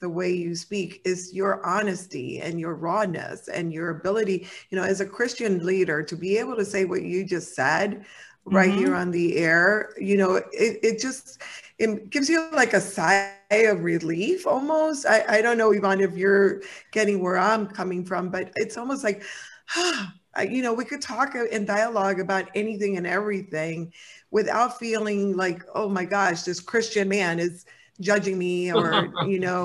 the 0.00 0.08
way 0.08 0.30
you 0.30 0.54
speak 0.54 1.00
is 1.04 1.34
your 1.34 1.64
honesty 1.66 2.40
and 2.40 2.60
your 2.60 2.74
rawness 2.74 3.48
and 3.48 3.72
your 3.72 3.90
ability, 3.90 4.46
you 4.70 4.78
know, 4.78 4.84
as 4.84 5.00
a 5.00 5.06
Christian 5.06 5.64
leader 5.64 6.02
to 6.02 6.14
be 6.14 6.36
able 6.38 6.56
to 6.56 6.64
say 6.64 6.84
what 6.84 7.02
you 7.02 7.24
just 7.24 7.54
said 7.54 8.04
right 8.50 8.70
mm-hmm. 8.70 8.78
here 8.78 8.94
on 8.94 9.10
the 9.10 9.36
air, 9.36 9.94
you 9.98 10.16
know, 10.16 10.36
it, 10.36 10.80
it 10.82 11.00
just 11.00 11.42
it 11.78 12.10
gives 12.10 12.28
you 12.28 12.48
like 12.52 12.72
a 12.72 12.80
sigh 12.80 13.32
of 13.50 13.84
relief 13.84 14.46
almost. 14.46 15.06
I, 15.06 15.24
I 15.28 15.42
don't 15.42 15.58
know, 15.58 15.70
Yvonne, 15.70 16.00
if 16.00 16.16
you're 16.16 16.62
getting 16.90 17.22
where 17.22 17.38
I'm 17.38 17.66
coming 17.66 18.04
from, 18.04 18.30
but 18.30 18.50
it's 18.56 18.76
almost 18.76 19.04
like, 19.04 19.22
you 20.48 20.62
know, 20.62 20.72
we 20.72 20.84
could 20.84 21.00
talk 21.00 21.34
in 21.34 21.64
dialogue 21.64 22.20
about 22.20 22.48
anything 22.54 22.96
and 22.96 23.06
everything 23.06 23.92
without 24.30 24.78
feeling 24.78 25.36
like, 25.36 25.62
oh 25.74 25.88
my 25.88 26.04
gosh, 26.04 26.42
this 26.42 26.60
Christian 26.60 27.08
man 27.08 27.38
is 27.38 27.64
judging 28.00 28.38
me 28.38 28.72
or 28.72 29.12
you 29.26 29.40
know 29.40 29.64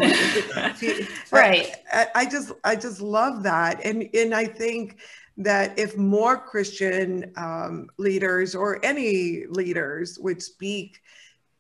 right 1.32 1.76
I, 1.92 2.08
I, 2.16 2.26
just 2.26 2.52
i 2.64 2.76
just 2.76 3.00
love 3.00 3.44
that 3.44 3.86
and 3.86 4.10
and 4.14 4.34
i 4.34 4.46
think 4.46 4.98
that 5.38 5.78
if 5.78 5.98
more 5.98 6.38
christian 6.38 7.32
um, 7.38 7.88
leaders 7.98 8.56
or 8.56 8.84
any 8.86 9.46
leaders 9.48 10.20
would 10.20 10.42
speak 10.42 11.02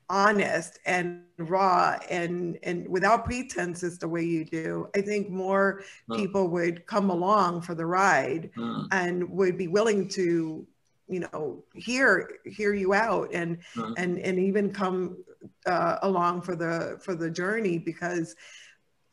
honest 0.09 0.79
and 0.85 1.23
raw 1.37 1.97
and 2.09 2.59
and 2.63 2.87
without 2.87 3.25
pretenses 3.25 3.97
the 3.97 4.07
way 4.07 4.23
you 4.23 4.45
do 4.45 4.87
i 4.95 5.01
think 5.01 5.29
more 5.29 5.81
mm. 6.09 6.15
people 6.15 6.47
would 6.49 6.85
come 6.85 7.09
along 7.09 7.61
for 7.61 7.73
the 7.73 7.85
ride 7.85 8.51
mm. 8.55 8.87
and 8.91 9.27
would 9.29 9.57
be 9.57 9.67
willing 9.67 10.07
to 10.07 10.67
you 11.07 11.19
know 11.19 11.63
hear 11.73 12.37
hear 12.45 12.73
you 12.73 12.93
out 12.93 13.29
and 13.33 13.57
mm. 13.75 13.93
and 13.97 14.19
and 14.19 14.39
even 14.39 14.71
come 14.71 15.17
uh, 15.65 15.97
along 16.01 16.41
for 16.41 16.55
the 16.55 16.99
for 17.01 17.15
the 17.15 17.29
journey 17.29 17.77
because 17.77 18.35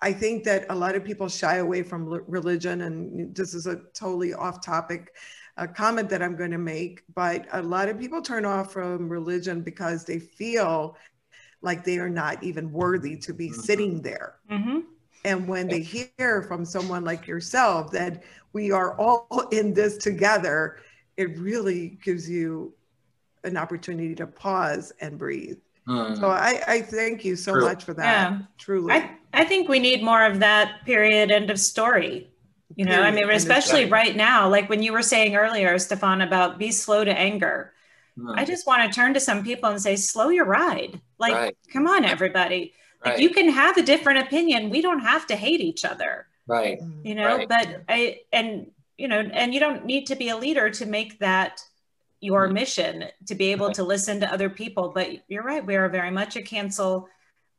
I 0.03 0.13
think 0.13 0.45
that 0.45 0.67
a 0.71 0.75
lot 0.75 0.95
of 0.95 1.05
people 1.05 1.29
shy 1.29 1.57
away 1.57 1.83
from 1.83 2.07
religion, 2.27 2.83
and 2.83 3.35
this 3.35 3.53
is 3.55 3.67
a 3.67 3.81
totally 3.93 4.33
off 4.33 4.65
topic 4.65 5.15
uh, 5.57 5.67
comment 5.67 6.09
that 6.09 6.23
I'm 6.23 6.37
going 6.37 6.53
to 6.53 6.59
make, 6.59 7.03
but 7.15 7.47
a 7.53 7.63
lot 7.63 7.89
of 7.89 7.99
people 7.99 8.23
turn 8.23 8.47
off 8.47 8.73
from 8.73 9.09
religion 9.09 9.61
because 9.61 10.05
they 10.05 10.19
feel 10.19 10.97
like 11.61 11.85
they 11.85 11.99
are 11.99 12.09
not 12.09 12.43
even 12.43 12.73
worthy 12.73 13.17
to 13.19 13.35
be 13.35 13.51
mm-hmm. 13.51 13.61
sitting 13.61 14.03
there. 14.03 14.37
Mm-hmm. 14.51 14.81
And 15.27 15.47
when 15.47 15.69
they 15.69 15.81
hear 15.81 16.43
from 16.49 16.65
someone 16.65 17.05
like 17.05 17.27
yourself 17.27 17.91
that 17.93 18.23
we 18.55 18.73
are 18.73 18.99
all 18.99 19.49
in 19.53 19.75
this 19.75 19.99
together, 19.99 20.79
it 21.17 21.39
really 21.39 21.99
gives 22.03 22.29
you 22.29 22.73
an 23.45 23.57
opportunity 23.57 24.15
to 24.15 24.27
pause 24.27 24.93
and 25.01 25.19
breathe. 25.19 25.59
Mm. 25.91 26.19
So 26.21 26.29
I, 26.31 26.63
I 26.69 26.81
thank 26.83 27.25
you 27.25 27.35
so 27.35 27.53
True. 27.53 27.63
much 27.63 27.85
for 27.85 27.95
that. 27.95 28.05
Yeah. 28.05 28.39
Truly. 28.59 28.93
I, 28.93 29.11
I 29.35 29.45
think 29.45 29.69
we 29.69 29.81
need 29.81 30.05
more 30.05 30.25
of 30.25 30.39
that 30.39 30.85
period 30.85 31.33
end 31.33 31.51
of 31.51 31.59
story. 31.59 32.31
You 32.77 32.85
know, 32.85 32.93
period, 32.93 33.07
I 33.07 33.11
mean, 33.11 33.31
especially 33.31 33.87
right 33.87 34.15
now, 34.15 34.49
like 34.49 34.69
when 34.69 34.83
you 34.83 34.93
were 34.93 35.03
saying 35.03 35.35
earlier, 35.35 35.77
Stephan, 35.79 36.21
about 36.21 36.59
be 36.59 36.71
slow 36.71 37.05
to 37.05 37.11
anger. 37.11 37.73
Mm. 38.17 38.39
I 38.39 38.45
just 38.45 38.69
want 38.69 38.85
to 38.85 38.95
turn 38.95 39.15
to 39.15 39.21
some 39.21 39.43
people 39.43 39.69
and 39.69 39.83
say, 39.83 39.97
slow 39.97 40.29
your 40.29 40.45
ride. 40.45 41.01
Like, 41.19 41.35
right. 41.35 41.57
come 41.73 41.89
on, 41.89 42.05
everybody. 42.05 42.73
Right. 43.05 43.15
Like 43.15 43.21
you 43.21 43.31
can 43.31 43.49
have 43.49 43.77
a 43.77 43.83
different 43.83 44.21
opinion. 44.21 44.71
We 44.71 44.83
don't 44.83 45.01
have 45.01 45.27
to 45.27 45.37
hate 45.37 45.61
each 45.61 45.85
other. 45.85 46.27
Right. 46.47 46.79
You 47.03 47.17
know, 47.17 47.37
right. 47.37 47.49
but 47.49 47.83
I 47.89 48.21
and 48.33 48.71
you 48.97 49.09
know, 49.09 49.21
and 49.21 49.55
you 49.55 49.61
don't 49.61 49.87
need 49.87 50.07
to 50.07 50.17
be 50.17 50.29
a 50.29 50.37
leader 50.37 50.71
to 50.71 50.87
make 50.87 51.19
that 51.21 51.63
your 52.21 52.45
mm-hmm. 52.45 52.55
mission 52.55 53.05
to 53.27 53.35
be 53.35 53.51
able 53.53 53.71
to 53.73 53.83
listen 53.83 54.21
to 54.21 54.33
other 54.33 54.51
people. 54.51 54.93
But 54.95 55.29
you're 55.29 55.43
right, 55.43 55.65
we 55.65 55.77
are 55.77 55.89
very 55.89 56.11
much 56.11 56.37
a 56.37 56.43
cancel 56.43 57.09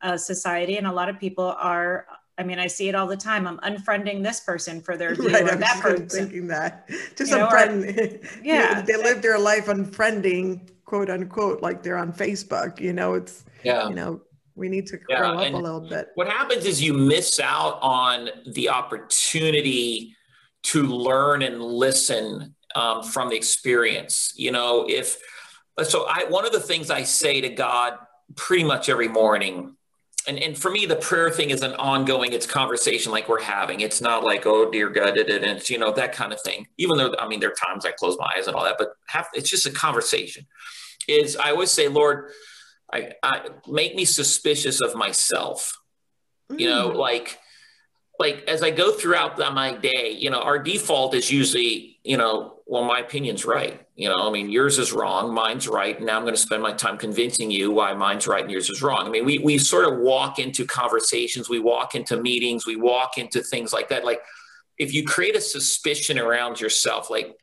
uh, 0.00 0.16
society, 0.16 0.78
and 0.78 0.86
a 0.86 0.92
lot 0.92 1.08
of 1.08 1.18
people 1.18 1.54
are. 1.58 2.06
I 2.38 2.44
mean, 2.44 2.58
I 2.58 2.66
see 2.66 2.88
it 2.88 2.94
all 2.94 3.06
the 3.06 3.16
time. 3.16 3.46
I'm 3.46 3.58
unfriending 3.58 4.22
this 4.22 4.40
person 4.40 4.80
for 4.80 4.96
their 4.96 5.14
view 5.16 5.28
right, 5.28 5.42
or 5.42 5.56
that 5.56 5.80
person. 5.80 6.08
Thinking 6.08 6.46
that, 6.48 6.88
just 7.16 7.30
you 7.30 7.36
unfriend. 7.36 8.40
yeah, 8.42 8.80
they 8.82 8.96
live 8.96 9.20
their 9.20 9.38
life 9.38 9.66
unfriending, 9.66 10.68
quote 10.84 11.10
unquote, 11.10 11.62
like 11.62 11.82
they're 11.82 11.98
on 11.98 12.12
Facebook. 12.12 12.80
You 12.80 12.92
know, 12.92 13.14
it's 13.14 13.44
yeah, 13.64 13.88
you 13.88 13.94
know, 13.94 14.22
we 14.54 14.68
need 14.68 14.86
to 14.88 14.96
grow 14.96 15.16
yeah, 15.16 15.48
up 15.48 15.54
a 15.54 15.56
little 15.56 15.80
bit. 15.88 16.08
What 16.14 16.28
happens 16.28 16.64
is 16.64 16.82
you 16.82 16.94
miss 16.94 17.40
out 17.40 17.78
on 17.82 18.30
the 18.52 18.68
opportunity 18.68 20.16
to 20.62 20.84
learn 20.84 21.42
and 21.42 21.60
listen 21.62 22.54
um, 22.74 23.02
from 23.02 23.28
the 23.28 23.36
experience. 23.36 24.32
You 24.36 24.52
know, 24.52 24.86
if 24.88 25.16
so, 25.82 26.06
I 26.08 26.24
one 26.28 26.44
of 26.44 26.52
the 26.52 26.60
things 26.60 26.90
I 26.90 27.02
say 27.02 27.40
to 27.40 27.48
God 27.48 27.98
pretty 28.36 28.64
much 28.64 28.88
every 28.88 29.08
morning. 29.08 29.76
And, 30.28 30.38
and 30.38 30.56
for 30.56 30.70
me, 30.70 30.86
the 30.86 30.94
prayer 30.94 31.30
thing 31.30 31.50
is 31.50 31.62
an 31.62 31.74
ongoing, 31.74 32.32
it's 32.32 32.46
conversation 32.46 33.10
like 33.10 33.28
we're 33.28 33.42
having. 33.42 33.80
It's 33.80 34.00
not 34.00 34.22
like, 34.22 34.46
oh, 34.46 34.70
dear 34.70 34.88
God, 34.88 35.18
and 35.18 35.44
it's, 35.44 35.68
you 35.68 35.78
know, 35.78 35.90
that 35.94 36.12
kind 36.12 36.32
of 36.32 36.40
thing. 36.40 36.68
Even 36.78 36.96
though, 36.96 37.12
I 37.18 37.26
mean, 37.26 37.40
there 37.40 37.50
are 37.50 37.54
times 37.54 37.84
I 37.84 37.90
close 37.90 38.16
my 38.20 38.32
eyes 38.36 38.46
and 38.46 38.54
all 38.54 38.62
that, 38.62 38.76
but 38.78 38.92
have, 39.08 39.26
it's 39.34 39.50
just 39.50 39.66
a 39.66 39.72
conversation. 39.72 40.46
Is 41.08 41.36
I 41.36 41.50
always 41.50 41.72
say, 41.72 41.88
Lord, 41.88 42.30
I, 42.92 43.14
I 43.20 43.48
make 43.66 43.96
me 43.96 44.04
suspicious 44.04 44.80
of 44.80 44.94
myself. 44.94 45.76
Mm. 46.52 46.60
You 46.60 46.68
know, 46.68 46.90
mm. 46.90 46.94
like, 46.94 47.40
like 48.20 48.44
as 48.46 48.62
I 48.62 48.70
go 48.70 48.92
throughout 48.92 49.38
my 49.52 49.74
day, 49.74 50.16
you 50.16 50.30
know, 50.30 50.40
our 50.40 50.60
default 50.60 51.16
is 51.16 51.32
usually, 51.32 51.91
you 52.04 52.16
know, 52.16 52.60
well, 52.66 52.84
my 52.84 53.00
opinion's 53.00 53.44
right. 53.44 53.86
You 53.94 54.08
know, 54.08 54.28
I 54.28 54.32
mean, 54.32 54.50
yours 54.50 54.78
is 54.78 54.92
wrong, 54.92 55.32
mine's 55.32 55.68
right. 55.68 56.00
Now 56.00 56.16
I'm 56.16 56.22
going 56.22 56.34
to 56.34 56.40
spend 56.40 56.62
my 56.62 56.72
time 56.72 56.98
convincing 56.98 57.50
you 57.50 57.70
why 57.70 57.92
mine's 57.94 58.26
right 58.26 58.42
and 58.42 58.50
yours 58.50 58.70
is 58.70 58.82
wrong. 58.82 59.06
I 59.06 59.10
mean, 59.10 59.24
we, 59.24 59.38
we 59.38 59.58
sort 59.58 59.84
of 59.84 60.00
walk 60.00 60.38
into 60.38 60.66
conversations, 60.66 61.48
we 61.48 61.60
walk 61.60 61.94
into 61.94 62.20
meetings, 62.20 62.66
we 62.66 62.76
walk 62.76 63.18
into 63.18 63.40
things 63.42 63.72
like 63.72 63.88
that. 63.90 64.04
Like 64.04 64.20
if 64.78 64.92
you 64.92 65.04
create 65.04 65.36
a 65.36 65.40
suspicion 65.40 66.18
around 66.18 66.60
yourself, 66.60 67.08
like 67.08 67.36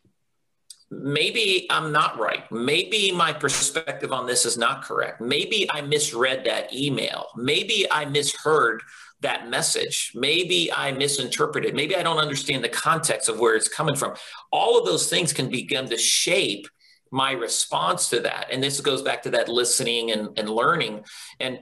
maybe 0.91 1.67
I'm 1.69 1.91
not 1.91 2.19
right. 2.19 2.51
Maybe 2.51 3.11
my 3.11 3.31
perspective 3.31 4.11
on 4.11 4.25
this 4.25 4.45
is 4.45 4.57
not 4.57 4.83
correct. 4.83 5.21
Maybe 5.21 5.69
I 5.71 5.81
misread 5.81 6.45
that 6.45 6.73
email. 6.73 7.27
Maybe 7.37 7.85
I 7.89 8.05
misheard 8.05 8.81
that 9.21 9.49
message. 9.49 10.11
Maybe 10.15 10.71
I 10.71 10.91
misinterpreted. 10.91 11.75
Maybe 11.75 11.95
I 11.95 12.03
don't 12.03 12.17
understand 12.17 12.63
the 12.63 12.69
context 12.69 13.29
of 13.29 13.39
where 13.39 13.55
it's 13.55 13.67
coming 13.67 13.95
from. 13.95 14.15
All 14.51 14.79
of 14.79 14.85
those 14.85 15.09
things 15.09 15.33
can 15.33 15.49
begin 15.49 15.89
to 15.89 15.97
shape 15.97 16.67
my 17.11 17.31
response 17.31 18.09
to 18.09 18.19
that. 18.21 18.47
And 18.51 18.61
this 18.63 18.79
goes 18.81 19.01
back 19.01 19.23
to 19.23 19.31
that 19.31 19.49
listening 19.49 20.11
and, 20.11 20.37
and 20.37 20.49
learning. 20.49 21.03
And, 21.39 21.59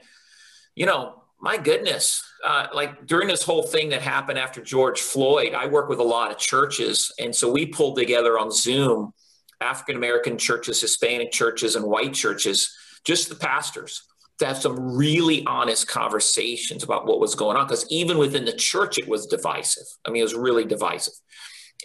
you 0.76 0.86
know, 0.86 1.24
my 1.40 1.58
goodness, 1.58 2.24
uh, 2.44 2.68
like 2.74 3.06
during 3.06 3.28
this 3.28 3.44
whole 3.44 3.64
thing 3.64 3.90
that 3.90 4.02
happened 4.02 4.40
after 4.40 4.62
George 4.62 5.02
Floyd, 5.02 5.54
I 5.54 5.68
work 5.68 5.88
with 5.90 6.00
a 6.00 6.04
lot 6.04 6.32
of 6.32 6.38
churches. 6.38 7.12
And 7.20 7.36
so 7.36 7.52
we 7.52 7.66
pulled 7.66 7.98
together 7.98 8.38
on 8.38 8.52
Zoom 8.52 9.14
African 9.62 9.96
American 9.96 10.38
churches, 10.38 10.82
Hispanic 10.82 11.32
churches, 11.32 11.76
and 11.76 11.86
white 11.86 12.14
churches, 12.14 12.76
just 13.04 13.30
the 13.30 13.36
pastors, 13.36 14.04
to 14.40 14.46
have 14.46 14.58
some 14.58 14.96
really 14.96 15.46
honest 15.46 15.88
conversations 15.88 16.84
about 16.84 17.06
what 17.06 17.20
was 17.20 17.36
going 17.36 17.58
on. 17.58 17.66
Because 17.66 17.86
even 17.90 18.18
within 18.18 18.46
the 18.46 18.54
church, 18.54 18.98
it 18.98 19.08
was 19.08 19.26
divisive. 19.26 19.86
I 20.06 20.12
mean, 20.12 20.22
it 20.22 20.24
was 20.24 20.36
really 20.36 20.66
divisive. 20.66 21.14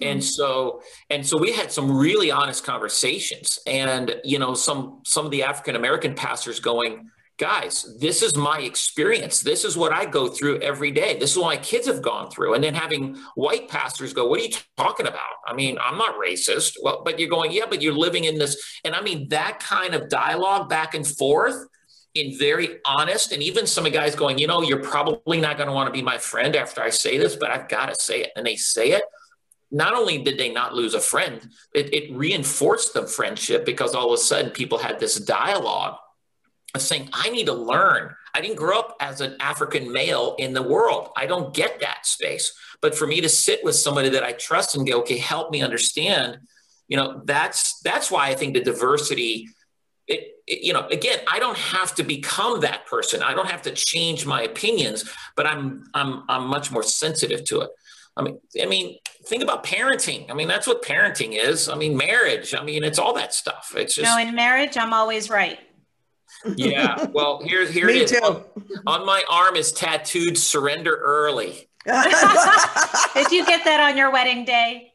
And 0.00 0.20
mm. 0.20 0.22
so, 0.22 0.82
and 1.10 1.26
so 1.26 1.38
we 1.38 1.52
had 1.52 1.70
some 1.70 1.96
really 1.96 2.30
honest 2.30 2.64
conversations. 2.64 3.58
And, 3.66 4.16
you 4.24 4.38
know, 4.38 4.54
some 4.54 5.00
some 5.04 5.24
of 5.24 5.30
the 5.30 5.42
African 5.42 5.76
American 5.76 6.14
pastors 6.14 6.60
going, 6.60 7.10
guys, 7.38 7.96
this 7.98 8.22
is 8.22 8.36
my 8.36 8.60
experience. 8.60 9.40
This 9.40 9.64
is 9.64 9.76
what 9.76 9.92
I 9.92 10.04
go 10.04 10.28
through 10.28 10.60
every 10.60 10.90
day. 10.90 11.18
This 11.18 11.32
is 11.32 11.38
what 11.38 11.46
my 11.46 11.56
kids 11.56 11.86
have 11.86 12.02
gone 12.02 12.30
through. 12.30 12.54
And 12.54 12.62
then 12.62 12.74
having 12.74 13.16
white 13.34 13.68
pastors 13.68 14.12
go, 14.12 14.26
What 14.26 14.40
are 14.40 14.44
you 14.44 14.54
talking 14.76 15.06
about? 15.06 15.32
I 15.46 15.54
mean, 15.54 15.76
I'm 15.82 15.98
not 15.98 16.14
racist. 16.16 16.76
Well, 16.82 17.02
but 17.04 17.18
you're 17.18 17.28
going, 17.28 17.50
Yeah, 17.52 17.64
but 17.68 17.82
you're 17.82 17.94
living 17.94 18.24
in 18.24 18.38
this. 18.38 18.80
And 18.84 18.94
I 18.94 19.00
mean, 19.00 19.28
that 19.30 19.60
kind 19.60 19.94
of 19.94 20.08
dialogue 20.08 20.68
back 20.68 20.94
and 20.94 21.06
forth 21.06 21.66
in 22.14 22.38
very 22.38 22.78
honest, 22.84 23.32
and 23.32 23.42
even 23.42 23.66
some 23.66 23.86
of 23.86 23.92
guys 23.92 24.14
going, 24.14 24.38
You 24.38 24.46
know, 24.46 24.62
you're 24.62 24.82
probably 24.82 25.40
not 25.40 25.56
going 25.56 25.68
to 25.68 25.72
want 25.72 25.88
to 25.88 25.92
be 25.92 26.02
my 26.02 26.18
friend 26.18 26.54
after 26.56 26.82
I 26.82 26.90
say 26.90 27.18
this, 27.18 27.36
but 27.36 27.50
I've 27.50 27.68
got 27.68 27.86
to 27.86 27.94
say 27.94 28.22
it. 28.22 28.32
And 28.36 28.46
they 28.46 28.56
say 28.56 28.90
it. 28.92 29.04
Not 29.70 29.94
only 29.94 30.18
did 30.18 30.38
they 30.38 30.52
not 30.52 30.74
lose 30.74 30.92
a 30.92 31.00
friend, 31.00 31.48
it, 31.74 31.94
it 31.94 32.14
reinforced 32.14 32.92
the 32.92 33.06
friendship 33.06 33.64
because 33.64 33.94
all 33.94 34.12
of 34.12 34.12
a 34.12 34.22
sudden 34.22 34.50
people 34.50 34.76
had 34.76 35.00
this 35.00 35.16
dialogue 35.16 35.96
of 36.74 36.82
saying, 36.82 37.08
I 37.14 37.30
need 37.30 37.46
to 37.46 37.54
learn. 37.54 38.14
I 38.34 38.42
didn't 38.42 38.56
grow 38.56 38.78
up 38.78 38.96
as 39.00 39.22
an 39.22 39.36
African 39.40 39.90
male 39.90 40.36
in 40.38 40.52
the 40.52 40.62
world. 40.62 41.10
I 41.16 41.26
don't 41.26 41.54
get 41.54 41.80
that 41.80 42.06
space. 42.06 42.52
But 42.82 42.94
for 42.94 43.06
me 43.06 43.20
to 43.22 43.28
sit 43.28 43.62
with 43.62 43.74
somebody 43.76 44.10
that 44.10 44.22
I 44.22 44.32
trust 44.32 44.76
and 44.76 44.86
go, 44.86 45.00
okay, 45.00 45.18
help 45.18 45.50
me 45.50 45.62
understand, 45.62 46.38
you 46.88 46.96
know, 46.96 47.22
that's 47.24 47.80
that's 47.80 48.10
why 48.10 48.28
I 48.28 48.34
think 48.34 48.54
the 48.54 48.60
diversity, 48.60 49.48
it, 50.12 50.34
it, 50.46 50.62
you 50.62 50.72
know, 50.72 50.86
again, 50.88 51.18
I 51.30 51.38
don't 51.38 51.56
have 51.56 51.94
to 51.96 52.02
become 52.02 52.60
that 52.60 52.86
person. 52.86 53.22
I 53.22 53.34
don't 53.34 53.50
have 53.50 53.62
to 53.62 53.72
change 53.72 54.26
my 54.26 54.42
opinions, 54.42 55.08
but 55.36 55.46
I'm 55.46 55.84
I'm 55.94 56.24
I'm 56.28 56.46
much 56.46 56.70
more 56.70 56.82
sensitive 56.82 57.44
to 57.46 57.60
it. 57.62 57.70
I 58.16 58.22
mean, 58.22 58.38
I 58.60 58.66
mean, 58.66 58.98
think 59.26 59.42
about 59.42 59.64
parenting. 59.64 60.30
I 60.30 60.34
mean, 60.34 60.48
that's 60.48 60.66
what 60.66 60.82
parenting 60.82 61.38
is. 61.42 61.68
I 61.68 61.76
mean, 61.76 61.96
marriage. 61.96 62.54
I 62.54 62.62
mean, 62.62 62.84
it's 62.84 62.98
all 62.98 63.14
that 63.14 63.32
stuff. 63.32 63.72
It's 63.76 63.94
just 63.94 64.04
no. 64.04 64.18
In 64.18 64.34
marriage, 64.34 64.76
I'm 64.76 64.92
always 64.92 65.30
right 65.30 65.58
yeah. 66.56 67.06
Well, 67.12 67.40
here's 67.44 67.70
here 67.70 67.86
Me 67.86 68.00
it 68.00 68.10
is. 68.10 68.10
too. 68.12 68.24
On, 68.24 68.44
on 68.86 69.06
my 69.06 69.22
arm 69.30 69.56
is 69.56 69.72
tattooed 69.72 70.36
"Surrender 70.36 70.96
Early." 70.96 71.68
Did 71.86 73.30
you 73.32 73.44
get 73.44 73.64
that 73.64 73.80
on 73.80 73.96
your 73.96 74.10
wedding 74.12 74.44
day? 74.44 74.92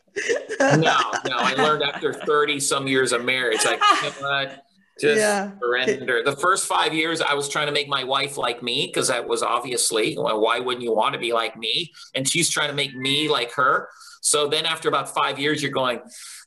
No, 0.60 0.78
no. 0.78 1.38
I 1.38 1.54
learned 1.58 1.84
after 1.84 2.14
thirty 2.14 2.60
some 2.60 2.88
years 2.88 3.12
of 3.12 3.24
marriage. 3.24 3.64
Like, 3.66 3.80
you 4.04 4.10
know 4.22 4.30
what? 4.30 4.64
Just 5.00 5.20
yeah. 5.20 5.52
surrender. 5.60 6.24
The 6.24 6.36
first 6.36 6.66
five 6.66 6.94
years, 6.94 7.22
I 7.22 7.34
was 7.34 7.48
trying 7.48 7.68
to 7.68 7.72
make 7.72 7.88
my 7.88 8.04
wife 8.04 8.38
like 8.38 8.64
me 8.64 8.88
because 8.88 9.08
that 9.10 9.28
was 9.28 9.44
obviously 9.44 10.18
well, 10.18 10.42
why 10.42 10.60
wouldn't 10.60 10.84
you 10.84 10.94
want 10.94 11.14
to 11.14 11.20
be 11.20 11.34
like 11.34 11.56
me? 11.58 11.92
And 12.16 12.28
she's 12.28 12.50
trying 12.50 12.70
to 12.70 12.76
make 12.76 12.96
me 12.96 13.30
like 13.30 13.52
her. 13.54 13.90
So 14.22 14.48
then, 14.48 14.66
after 14.66 14.90
about 14.90 15.14
five 15.14 15.40
years, 15.40 15.62
you're 15.62 15.72
going 15.72 16.02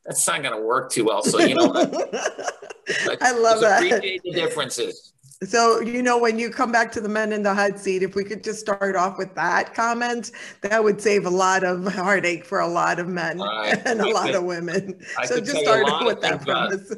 that's 0.05 0.27
not 0.27 0.43
going 0.43 0.55
to 0.55 0.63
work 0.63 0.91
too 0.91 1.05
well. 1.05 1.23
So, 1.23 1.39
you 1.41 1.55
know, 1.55 1.73
I 3.21 3.33
love 3.33 3.61
that. 3.61 3.83
Appreciate 3.85 4.23
the 4.25 4.33
differences. 4.33 5.13
So, 5.43 5.81
you 5.81 6.03
know, 6.03 6.19
when 6.19 6.39
you 6.39 6.51
come 6.51 6.71
back 6.71 6.93
to 6.93 7.01
the 7.01 7.09
men 7.09 7.33
in 7.33 7.43
the 7.43 7.55
hot 7.55 7.79
seat, 7.79 8.03
if 8.03 8.15
we 8.15 8.25
could 8.25 8.45
just 8.45 8.61
start 8.61 8.95
off 8.95 9.17
with 9.17 9.35
that 9.37 9.75
comment, 9.75 10.33
that 10.61 10.85
would 10.85 11.01
save 11.01 11.25
a 11.25 11.31
lot 11.31 11.65
of 11.65 11.87
heartache 11.87 12.45
for 12.45 12.61
a 12.61 12.67
lot 12.67 12.99
of 12.99 13.09
men 13.09 13.41
and 13.87 14.01
a 14.01 14.09
lot 14.09 14.27
could, 14.27 14.35
of 14.35 14.45
women. 14.45 15.01
I 15.19 15.25
so 15.25 15.41
just 15.41 15.57
start 15.57 15.89
off 15.89 16.05
with 16.07 16.21
that 16.21 16.43
premise. 16.43 16.95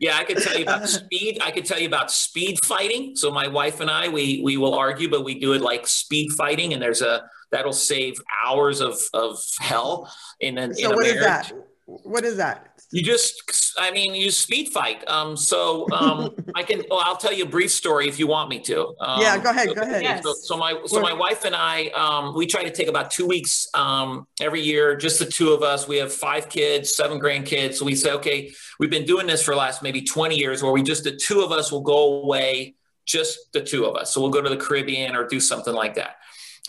Yeah, 0.00 0.16
I 0.16 0.24
could 0.24 0.38
tell 0.38 0.56
you 0.56 0.64
about 0.64 0.88
speed. 0.98 1.38
I 1.42 1.50
could 1.50 1.64
tell 1.64 1.78
you 1.78 1.86
about 1.86 2.10
speed 2.10 2.58
fighting. 2.64 3.14
So 3.14 3.30
my 3.30 3.46
wife 3.46 3.80
and 3.80 3.90
I, 3.90 4.08
we 4.08 4.40
we 4.42 4.56
will 4.56 4.74
argue, 4.74 5.08
but 5.08 5.24
we 5.24 5.38
do 5.38 5.52
it 5.52 5.60
like 5.60 5.86
speed 5.86 6.32
fighting, 6.32 6.72
and 6.72 6.82
there's 6.82 7.02
a 7.02 7.28
that'll 7.52 7.72
save 7.72 8.20
hours 8.44 8.80
of 8.80 8.98
of 9.12 9.38
hell 9.60 10.12
in 10.40 10.58
an 10.58 10.74
so 10.74 10.86
in 10.86 10.92
a 10.92 10.96
what. 10.96 11.06
Is 11.06 11.20
that? 11.20 11.52
What 11.84 12.24
is 12.24 12.36
that? 12.38 12.69
You 12.92 13.04
just, 13.04 13.74
I 13.78 13.92
mean, 13.92 14.14
you 14.14 14.32
speed 14.32 14.70
fight. 14.70 15.08
Um, 15.08 15.36
so 15.36 15.86
um, 15.92 16.34
I 16.56 16.64
can, 16.64 16.82
well, 16.90 17.00
I'll 17.04 17.16
tell 17.16 17.32
you 17.32 17.44
a 17.44 17.48
brief 17.48 17.70
story 17.70 18.08
if 18.08 18.18
you 18.18 18.26
want 18.26 18.50
me 18.50 18.58
to. 18.60 18.94
Um, 19.00 19.20
yeah, 19.20 19.38
go 19.38 19.50
ahead, 19.50 19.74
go 19.74 19.82
ahead. 19.82 20.02
Yes. 20.02 20.24
So, 20.24 20.32
so, 20.32 20.56
my, 20.56 20.80
so 20.86 21.00
my 21.00 21.12
wife 21.12 21.44
and 21.44 21.54
I, 21.54 21.86
um, 21.88 22.34
we 22.34 22.46
try 22.46 22.64
to 22.64 22.70
take 22.70 22.88
about 22.88 23.12
two 23.12 23.26
weeks 23.26 23.68
um, 23.74 24.26
every 24.40 24.60
year, 24.60 24.96
just 24.96 25.20
the 25.20 25.24
two 25.24 25.50
of 25.52 25.62
us. 25.62 25.86
We 25.86 25.98
have 25.98 26.12
five 26.12 26.48
kids, 26.48 26.96
seven 26.96 27.20
grandkids. 27.20 27.74
So 27.74 27.84
we 27.84 27.94
say, 27.94 28.10
okay, 28.12 28.52
we've 28.80 28.90
been 28.90 29.06
doing 29.06 29.28
this 29.28 29.42
for 29.42 29.52
the 29.52 29.58
last 29.58 29.82
maybe 29.84 30.02
20 30.02 30.36
years, 30.36 30.60
where 30.62 30.72
we 30.72 30.82
just 30.82 31.04
the 31.04 31.14
two 31.14 31.42
of 31.42 31.52
us 31.52 31.70
will 31.70 31.82
go 31.82 32.22
away, 32.22 32.74
just 33.06 33.52
the 33.52 33.60
two 33.60 33.84
of 33.84 33.94
us. 33.94 34.12
So 34.12 34.20
we'll 34.20 34.30
go 34.30 34.42
to 34.42 34.50
the 34.50 34.56
Caribbean 34.56 35.14
or 35.14 35.28
do 35.28 35.38
something 35.38 35.74
like 35.74 35.94
that. 35.94 36.16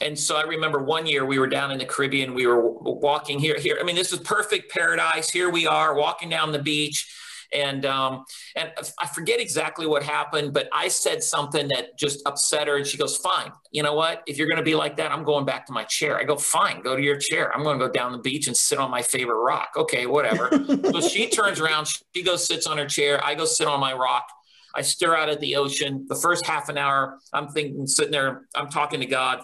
And 0.02 0.18
so 0.18 0.36
I 0.36 0.44
remember 0.44 0.84
one 0.84 1.06
year 1.06 1.26
we 1.26 1.38
were 1.38 1.48
down 1.48 1.72
in 1.72 1.78
the 1.78 1.86
Caribbean. 1.86 2.34
We 2.34 2.48
were 2.48 2.72
walking 2.72 3.40
here. 3.40 3.58
Here, 3.60 3.78
I 3.80 3.84
mean, 3.84 3.96
this 3.96 4.12
is 4.12 4.20
perfect 4.20 4.72
paradise. 4.72 5.30
Here 5.30 5.50
we 5.50 5.68
are 5.68 5.94
walking 5.94 6.28
down 6.28 6.52
the 6.52 6.60
beach, 6.60 7.08
and 7.54 7.86
um, 7.86 8.26
and 8.56 8.72
I 8.98 9.06
forget 9.08 9.40
exactly 9.40 9.86
what 9.86 10.02
happened, 10.02 10.54
but 10.54 10.68
I 10.74 10.88
said 10.88 11.22
something 11.22 11.68
that 11.70 11.98
just 12.00 12.26
upset 12.26 12.68
her, 12.68 12.78
and 12.78 12.88
she 12.88 12.98
goes, 12.98 13.18
"Fine, 13.18 13.52
you 13.72 13.84
know 13.84 13.94
what? 13.94 14.24
If 14.26 14.38
you're 14.38 14.48
going 14.48 14.58
to 14.58 14.64
be 14.64 14.76
like 14.76 14.98
that, 14.98 15.12
I'm 15.12 15.24
going 15.24 15.46
back 15.46 15.68
to 15.68 15.74
my 15.74 15.84
chair." 15.84 16.18
I 16.18 16.24
go, 16.24 16.36
"Fine, 16.36 16.82
go 16.82 16.96
to 16.96 17.02
your 17.02 17.18
chair. 17.18 17.54
I'm 17.56 17.64
going 17.64 17.78
to 17.78 17.86
go 17.86 17.92
down 17.92 18.12
the 18.12 18.18
beach 18.18 18.48
and 18.48 18.58
sit 18.58 18.80
on 18.80 18.90
my 18.90 19.04
favorite 19.04 19.42
rock." 19.44 19.70
Okay, 19.78 20.08
whatever. 20.08 20.50
so 20.92 21.02
she 21.08 21.30
turns 21.30 21.60
around. 21.60 21.88
She 22.16 22.24
goes 22.24 22.46
sits 22.46 22.66
on 22.66 22.80
her 22.80 22.88
chair. 22.88 23.24
I 23.24 23.36
go 23.36 23.46
sit 23.46 23.68
on 23.68 23.80
my 23.80 23.94
rock. 23.94 24.26
I 24.74 24.82
stare 24.82 25.16
out 25.16 25.30
at 25.30 25.42
the 25.42 25.58
ocean. 25.58 26.06
The 26.08 26.16
first 26.16 26.46
half 26.46 26.70
an 26.70 26.78
hour, 26.78 27.20
I'm 27.34 27.50
thinking, 27.50 27.86
sitting 27.88 28.14
there, 28.14 28.48
I'm 28.56 28.70
talking 28.70 29.02
to 29.02 29.06
God 29.06 29.44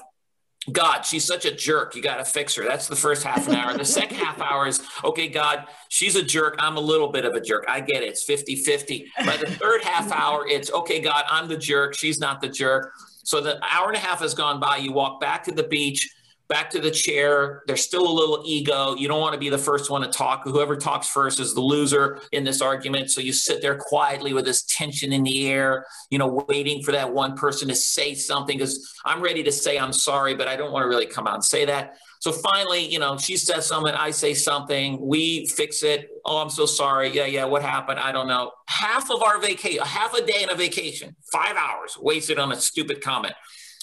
God, 0.71 1.03
she's 1.03 1.23
such 1.25 1.45
a 1.45 1.51
jerk. 1.51 1.95
You 1.95 2.01
got 2.01 2.17
to 2.17 2.25
fix 2.25 2.55
her. 2.55 2.63
That's 2.63 2.87
the 2.87 2.95
first 2.95 3.23
half 3.23 3.47
an 3.47 3.55
hour. 3.55 3.77
The 3.77 3.85
second 3.85 4.17
half 4.17 4.41
hour 4.41 4.67
is, 4.67 4.81
okay, 5.03 5.27
God, 5.29 5.65
she's 5.87 6.15
a 6.15 6.23
jerk. 6.23 6.55
I'm 6.59 6.75
a 6.75 6.81
little 6.81 7.07
bit 7.07 7.23
of 7.23 7.35
a 7.35 7.41
jerk. 7.41 7.65
I 7.69 7.79
get 7.79 8.03
it. 8.03 8.09
It's 8.09 8.23
50 8.23 8.57
50. 8.57 9.11
By 9.25 9.37
the 9.37 9.49
third 9.51 9.83
half 9.83 10.11
hour, 10.11 10.45
it's, 10.47 10.71
okay, 10.71 10.99
God, 10.99 11.23
I'm 11.29 11.47
the 11.47 11.57
jerk. 11.57 11.95
She's 11.95 12.19
not 12.19 12.41
the 12.41 12.49
jerk. 12.49 12.93
So 13.23 13.41
the 13.41 13.61
hour 13.63 13.87
and 13.87 13.95
a 13.95 13.99
half 13.99 14.19
has 14.19 14.33
gone 14.33 14.59
by. 14.59 14.77
You 14.77 14.91
walk 14.91 15.21
back 15.21 15.43
to 15.45 15.51
the 15.51 15.63
beach 15.63 16.09
back 16.49 16.69
to 16.71 16.79
the 16.79 16.91
chair. 16.91 17.63
There's 17.67 17.83
still 17.83 18.07
a 18.07 18.11
little 18.11 18.43
ego. 18.45 18.95
You 18.95 19.07
don't 19.07 19.19
want 19.19 19.33
to 19.33 19.39
be 19.39 19.49
the 19.49 19.57
first 19.57 19.89
one 19.89 20.01
to 20.01 20.07
talk. 20.07 20.43
Whoever 20.43 20.75
talks 20.75 21.07
first 21.07 21.39
is 21.39 21.53
the 21.53 21.61
loser 21.61 22.21
in 22.31 22.43
this 22.43 22.61
argument. 22.61 23.11
So 23.11 23.21
you 23.21 23.33
sit 23.33 23.61
there 23.61 23.75
quietly 23.75 24.33
with 24.33 24.45
this 24.45 24.63
tension 24.63 25.11
in 25.11 25.23
the 25.23 25.49
air, 25.49 25.85
you 26.09 26.17
know, 26.17 26.45
waiting 26.47 26.81
for 26.83 26.91
that 26.93 27.13
one 27.13 27.35
person 27.35 27.67
to 27.67 27.75
say 27.75 28.13
something 28.13 28.57
because 28.57 28.93
I'm 29.05 29.21
ready 29.21 29.43
to 29.43 29.51
say 29.51 29.77
I'm 29.77 29.93
sorry, 29.93 30.35
but 30.35 30.47
I 30.47 30.55
don't 30.55 30.71
want 30.71 30.83
to 30.83 30.87
really 30.87 31.05
come 31.05 31.27
out 31.27 31.35
and 31.35 31.43
say 31.43 31.65
that. 31.65 31.97
So 32.19 32.31
finally, 32.31 32.85
you 32.85 32.99
know, 32.99 33.17
she 33.17 33.37
says 33.37 33.65
something, 33.65 33.93
I 33.93 34.11
say 34.11 34.33
something, 34.33 34.99
we 34.99 35.45
fix 35.47 35.83
it. 35.83 36.09
Oh, 36.25 36.37
I'm 36.37 36.49
so 36.49 36.65
sorry. 36.65 37.09
Yeah, 37.09 37.25
yeah, 37.25 37.45
what 37.45 37.61
happened? 37.61 37.99
I 37.99 38.11
don't 38.11 38.27
know. 38.27 38.51
Half 38.67 39.11
of 39.11 39.21
our 39.21 39.39
vacation, 39.39 39.83
half 39.83 40.13
a 40.13 40.25
day 40.25 40.43
in 40.43 40.49
a 40.49 40.55
vacation, 40.55 41.15
five 41.31 41.55
hours 41.55 41.97
wasted 41.99 42.39
on 42.39 42.51
a 42.51 42.55
stupid 42.55 43.01
comment. 43.01 43.35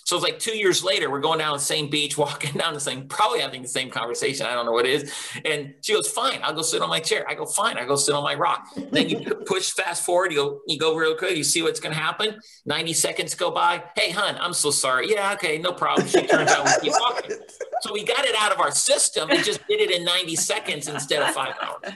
So 0.05 0.16
it's 0.16 0.22
like 0.22 0.38
two 0.38 0.57
years 0.57 0.84
later, 0.84 1.11
we're 1.11 1.20
going 1.20 1.38
down 1.38 1.55
the 1.55 1.62
same 1.62 1.88
beach, 1.88 2.16
walking 2.18 2.52
down 2.52 2.74
the 2.74 2.80
same, 2.80 3.09
probably 3.09 3.40
having 3.40 3.62
the 3.62 3.68
same 3.68 3.90
conversation. 3.90 4.46
I 4.46 4.55
don't 4.55 4.66
know 4.66 4.72
what 4.72 4.86
it 4.86 5.02
is. 5.02 5.12
And 5.44 5.74
she 5.82 5.94
goes, 5.94 6.09
fine, 6.09 6.40
I'll 6.42 6.55
go 6.55 6.62
sit 6.62 6.82
on 6.82 6.88
my 6.88 7.00
chair. 7.00 7.24
I 7.28 7.34
go, 7.34 7.46
fine, 7.46 7.78
I 7.78 7.84
go 7.84 7.96
sit 7.96 8.14
on 8.14 8.22
my 8.22 8.34
rock. 8.34 8.68
then 8.92 9.09
you 9.09 9.20
push 9.46 9.70
fast 9.72 10.05
forward, 10.05 10.32
you 10.32 10.38
go, 10.38 10.61
you 10.66 10.78
go 10.78 10.94
real 10.94 11.16
quick, 11.16 11.36
you 11.36 11.44
see 11.44 11.62
what's 11.62 11.80
going 11.80 11.94
to 11.94 12.00
happen. 12.00 12.38
90 12.66 12.92
seconds 12.92 13.34
go 13.34 13.50
by. 13.50 13.82
Hey, 13.96 14.11
hun, 14.11 14.36
I'm 14.40 14.52
so 14.52 14.70
sorry. 14.70 15.11
Yeah, 15.11 15.32
okay, 15.34 15.59
no 15.59 15.72
problem. 15.72 16.07
She 16.07 16.26
turns 16.26 16.50
out 16.50 16.64
we 16.64 16.88
keep 16.88 17.00
walking. 17.00 17.36
So 17.85 17.93
we 17.93 18.03
got 18.03 18.24
it 18.24 18.35
out 18.39 18.51
of 18.51 18.61
our 18.61 18.70
system 18.70 19.30
and 19.30 19.45
just 19.45 19.61
did 19.68 19.78
it 19.78 19.91
in 19.91 20.05
90 20.05 20.37
seconds 20.37 20.89
instead 20.89 21.20
of 21.20 21.35
five 21.35 21.55
hours. 21.61 21.93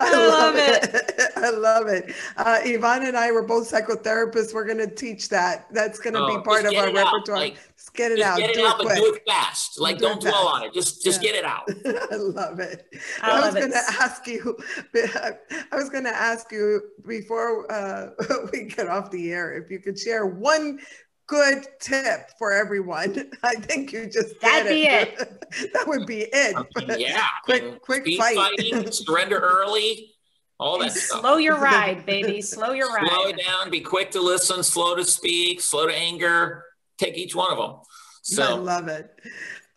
I, 0.00 0.12
I 0.12 0.26
love, 0.26 0.54
it. 0.56 0.90
it. 0.92 1.30
I 1.36 1.50
love 1.50 1.86
it. 1.86 2.12
Uh, 2.36 2.58
Yvonne 2.64 3.06
and 3.06 3.16
I 3.16 3.30
were 3.30 3.44
both 3.44 3.70
psychotherapists. 3.70 4.52
We're 4.52 4.64
going 4.64 4.78
to 4.78 4.92
teach 4.92 5.28
that. 5.28 5.72
That's 5.72 6.00
going 6.00 6.14
to 6.14 6.20
oh, 6.20 6.36
be 6.36 6.42
part 6.42 6.64
of 6.64 6.74
our 6.74 6.92
repertoire. 6.92 7.38
Like, 7.38 7.58
get 7.94 8.10
it 8.10 8.20
out. 8.20 8.38
Get 8.38 8.50
it 8.50 8.54
do 8.56 8.66
out, 8.66 8.80
it 8.80 8.88
but 8.88 8.96
do 8.96 9.14
it 9.14 9.22
fast. 9.24 9.80
Like, 9.80 9.98
do 9.98 10.06
not 10.06 10.20
dwell 10.20 10.48
on 10.48 10.64
it. 10.64 10.74
Just, 10.74 11.04
just 11.04 11.22
yeah. 11.22 11.30
get 11.30 11.38
it 11.38 11.44
out. 11.44 11.68
I 12.12 12.16
love 12.16 12.58
it. 12.58 12.92
I, 13.22 13.30
I 13.30 13.46
was 13.46 13.54
going 13.54 13.70
to 13.70 13.82
ask 14.00 14.26
you. 14.26 14.58
I 14.96 15.76
was 15.76 15.90
going 15.90 16.04
to 16.04 16.14
ask 16.14 16.50
you 16.50 16.82
before 17.06 17.70
uh, 17.70 18.10
we 18.52 18.64
get 18.64 18.88
off 18.88 19.12
the 19.12 19.30
air 19.30 19.62
if 19.62 19.70
you 19.70 19.78
could 19.78 19.96
share 19.96 20.26
one 20.26 20.80
good 21.26 21.66
tip 21.80 22.30
for 22.38 22.52
everyone. 22.52 23.30
I 23.42 23.54
think 23.54 23.92
you 23.92 24.06
just 24.06 24.40
that'd 24.40 24.68
be 24.68 24.86
it. 24.86 25.18
it. 25.18 25.72
that 25.72 25.86
would 25.86 26.06
be 26.06 26.26
it. 26.32 26.56
I 26.56 26.84
mean, 26.84 27.00
yeah, 27.00 27.26
quick, 27.44 27.80
quick 27.82 28.06
fight. 28.16 28.36
Fighting, 28.36 28.90
surrender 28.90 29.38
early. 29.38 30.10
All 30.60 30.78
that 30.78 30.92
stuff. 30.92 31.20
Slow 31.20 31.36
your 31.36 31.58
ride, 31.58 32.06
baby. 32.06 32.40
Slow 32.40 32.72
your 32.72 32.88
ride. 32.92 33.08
Slow 33.08 33.24
it 33.26 33.40
down. 33.44 33.70
Be 33.70 33.80
quick 33.80 34.12
to 34.12 34.20
listen. 34.20 34.62
Slow 34.62 34.94
to 34.94 35.04
speak. 35.04 35.60
Slow 35.60 35.88
to 35.88 35.94
anger. 35.94 36.64
Take 36.96 37.16
each 37.18 37.34
one 37.34 37.50
of 37.50 37.58
them. 37.58 37.80
So 38.22 38.44
I 38.44 38.52
love 38.52 38.88
it. 38.88 39.10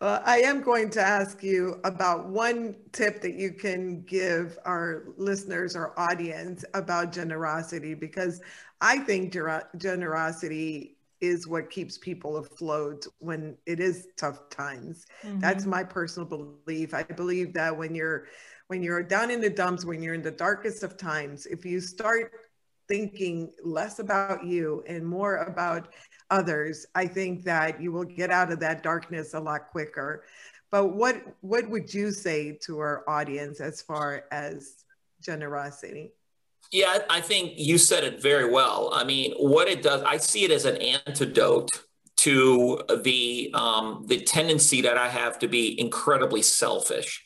Uh, 0.00 0.20
I 0.24 0.38
am 0.38 0.62
going 0.62 0.90
to 0.90 1.00
ask 1.00 1.42
you 1.42 1.80
about 1.82 2.28
one 2.28 2.76
tip 2.92 3.20
that 3.22 3.34
you 3.34 3.52
can 3.52 4.02
give 4.02 4.56
our 4.64 5.06
listeners 5.16 5.74
or 5.74 5.98
audience 5.98 6.64
about 6.74 7.12
generosity 7.12 7.94
because 7.94 8.40
I 8.80 9.00
think 9.00 9.36
generosity 9.76 10.97
is 11.20 11.46
what 11.46 11.70
keeps 11.70 11.98
people 11.98 12.36
afloat 12.36 13.06
when 13.18 13.56
it 13.66 13.80
is 13.80 14.08
tough 14.16 14.48
times. 14.50 15.06
Mm-hmm. 15.22 15.40
That's 15.40 15.66
my 15.66 15.84
personal 15.84 16.28
belief. 16.28 16.94
I 16.94 17.02
believe 17.02 17.52
that 17.54 17.76
when 17.76 17.94
you're 17.94 18.26
when 18.68 18.82
you're 18.82 19.02
down 19.02 19.30
in 19.30 19.40
the 19.40 19.50
dumps, 19.50 19.84
when 19.84 20.02
you're 20.02 20.14
in 20.14 20.22
the 20.22 20.30
darkest 20.30 20.82
of 20.82 20.96
times, 20.96 21.46
if 21.46 21.64
you 21.64 21.80
start 21.80 22.32
thinking 22.86 23.52
less 23.62 23.98
about 23.98 24.44
you 24.44 24.82
and 24.86 25.06
more 25.06 25.36
about 25.38 25.88
others, 26.30 26.86
I 26.94 27.06
think 27.06 27.44
that 27.44 27.80
you 27.80 27.92
will 27.92 28.04
get 28.04 28.30
out 28.30 28.52
of 28.52 28.60
that 28.60 28.82
darkness 28.82 29.34
a 29.34 29.40
lot 29.40 29.68
quicker. 29.68 30.24
But 30.70 30.94
what 30.94 31.22
what 31.40 31.68
would 31.68 31.92
you 31.92 32.10
say 32.10 32.58
to 32.62 32.78
our 32.78 33.08
audience 33.08 33.60
as 33.60 33.80
far 33.80 34.24
as 34.30 34.84
generosity? 35.20 36.12
Yeah, 36.70 36.98
I 37.08 37.20
think 37.20 37.54
you 37.56 37.78
said 37.78 38.04
it 38.04 38.20
very 38.20 38.50
well. 38.50 38.90
I 38.92 39.04
mean, 39.04 39.32
what 39.38 39.68
it 39.68 39.82
does, 39.82 40.02
I 40.02 40.18
see 40.18 40.44
it 40.44 40.50
as 40.50 40.66
an 40.66 40.76
antidote 40.76 41.70
to 42.18 42.82
the 43.02 43.50
um, 43.54 44.04
the 44.06 44.20
tendency 44.20 44.82
that 44.82 44.98
I 44.98 45.08
have 45.08 45.38
to 45.38 45.48
be 45.48 45.80
incredibly 45.80 46.42
selfish, 46.42 47.24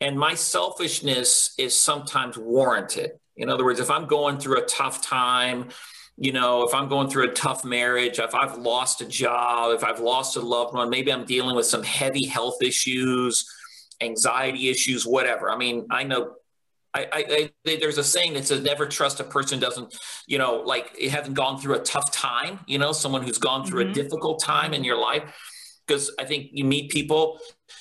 and 0.00 0.18
my 0.18 0.34
selfishness 0.34 1.54
is 1.58 1.76
sometimes 1.76 2.36
warranted. 2.36 3.12
In 3.36 3.48
other 3.48 3.64
words, 3.64 3.80
if 3.80 3.90
I'm 3.90 4.06
going 4.06 4.38
through 4.38 4.58
a 4.58 4.66
tough 4.66 5.02
time, 5.02 5.68
you 6.16 6.32
know, 6.32 6.66
if 6.66 6.74
I'm 6.74 6.88
going 6.88 7.08
through 7.08 7.30
a 7.30 7.32
tough 7.32 7.64
marriage, 7.64 8.18
if 8.18 8.34
I've 8.34 8.58
lost 8.58 9.00
a 9.02 9.06
job, 9.06 9.72
if 9.74 9.84
I've 9.84 10.00
lost 10.00 10.36
a 10.36 10.40
loved 10.40 10.74
one, 10.74 10.90
maybe 10.90 11.12
I'm 11.12 11.24
dealing 11.24 11.54
with 11.54 11.66
some 11.66 11.82
heavy 11.82 12.26
health 12.26 12.62
issues, 12.62 13.46
anxiety 14.00 14.68
issues, 14.68 15.06
whatever. 15.06 15.50
I 15.50 15.56
mean, 15.56 15.86
I 15.90 16.02
know 16.02 16.34
I, 16.94 17.06
I, 17.12 17.50
I, 17.66 17.76
there's 17.80 17.98
a 17.98 18.04
saying 18.04 18.34
that 18.34 18.46
says 18.46 18.62
never 18.62 18.86
trust 18.86 19.20
a 19.20 19.24
person 19.24 19.60
doesn't 19.60 19.96
you 20.26 20.38
know 20.38 20.62
like 20.66 20.92
it 20.98 21.10
hasn't 21.10 21.36
gone 21.36 21.60
through 21.60 21.76
a 21.76 21.80
tough 21.80 22.10
time 22.10 22.60
you 22.66 22.78
know 22.78 22.92
someone 22.92 23.22
who's 23.22 23.38
gone 23.38 23.64
through 23.64 23.82
mm-hmm. 23.84 23.92
a 23.92 23.94
difficult 23.94 24.42
time 24.42 24.74
in 24.74 24.82
your 24.82 24.96
life 24.96 25.22
because 25.86 26.10
i 26.18 26.24
think 26.24 26.48
you 26.52 26.64
meet 26.64 26.90
people. 26.90 27.38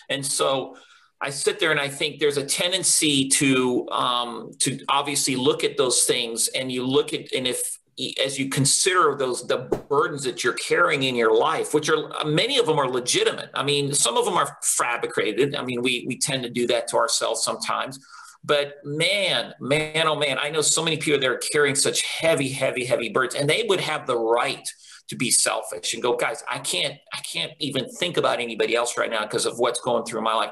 And 0.10 0.26
so 0.26 0.76
i 1.22 1.30
sit 1.30 1.60
there 1.60 1.72
and 1.72 1.80
i 1.80 1.88
think 1.88 2.20
there's 2.20 2.38
a 2.38 2.46
tendency 2.46 3.28
to 3.30 3.88
um, 3.90 4.52
to 4.60 4.80
obviously 4.90 5.36
look 5.36 5.64
at 5.64 5.78
those 5.78 6.04
things 6.04 6.48
and 6.50 6.72
you 6.72 6.86
look 6.86 7.14
at 7.14 7.32
and 7.34 7.48
if 7.48 7.80
as 8.24 8.40
you 8.40 8.48
consider 8.50 9.16
those 9.18 9.46
the 9.48 9.58
burdens 9.90 10.24
that 10.24 10.44
you're 10.44 10.54
carrying 10.54 11.04
in 11.04 11.16
your 11.16 11.36
life 11.36 11.74
which 11.74 11.90
are 11.90 12.10
many 12.26 12.58
of 12.58 12.66
them 12.66 12.80
are 12.80 12.90
legitimate. 12.90 13.50
I 13.54 13.64
mean 13.64 13.94
some 13.94 14.18
of 14.18 14.26
them 14.26 14.36
are 14.36 14.58
fabricated. 14.64 15.56
I 15.56 15.64
mean 15.64 15.82
we 15.82 16.06
we 16.08 16.18
tend 16.18 16.44
to 16.44 16.50
do 16.50 16.66
that 16.68 16.88
to 16.90 16.98
ourselves 16.98 17.44
sometimes 17.44 18.00
but 18.44 18.76
man, 18.84 19.54
man, 19.60 20.08
oh 20.08 20.16
man, 20.16 20.38
I 20.40 20.50
know 20.50 20.62
so 20.62 20.84
many 20.84 20.98
people 20.98 21.20
that 21.20 21.30
are 21.30 21.42
carrying 21.52 21.76
such 21.76 22.02
heavy, 22.02 22.50
heavy, 22.50 22.86
heavy 22.86 23.10
burdens, 23.10 23.36
and 23.36 23.50
they 23.50 23.66
would 23.68 23.82
have 23.82 24.08
the 24.08 24.18
right 24.18 24.68
to 25.10 25.16
be 25.16 25.32
selfish 25.32 25.94
and 25.94 26.02
go, 26.04 26.16
guys, 26.16 26.44
I 26.50 26.60
can't, 26.60 26.96
I 27.14 27.18
can't 27.18 27.52
even 27.60 27.90
think 27.90 28.18
about 28.18 28.40
anybody 28.40 28.76
else 28.76 28.98
right 28.98 29.10
now 29.10 29.24
because 29.24 29.46
of 29.46 29.58
what's 29.58 29.82
going 29.82 30.06
through 30.06 30.22
my 30.22 30.36
life. 30.36 30.52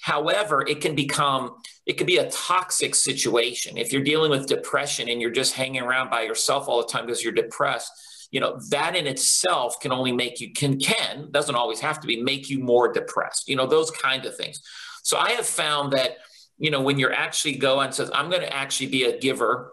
However, 0.00 0.64
it 0.66 0.80
can 0.82 0.94
become, 0.94 1.54
it 1.86 1.94
could 1.94 2.06
be 2.06 2.18
a 2.18 2.30
toxic 2.30 2.94
situation. 2.94 3.78
If 3.78 3.92
you're 3.92 4.02
dealing 4.02 4.30
with 4.30 4.46
depression 4.46 5.08
and 5.08 5.20
you're 5.20 5.30
just 5.30 5.54
hanging 5.54 5.80
around 5.80 6.10
by 6.10 6.22
yourself 6.22 6.68
all 6.68 6.82
the 6.82 6.88
time 6.88 7.06
because 7.06 7.22
you're 7.22 7.32
depressed, 7.32 7.90
you 8.30 8.40
know, 8.40 8.58
that 8.70 8.96
in 8.96 9.06
itself 9.06 9.80
can 9.80 9.92
only 9.92 10.12
make 10.12 10.40
you, 10.40 10.52
can, 10.52 10.78
can, 10.78 11.30
doesn't 11.30 11.54
always 11.54 11.80
have 11.80 12.00
to 12.00 12.06
be, 12.06 12.20
make 12.20 12.50
you 12.50 12.58
more 12.58 12.92
depressed, 12.92 13.48
you 13.48 13.56
know, 13.56 13.66
those 13.66 13.90
kind 13.92 14.26
of 14.26 14.36
things. 14.36 14.60
So 15.04 15.16
I 15.16 15.30
have 15.30 15.46
found 15.46 15.92
that 15.92 16.18
you 16.58 16.70
know, 16.70 16.82
when 16.82 16.98
you're 16.98 17.12
actually 17.12 17.56
go 17.56 17.80
and 17.80 17.94
says, 17.94 18.10
I'm 18.14 18.30
going 18.30 18.42
to 18.42 18.52
actually 18.52 18.88
be 18.88 19.04
a 19.04 19.18
giver. 19.18 19.72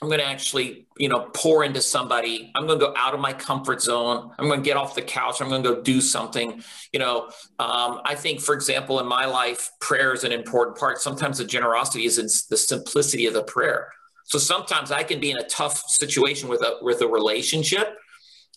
I'm 0.00 0.08
going 0.08 0.20
to 0.20 0.26
actually, 0.26 0.86
you 0.96 1.08
know, 1.08 1.28
pour 1.34 1.64
into 1.64 1.80
somebody. 1.80 2.52
I'm 2.54 2.66
going 2.66 2.78
to 2.78 2.86
go 2.86 2.94
out 2.96 3.14
of 3.14 3.20
my 3.20 3.32
comfort 3.32 3.82
zone. 3.82 4.30
I'm 4.38 4.46
going 4.46 4.60
to 4.60 4.64
get 4.64 4.76
off 4.76 4.94
the 4.94 5.02
couch. 5.02 5.40
I'm 5.40 5.48
going 5.48 5.62
to 5.62 5.74
go 5.74 5.82
do 5.82 6.00
something. 6.00 6.62
You 6.92 7.00
know, 7.00 7.30
um, 7.58 8.00
I 8.04 8.14
think, 8.14 8.40
for 8.40 8.54
example, 8.54 9.00
in 9.00 9.06
my 9.06 9.26
life, 9.26 9.70
prayer 9.80 10.12
is 10.12 10.22
an 10.22 10.30
important 10.30 10.76
part. 10.76 11.00
Sometimes 11.00 11.38
the 11.38 11.44
generosity 11.44 12.04
is 12.04 12.18
in 12.18 12.26
the 12.48 12.56
simplicity 12.56 13.26
of 13.26 13.34
the 13.34 13.42
prayer. 13.42 13.88
So 14.28 14.38
sometimes 14.38 14.92
I 14.92 15.02
can 15.02 15.20
be 15.20 15.30
in 15.30 15.38
a 15.38 15.48
tough 15.48 15.82
situation 15.88 16.48
with 16.48 16.60
a 16.60 16.76
with 16.82 17.00
a 17.00 17.08
relationship, 17.08 17.96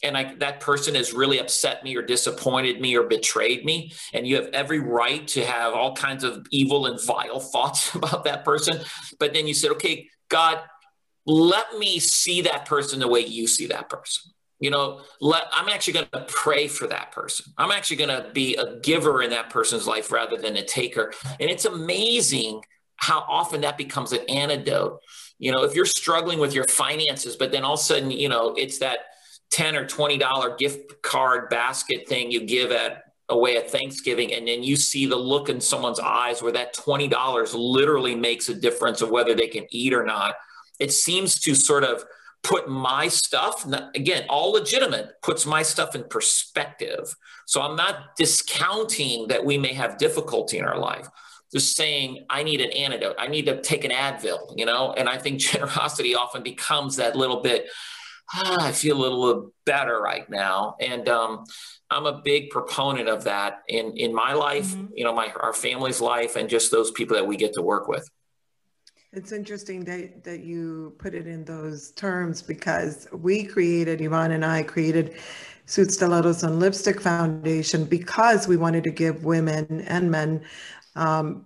and 0.04 0.18
I, 0.18 0.36
that 0.36 0.60
person 0.60 0.96
has 0.96 1.14
really 1.14 1.40
upset 1.40 1.84
me 1.84 1.96
or 1.96 2.02
disappointed 2.02 2.82
me 2.82 2.96
or 2.96 3.04
betrayed 3.04 3.64
me. 3.66 3.94
And 4.14 4.28
you 4.28 4.36
have 4.36 4.48
every 4.48 4.80
right 4.80 5.28
to 5.30 5.46
have 5.46 5.74
all 5.74 5.96
kinds 5.96 6.24
of 6.24 6.46
evil 6.52 6.88
and 6.88 7.00
vile 7.02 7.40
thoughts 7.52 7.94
about 7.96 8.24
that 8.26 8.44
person. 8.44 8.80
But 9.20 9.34
then 9.34 9.48
you 9.48 9.54
said 9.54 9.72
okay 9.72 10.10
god 10.30 10.60
let 11.28 11.78
me 11.78 12.00
see 12.00 12.42
that 12.42 12.66
person 12.66 13.00
the 13.00 13.08
way 13.08 13.20
you 13.20 13.48
see 13.48 13.68
that 13.68 13.90
person. 13.90 14.32
You 14.60 14.70
know 14.70 15.02
let 15.20 15.44
i'm 15.54 15.70
actually 15.70 15.94
going 15.94 16.08
to 16.14 16.26
pray 16.28 16.68
for 16.68 16.88
that 16.88 17.12
person. 17.12 17.54
I'm 17.58 17.72
actually 17.72 17.98
going 17.98 18.24
to 18.24 18.30
be 18.32 18.56
a 18.56 18.80
giver 18.80 19.22
in 19.22 19.30
that 19.32 19.50
person's 19.50 19.88
life 19.88 20.12
rather 20.12 20.38
than 20.38 20.58
a 20.58 20.66
taker. 20.66 21.14
And 21.40 21.50
it's 21.50 21.66
amazing 21.66 22.62
how 22.96 23.26
often 23.28 23.62
that 23.62 23.78
becomes 23.78 24.12
an 24.12 24.20
antidote. 24.30 25.00
You 25.38 25.52
know 25.52 25.64
if 25.64 25.76
you're 25.76 25.86
struggling 25.86 26.40
with 26.40 26.54
your 26.54 26.66
finances 26.66 27.36
but 27.36 27.52
then 27.52 27.64
all 27.64 27.74
of 27.74 27.80
a 27.80 27.84
sudden 27.84 28.12
you 28.12 28.30
know 28.30 28.54
it's 28.56 28.80
that 28.80 29.00
10 29.52 29.76
or 29.76 29.86
20 29.86 30.18
dollar 30.18 30.56
gift 30.56 31.02
card 31.02 31.50
basket 31.50 32.08
thing 32.08 32.32
you 32.32 32.46
give 32.46 32.72
at 32.72 33.04
away 33.32 33.58
at 33.58 33.72
Thanksgiving 33.72 34.34
and 34.34 34.48
then 34.48 34.62
you 34.62 34.76
see 34.76 35.06
the 35.06 35.16
look 35.16 35.50
in 35.50 35.62
someone's 35.62 36.00
eyes 36.00 36.42
where 36.42 36.52
that 36.52 36.76
$20 36.76 37.54
literally 37.54 38.14
makes 38.14 38.50
a 38.50 38.54
difference 38.54 39.02
of 39.02 39.10
whether 39.10 39.34
they 39.34 39.48
can 39.48 39.66
eat 39.72 39.94
or 39.94 40.04
not. 40.04 40.36
It 40.80 40.92
seems 40.92 41.40
to 41.42 41.56
sort 41.56 41.84
of 41.84 42.04
put 42.44 42.68
my 42.68 43.08
stuff 43.08 43.66
again 43.94 44.26
all 44.28 44.52
legitimate 44.52 45.12
puts 45.22 45.46
my 45.46 45.62
stuff 45.62 45.96
in 45.96 46.04
perspective. 46.06 47.16
So 47.46 47.62
i'm 47.62 47.76
not 47.76 48.16
discounting 48.18 49.28
that 49.28 49.46
we 49.46 49.58
may 49.58 49.74
have 49.74 49.98
difficulty 49.98 50.58
in 50.58 50.66
our 50.66 50.80
life. 50.80 51.08
Just 51.54 51.76
saying 51.76 52.26
i 52.30 52.42
need 52.44 52.60
an 52.60 52.72
antidote. 52.72 53.16
I 53.20 53.28
need 53.28 53.46
to 53.46 53.62
take 53.62 53.84
an 53.84 53.92
advil 53.92 54.58
you 54.58 54.66
know? 54.66 54.94
And 54.98 55.08
i 55.08 55.18
think 55.18 55.40
generosity 55.52 56.16
often 56.16 56.42
becomes 56.42 56.96
that 56.96 57.16
little 57.16 57.42
bit 57.42 57.68
ah, 58.34 58.68
I 58.68 58.72
feel 58.72 58.98
a 58.98 59.02
little 59.08 59.52
better 59.66 60.00
right 60.00 60.30
now. 60.30 60.76
And 60.80 61.08
um, 61.10 61.44
I'm 61.90 62.06
a 62.06 62.22
big 62.24 62.50
proponent 62.50 63.10
of 63.10 63.24
that 63.26 63.62
in, 63.68 63.98
in 63.98 64.14
my 64.14 64.34
life, 64.34 64.68
mm-hmm. 64.68 64.94
you 64.96 65.04
know, 65.04 65.14
my, 65.14 65.32
our 65.42 65.54
family's 65.54 66.02
life, 66.02 66.36
and 66.36 66.50
just 66.50 66.72
those 66.72 66.92
people 66.92 67.16
that 67.16 67.26
we 67.26 67.38
get 67.38 67.54
to 67.54 67.62
work 67.62 67.88
with. 67.88 68.10
It's 69.14 69.34
interesting 69.34 69.84
that, 69.86 70.24
that 70.24 70.40
you 70.40 70.96
put 70.98 71.14
it 71.14 71.28
in 71.28 71.44
those 71.44 71.92
terms 71.92 72.42
because 72.42 73.08
we 73.12 73.44
created, 73.44 74.00
Yvonne 74.00 74.32
and 74.32 74.46
I 74.46 74.64
created 74.64 75.16
Suits, 75.66 75.96
Stilettos, 75.96 76.44
and 76.44 76.60
Lipstick 76.60 77.02
Foundation 77.02 77.84
because 77.84 78.48
we 78.48 78.56
wanted 78.56 78.86
to 78.86 78.92
give 78.92 79.26
women 79.26 79.82
and 79.88 80.10
men 80.10 80.46
um, 80.96 81.46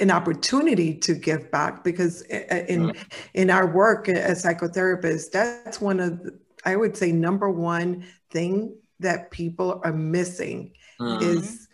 an 0.00 0.10
opportunity 0.10 0.94
to 0.94 1.14
give 1.14 1.50
back 1.50 1.82
because 1.82 2.22
in 2.22 2.92
in 3.34 3.50
our 3.50 3.66
work 3.66 4.08
as 4.08 4.44
psychotherapists 4.44 5.30
that's 5.30 5.80
one 5.80 6.00
of 6.00 6.22
the, 6.22 6.38
i 6.64 6.76
would 6.76 6.96
say 6.96 7.10
number 7.12 7.50
one 7.50 8.06
thing 8.30 8.76
that 9.00 9.30
people 9.30 9.80
are 9.84 9.92
missing 9.92 10.72
mm-hmm. 11.00 11.22
is 11.22 11.68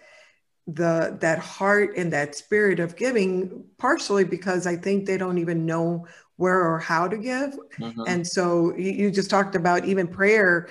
the 0.66 1.16
that 1.20 1.39
heart 1.39 1.97
and 1.97 2.12
that 2.12 2.35
spirit 2.35 2.81
of 2.81 2.97
giving 2.97 3.64
partially 3.77 4.25
because 4.25 4.66
i 4.66 4.75
think 4.75 5.05
they 5.05 5.18
don't 5.18 5.39
even 5.39 5.66
know 5.66 6.07
where 6.37 6.61
or 6.61 6.79
how 6.79 7.07
to 7.07 7.18
give 7.18 7.55
mm-hmm. 7.79 8.03
and 8.07 8.27
so 8.27 8.75
you, 8.77 8.91
you 8.93 9.11
just 9.11 9.29
talked 9.29 9.55
about 9.55 9.85
even 9.85 10.07
prayer 10.07 10.68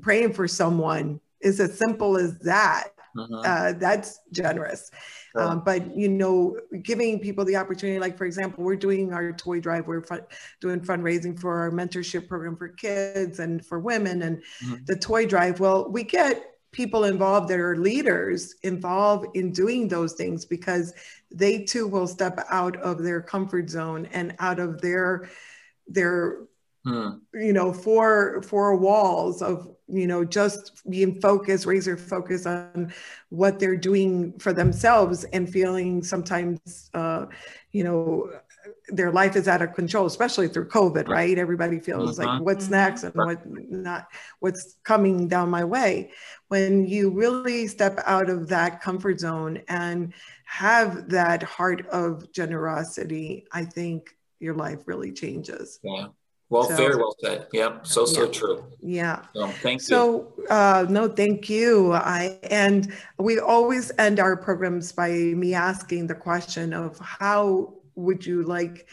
praying 0.00 0.32
for 0.32 0.48
someone 0.48 1.20
is 1.40 1.60
as 1.60 1.76
simple 1.76 2.16
as 2.16 2.38
that 2.38 2.93
mm-hmm. 3.16 3.34
uh, 3.44 3.72
that's 3.78 4.20
generous. 4.32 4.90
Sure. 5.32 5.42
Um, 5.42 5.62
but 5.64 5.96
you 5.96 6.08
know, 6.08 6.58
giving 6.82 7.18
people 7.20 7.44
the 7.44 7.56
opportunity, 7.56 7.98
like 7.98 8.16
for 8.16 8.24
example, 8.24 8.64
we're 8.64 8.76
doing 8.76 9.12
our 9.12 9.32
toy 9.32 9.60
drive. 9.60 9.86
We're 9.86 10.02
fun, 10.02 10.22
doing 10.60 10.80
fundraising 10.80 11.38
for 11.38 11.58
our 11.58 11.70
mentorship 11.70 12.28
program 12.28 12.56
for 12.56 12.68
kids 12.68 13.38
and 13.40 13.64
for 13.64 13.78
women, 13.78 14.22
and 14.22 14.38
mm-hmm. 14.38 14.84
the 14.86 14.96
toy 14.96 15.26
drive. 15.26 15.60
Well, 15.60 15.90
we 15.90 16.04
get 16.04 16.54
people 16.74 17.04
involved 17.04 17.48
that 17.48 17.60
are 17.60 17.76
leaders 17.76 18.56
involved 18.62 19.28
in 19.34 19.52
doing 19.52 19.88
those 19.88 20.14
things 20.14 20.44
because 20.44 20.92
they 21.32 21.62
too 21.62 21.86
will 21.86 22.06
step 22.06 22.44
out 22.50 22.76
of 22.76 23.02
their 23.02 23.22
comfort 23.22 23.70
zone 23.70 24.06
and 24.12 24.34
out 24.40 24.58
of 24.58 24.80
their 24.80 25.28
their 25.86 26.40
hmm. 26.84 27.10
you 27.32 27.52
know 27.52 27.72
four 27.72 28.42
four 28.42 28.76
walls 28.76 29.40
of 29.40 29.73
you 29.88 30.06
know 30.06 30.24
just 30.24 30.72
being 30.88 31.20
focused 31.20 31.66
their 31.84 31.96
focus 31.96 32.46
on 32.46 32.92
what 33.28 33.58
they're 33.58 33.76
doing 33.76 34.32
for 34.38 34.52
themselves 34.52 35.24
and 35.24 35.50
feeling 35.50 36.02
sometimes 36.02 36.90
uh 36.94 37.26
you 37.72 37.84
know 37.84 38.30
their 38.88 39.12
life 39.12 39.36
is 39.36 39.46
out 39.46 39.60
of 39.60 39.74
control 39.74 40.06
especially 40.06 40.48
through 40.48 40.66
covid 40.66 41.06
right. 41.08 41.38
everybody 41.38 41.78
feels 41.78 42.18
like 42.18 42.28
mm-hmm. 42.28 42.44
what's 42.44 42.70
next 42.70 43.02
and 43.02 43.14
what 43.14 43.42
not 43.70 44.08
what's 44.40 44.76
coming 44.84 45.28
down 45.28 45.50
my 45.50 45.64
way? 45.64 46.10
When 46.48 46.86
you 46.86 47.10
really 47.10 47.66
step 47.66 47.98
out 48.06 48.30
of 48.30 48.48
that 48.48 48.80
comfort 48.80 49.20
zone 49.20 49.62
and 49.68 50.14
have 50.44 51.08
that 51.10 51.42
heart 51.42 51.86
of 51.88 52.30
generosity 52.32 53.46
i 53.52 53.64
think 53.64 54.16
your 54.40 54.54
life 54.54 54.80
really 54.86 55.12
changes. 55.12 55.80
Yeah 55.82 56.08
well, 56.50 56.64
so, 56.64 56.76
very 56.76 56.96
well 56.96 57.16
said. 57.20 57.46
Yep. 57.52 57.86
So, 57.86 58.04
so 58.04 58.28
true. 58.28 58.64
Yeah. 58.80 59.22
So, 59.34 59.48
thank 59.48 59.80
you. 59.80 59.86
So, 59.86 60.32
uh, 60.50 60.86
no, 60.88 61.08
thank 61.08 61.48
you. 61.48 61.92
I, 61.92 62.38
and 62.50 62.92
we 63.18 63.38
always 63.38 63.90
end 63.98 64.20
our 64.20 64.36
programs 64.36 64.92
by 64.92 65.10
me 65.10 65.54
asking 65.54 66.06
the 66.06 66.14
question 66.14 66.72
of 66.72 66.98
how 66.98 67.74
would 67.94 68.24
you 68.26 68.42
like, 68.42 68.86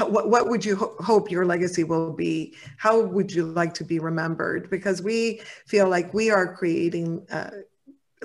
what, 0.00 0.30
what 0.30 0.48
would 0.48 0.64
you 0.64 0.76
ho- 0.76 0.96
hope 1.00 1.30
your 1.30 1.44
legacy 1.44 1.84
will 1.84 2.12
be? 2.12 2.54
How 2.76 3.00
would 3.00 3.30
you 3.32 3.44
like 3.44 3.74
to 3.74 3.84
be 3.84 3.98
remembered? 3.98 4.70
Because 4.70 5.02
we 5.02 5.40
feel 5.66 5.88
like 5.88 6.12
we 6.14 6.30
are 6.30 6.54
creating 6.54 7.26
a 7.30 7.50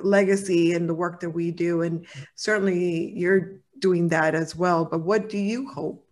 legacy 0.02 0.74
in 0.74 0.88
the 0.88 0.94
work 0.96 1.20
that 1.20 1.30
we 1.30 1.52
do. 1.52 1.82
And 1.82 2.06
certainly 2.36 3.12
you're 3.12 3.60
doing 3.80 4.08
that 4.10 4.34
as 4.34 4.56
well. 4.56 4.86
But 4.86 5.02
what 5.02 5.30
do 5.30 5.38
you 5.38 5.68
hope 5.70 6.08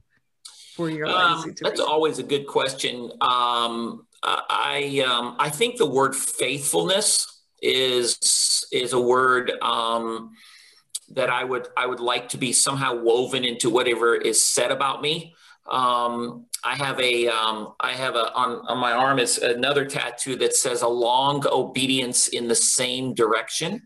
for 0.79 0.89
your 0.89 1.07
um, 1.07 1.53
That's 1.59 1.81
always 1.81 2.19
a 2.19 2.23
good 2.23 2.47
question. 2.47 3.11
Um, 3.19 4.07
I 4.23 5.03
um, 5.05 5.35
I 5.37 5.49
think 5.49 5.75
the 5.75 5.85
word 5.85 6.15
faithfulness 6.15 7.41
is 7.61 8.65
is 8.71 8.93
a 8.93 8.99
word 8.99 9.51
um, 9.61 10.31
that 11.09 11.29
I 11.29 11.43
would 11.43 11.67
I 11.75 11.85
would 11.85 11.99
like 11.99 12.29
to 12.29 12.37
be 12.37 12.53
somehow 12.53 12.95
woven 12.95 13.43
into 13.43 13.69
whatever 13.69 14.15
is 14.15 14.41
said 14.41 14.71
about 14.71 15.01
me. 15.01 15.35
Um, 15.69 16.45
I 16.63 16.75
have 16.75 16.97
a 17.01 17.27
um, 17.27 17.73
I 17.81 17.91
have 17.91 18.15
a 18.15 18.33
on, 18.33 18.65
on 18.69 18.77
my 18.77 18.93
arm 18.93 19.19
is 19.19 19.37
another 19.37 19.83
tattoo 19.83 20.37
that 20.37 20.55
says 20.55 20.81
a 20.81 20.87
long 20.87 21.43
obedience 21.51 22.29
in 22.29 22.47
the 22.47 22.55
same 22.55 23.13
direction, 23.13 23.81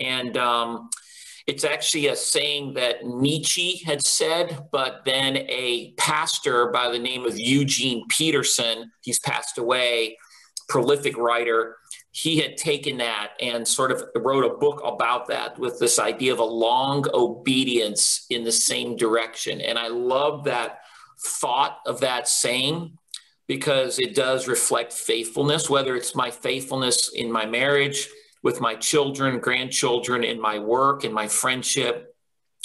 and 0.00 0.38
um, 0.38 0.88
it's 1.52 1.64
actually 1.64 2.06
a 2.06 2.16
saying 2.16 2.72
that 2.72 3.04
Nietzsche 3.04 3.82
had 3.84 4.02
said, 4.06 4.68
but 4.72 5.02
then 5.04 5.36
a 5.36 5.92
pastor 5.98 6.70
by 6.70 6.90
the 6.90 6.98
name 6.98 7.26
of 7.26 7.38
Eugene 7.38 8.06
Peterson, 8.08 8.90
he's 9.02 9.20
passed 9.20 9.58
away, 9.58 10.16
prolific 10.70 11.14
writer, 11.18 11.76
he 12.10 12.38
had 12.38 12.56
taken 12.56 12.96
that 12.96 13.32
and 13.38 13.68
sort 13.68 13.92
of 13.92 14.02
wrote 14.16 14.46
a 14.46 14.56
book 14.56 14.80
about 14.82 15.28
that 15.28 15.58
with 15.58 15.78
this 15.78 15.98
idea 15.98 16.32
of 16.32 16.38
a 16.38 16.44
long 16.44 17.04
obedience 17.12 18.24
in 18.30 18.44
the 18.44 18.52
same 18.52 18.96
direction. 18.96 19.60
And 19.60 19.78
I 19.78 19.88
love 19.88 20.44
that 20.44 20.78
thought 21.22 21.80
of 21.86 22.00
that 22.00 22.28
saying 22.28 22.96
because 23.46 23.98
it 23.98 24.14
does 24.14 24.48
reflect 24.48 24.94
faithfulness, 24.94 25.68
whether 25.68 25.96
it's 25.96 26.14
my 26.14 26.30
faithfulness 26.30 27.10
in 27.12 27.30
my 27.30 27.44
marriage 27.44 28.08
with 28.42 28.60
my 28.60 28.74
children, 28.74 29.38
grandchildren, 29.38 30.24
in 30.24 30.40
my 30.40 30.58
work, 30.58 31.04
in 31.04 31.12
my 31.12 31.28
friendship 31.28 32.14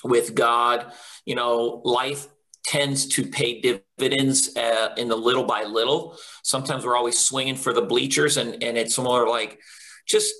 with 0.04 0.36
God. 0.36 0.92
You 1.26 1.36
know, 1.36 1.82
life 1.84 2.28
tends 2.64 3.08
to 3.08 3.26
pay 3.26 3.62
dividends 3.62 4.56
uh, 4.58 4.94
in 4.98 5.08
the 5.08 5.16
little 5.16 5.46
by 5.46 5.64
little. 5.64 6.18
Sometimes 6.44 6.86
we're 6.86 6.98
always 6.98 7.20
swinging 7.20 7.56
for 7.56 7.74
the 7.74 7.82
bleachers, 7.82 8.38
and 8.38 8.62
and 8.64 8.78
it's 8.78 8.98
more 8.98 9.28
like 9.28 9.60
just 10.08 10.34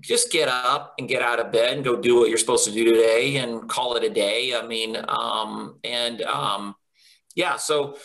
just 0.00 0.30
get 0.32 0.48
up 0.48 0.94
and 0.98 1.08
get 1.08 1.22
out 1.22 1.40
of 1.40 1.52
bed 1.52 1.74
and 1.74 1.84
go 1.84 2.00
do 2.00 2.20
what 2.20 2.28
you're 2.28 2.38
supposed 2.38 2.64
to 2.64 2.72
do 2.72 2.84
today 2.84 3.36
and 3.36 3.68
call 3.68 3.96
it 3.96 4.04
a 4.04 4.10
day. 4.10 4.54
I 4.54 4.66
mean, 4.66 4.96
um, 5.08 5.78
and 5.84 6.22
um, 6.22 6.74
yeah, 7.34 7.56
so 7.56 7.96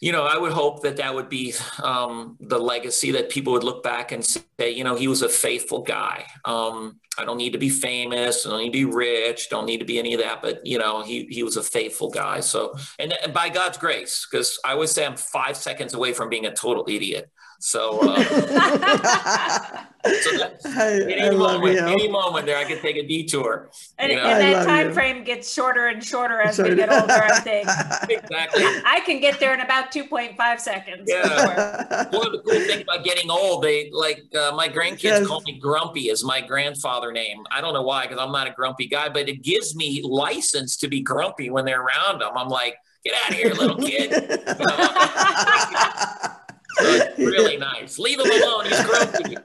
you 0.00 0.12
know, 0.12 0.24
I 0.24 0.38
would 0.38 0.52
hope 0.52 0.82
that 0.82 0.96
that 0.96 1.14
would 1.14 1.28
be 1.28 1.52
um, 1.82 2.36
the 2.40 2.58
legacy 2.58 3.12
that 3.12 3.28
people 3.28 3.52
would 3.52 3.64
look 3.64 3.82
back 3.82 4.12
and 4.12 4.24
say, 4.24 4.70
you 4.70 4.82
know, 4.82 4.96
he 4.96 5.08
was 5.08 5.20
a 5.20 5.28
faithful 5.28 5.82
guy. 5.82 6.24
Um, 6.46 6.98
I 7.18 7.26
don't 7.26 7.36
need 7.36 7.52
to 7.52 7.58
be 7.58 7.68
famous. 7.68 8.46
I 8.46 8.50
don't 8.50 8.60
need 8.60 8.72
to 8.72 8.72
be 8.72 8.84
rich. 8.86 9.50
Don't 9.50 9.66
need 9.66 9.78
to 9.78 9.84
be 9.84 9.98
any 9.98 10.14
of 10.14 10.20
that. 10.20 10.40
But 10.40 10.64
you 10.64 10.78
know, 10.78 11.02
he 11.02 11.26
he 11.26 11.42
was 11.42 11.58
a 11.58 11.62
faithful 11.62 12.10
guy. 12.10 12.40
So, 12.40 12.74
and, 12.98 13.12
and 13.22 13.34
by 13.34 13.50
God's 13.50 13.76
grace, 13.76 14.26
because 14.30 14.58
I 14.64 14.72
always 14.72 14.90
say 14.90 15.04
I'm 15.04 15.16
five 15.16 15.56
seconds 15.56 15.92
away 15.92 16.14
from 16.14 16.30
being 16.30 16.46
a 16.46 16.54
total 16.54 16.86
idiot. 16.88 17.30
So, 17.62 18.00
uh, 18.00 18.24
so 18.30 18.32
I, 20.64 21.04
any 21.06 21.20
I 21.20 21.30
moment, 21.30 21.78
any 21.78 22.08
moment 22.08 22.46
there, 22.46 22.56
I 22.56 22.64
could 22.64 22.80
take 22.80 22.96
a 22.96 23.06
detour. 23.06 23.68
And, 23.98 24.10
and 24.10 24.18
that 24.18 24.64
time 24.64 24.88
you. 24.88 24.94
frame 24.94 25.24
gets 25.24 25.52
shorter 25.52 25.88
and 25.88 26.02
shorter 26.02 26.40
as 26.40 26.58
we 26.58 26.74
get 26.74 26.90
older. 26.90 27.12
I 27.12 27.38
think 27.40 27.68
exactly. 28.08 28.64
I 28.64 29.02
can 29.04 29.20
get 29.20 29.38
there 29.38 29.52
in 29.52 29.60
about 29.60 29.92
two 29.92 30.04
point 30.04 30.38
five 30.38 30.58
seconds. 30.58 31.02
Yeah. 31.06 32.08
One 32.08 32.26
of 32.26 32.32
the 32.32 32.40
cool 32.46 32.60
things 32.60 32.80
about 32.80 33.04
getting 33.04 33.30
old, 33.30 33.62
they 33.62 33.90
like 33.92 34.22
uh, 34.34 34.52
my 34.56 34.66
grandkids 34.66 35.02
yes. 35.02 35.26
call 35.26 35.42
me 35.42 35.58
Grumpy 35.60 36.08
as 36.08 36.24
my 36.24 36.40
grandfather 36.40 37.12
name. 37.12 37.44
I 37.50 37.60
don't 37.60 37.74
know 37.74 37.82
why, 37.82 38.06
because 38.06 38.18
I'm 38.18 38.32
not 38.32 38.48
a 38.48 38.52
grumpy 38.52 38.86
guy, 38.86 39.10
but 39.10 39.28
it 39.28 39.42
gives 39.42 39.76
me 39.76 40.00
license 40.02 40.78
to 40.78 40.88
be 40.88 41.02
grumpy 41.02 41.50
when 41.50 41.66
they're 41.66 41.82
around 41.82 42.22
them. 42.22 42.32
I'm 42.36 42.48
like, 42.48 42.78
get 43.04 43.14
out 43.22 43.32
of 43.32 43.36
here, 43.36 43.52
little 43.52 43.76
kid. 43.76 44.12
really 47.18 47.56
nice. 47.56 47.98
Leave 47.98 48.20
him 48.20 48.30
alone. 48.30 48.66
He's 48.66 48.84
grumpy. 48.84 49.36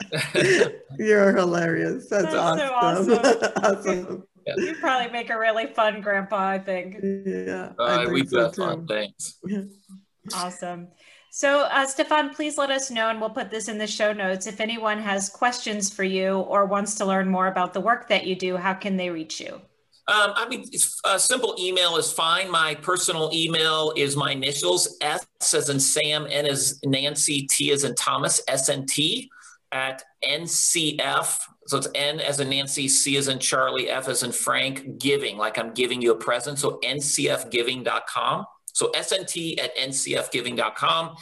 You're 1.00 1.36
hilarious. 1.36 2.10
That's, 2.10 2.34
That's 2.34 2.36
awesome. 2.36 3.06
So 3.06 3.16
awesome. 3.16 3.54
awesome. 3.64 4.24
Yeah. 4.46 4.54
You 4.58 4.76
probably 4.76 5.12
make 5.12 5.30
a 5.30 5.40
really 5.40 5.68
fun 5.68 6.02
grandpa, 6.02 6.50
I 6.50 6.60
think. 6.60 6.98
Yeah. 7.26 7.72
Uh, 7.80 8.08
we 8.12 8.26
so 8.26 8.44
have 8.44 8.56
fun. 8.56 8.86
Thanks. 8.86 9.40
awesome. 10.34 10.90
So, 11.32 11.64
uh, 11.64 11.86
Stephan, 11.86 12.30
please 12.30 12.58
let 12.58 12.70
us 12.70 12.90
know, 12.90 13.10
and 13.10 13.20
we'll 13.20 13.30
put 13.30 13.52
this 13.52 13.68
in 13.68 13.78
the 13.78 13.88
show 13.88 14.14
notes. 14.14 14.48
If 14.48 14.62
anyone 14.62 15.00
has 15.00 15.28
questions 15.28 15.94
for 15.94 16.04
you 16.04 16.40
or 16.40 16.66
wants 16.66 16.96
to 16.96 17.06
learn 17.06 17.28
more 17.28 17.48
about 17.48 17.74
the 17.74 17.82
work 17.82 18.08
that 18.08 18.26
you 18.26 18.36
do, 18.36 18.56
how 18.56 18.74
can 18.74 18.96
they 18.96 19.10
reach 19.10 19.42
you? 19.42 19.60
Um, 20.08 20.34
I 20.36 20.48
mean, 20.48 20.70
a 21.06 21.20
simple 21.20 21.56
email 21.58 21.98
is 21.98 22.12
fine. 22.12 22.52
My 22.52 22.76
personal 22.76 23.32
email 23.34 23.92
is 23.96 24.16
my 24.16 24.32
initials 24.32 24.98
S 25.02 25.26
as 25.54 25.70
in 25.70 25.80
Sam, 25.80 26.28
N 26.30 26.46
as 26.46 26.80
Nancy, 26.86 27.48
T 27.48 27.72
as 27.72 27.84
in 27.84 27.96
Thomas, 27.96 28.40
SNT 28.48 29.30
at 29.72 30.04
NCF. 30.24 31.40
So 31.66 31.78
it's 31.78 31.88
N 31.96 32.20
as 32.20 32.40
in 32.40 32.50
Nancy, 32.50 32.88
C 32.88 33.18
as 33.18 33.30
in 33.30 33.40
Charlie, 33.40 33.90
F 33.90 34.08
as 34.08 34.22
in 34.22 34.32
Frank, 34.32 35.00
giving, 35.00 35.38
like 35.38 35.58
I'm 35.58 35.74
giving 35.74 36.04
you 36.04 36.12
a 36.12 36.16
present. 36.16 36.60
So 36.60 36.80
ncfgiving.com. 36.84 38.46
So 38.74 38.92
SNT 38.92 39.60
at 39.60 39.76
ncfgiving.com. 39.76 41.16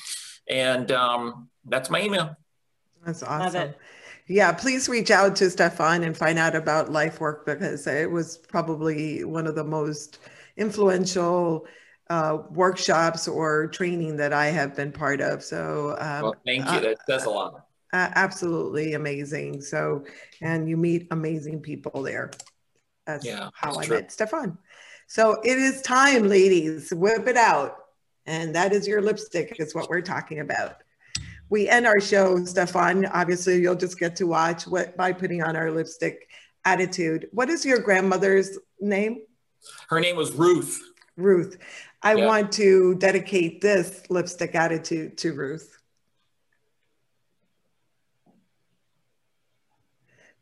And 0.49 0.91
um, 0.91 1.49
that's 1.63 1.89
my 1.89 2.01
email. 2.01 2.35
That's 3.05 3.23
awesome 3.23 3.73
yeah, 4.27 4.51
please 4.51 4.87
reach 4.87 5.11
out 5.11 5.35
to 5.37 5.49
Stephan 5.49 6.03
and 6.03 6.15
find 6.15 6.39
out 6.39 6.55
about 6.55 6.89
LifeWork 6.89 7.45
because 7.45 7.85
it 7.87 8.09
was 8.09 8.37
probably 8.37 9.23
one 9.23 9.47
of 9.47 9.55
the 9.55 9.63
most 9.63 10.19
influential 10.55 11.65
uh, 12.09 12.39
workshops 12.51 13.27
or 13.27 13.67
training 13.67 14.17
that 14.17 14.33
I 14.33 14.47
have 14.47 14.75
been 14.75 14.91
part 14.91 15.19
of. 15.19 15.43
So, 15.43 15.95
um, 15.99 16.21
well, 16.21 16.35
thank 16.45 16.69
you. 16.71 16.79
That 16.79 16.97
says 17.05 17.25
a 17.25 17.29
lot. 17.29 17.65
Uh, 17.91 18.09
absolutely 18.15 18.93
amazing. 18.93 19.61
So, 19.61 20.05
and 20.41 20.69
you 20.69 20.77
meet 20.77 21.07
amazing 21.11 21.59
people 21.61 22.01
there. 22.01 22.31
That's 23.05 23.25
yeah, 23.25 23.49
how 23.53 23.73
that's 23.73 23.77
I 23.77 23.85
true. 23.85 23.95
met 23.97 24.11
Stephan. 24.11 24.57
So 25.07 25.41
it 25.43 25.57
is 25.57 25.81
time, 25.81 26.27
ladies, 26.27 26.91
whip 26.91 27.27
it 27.27 27.37
out. 27.37 27.77
And 28.25 28.55
that 28.55 28.71
is 28.71 28.87
your 28.87 29.01
lipstick, 29.01 29.57
is 29.59 29.75
what 29.75 29.89
we're 29.89 30.01
talking 30.01 30.39
about 30.39 30.82
we 31.49 31.69
end 31.69 31.85
our 31.85 31.99
show, 31.99 32.43
Stephan. 32.45 33.05
Obviously, 33.07 33.61
you'll 33.61 33.75
just 33.75 33.99
get 33.99 34.15
to 34.17 34.25
watch 34.25 34.65
what 34.67 34.97
by 34.97 35.11
putting 35.11 35.43
on 35.43 35.55
our 35.55 35.71
lipstick 35.71 36.29
attitude. 36.65 37.27
What 37.31 37.49
is 37.49 37.65
your 37.65 37.79
grandmother's 37.79 38.57
name? 38.79 39.21
Her 39.89 39.99
name 39.99 40.15
was 40.15 40.31
Ruth. 40.31 40.81
Ruth. 41.15 41.57
I 42.01 42.15
yeah. 42.15 42.25
want 42.25 42.51
to 42.53 42.95
dedicate 42.95 43.61
this 43.61 44.03
lipstick 44.09 44.55
attitude 44.55 45.17
to 45.19 45.33
Ruth. 45.33 45.77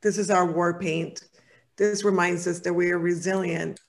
This 0.02 0.18
is 0.18 0.32
our 0.32 0.46
war 0.46 0.80
paint 0.80 1.22
this 1.82 2.04
reminds 2.04 2.46
us 2.46 2.60
that 2.60 2.74
we 2.74 2.92
are 2.92 3.00
resilient, 3.00 3.80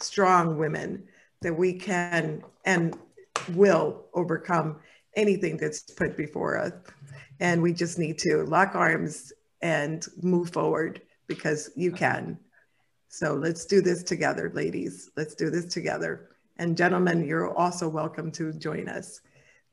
strong 0.00 0.56
women, 0.56 1.04
that 1.42 1.52
we 1.52 1.74
can 1.74 2.42
and 2.64 2.96
will 3.54 4.06
overcome 4.14 4.76
anything 5.16 5.56
that's 5.56 5.82
put 5.82 6.16
before 6.16 6.58
us. 6.58 6.72
And 7.40 7.62
we 7.62 7.72
just 7.72 7.98
need 7.98 8.18
to 8.18 8.44
lock 8.44 8.74
arms 8.74 9.32
and 9.60 10.04
move 10.22 10.50
forward 10.50 11.02
because 11.26 11.70
you 11.76 11.92
can. 11.92 12.38
So 13.08 13.34
let's 13.34 13.66
do 13.66 13.80
this 13.80 14.02
together, 14.02 14.50
ladies. 14.54 15.10
Let's 15.16 15.34
do 15.34 15.50
this 15.50 15.66
together. 15.66 16.30
And 16.58 16.76
gentlemen, 16.76 17.26
you're 17.26 17.56
also 17.56 17.88
welcome 17.88 18.30
to 18.32 18.52
join 18.52 18.88
us. 18.88 19.20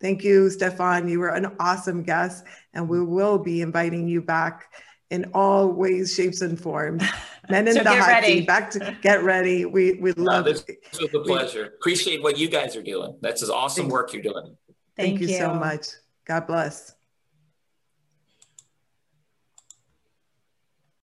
Thank 0.01 0.23
you, 0.23 0.49
Stephan. 0.49 1.07
You 1.07 1.19
were 1.19 1.29
an 1.29 1.55
awesome 1.59 2.03
guest, 2.03 2.45
and 2.73 2.87
we 2.87 3.03
will 3.03 3.37
be 3.37 3.61
inviting 3.61 4.07
you 4.07 4.21
back 4.21 4.71
in 5.09 5.25
all 5.33 5.67
ways, 5.67 6.13
shapes, 6.13 6.41
and 6.41 6.59
forms. 6.59 7.03
Men 7.49 7.67
in 7.67 7.73
so 7.73 7.83
the 7.83 7.89
hot 7.89 8.23
seat, 8.23 8.47
back 8.47 8.69
to 8.71 8.97
get 9.01 9.23
ready. 9.23 9.65
We 9.65 9.93
we 9.93 10.13
love 10.13 10.45
no, 10.45 10.51
this, 10.51 10.63
it. 10.67 10.77
This 10.91 11.01
was 11.01 11.13
a 11.13 11.19
pleasure. 11.19 11.63
We, 11.63 11.75
Appreciate 11.79 12.21
what 12.21 12.37
you 12.37 12.47
guys 12.47 12.75
are 12.75 12.83
doing. 12.83 13.17
That's 13.21 13.41
an 13.41 13.49
awesome 13.49 13.89
work 13.89 14.13
you're 14.13 14.21
doing. 14.21 14.55
Thank, 14.99 15.19
Thank 15.19 15.29
you, 15.29 15.35
you 15.35 15.39
so 15.39 15.53
much. 15.53 15.87
God 16.25 16.45
bless. 16.45 16.93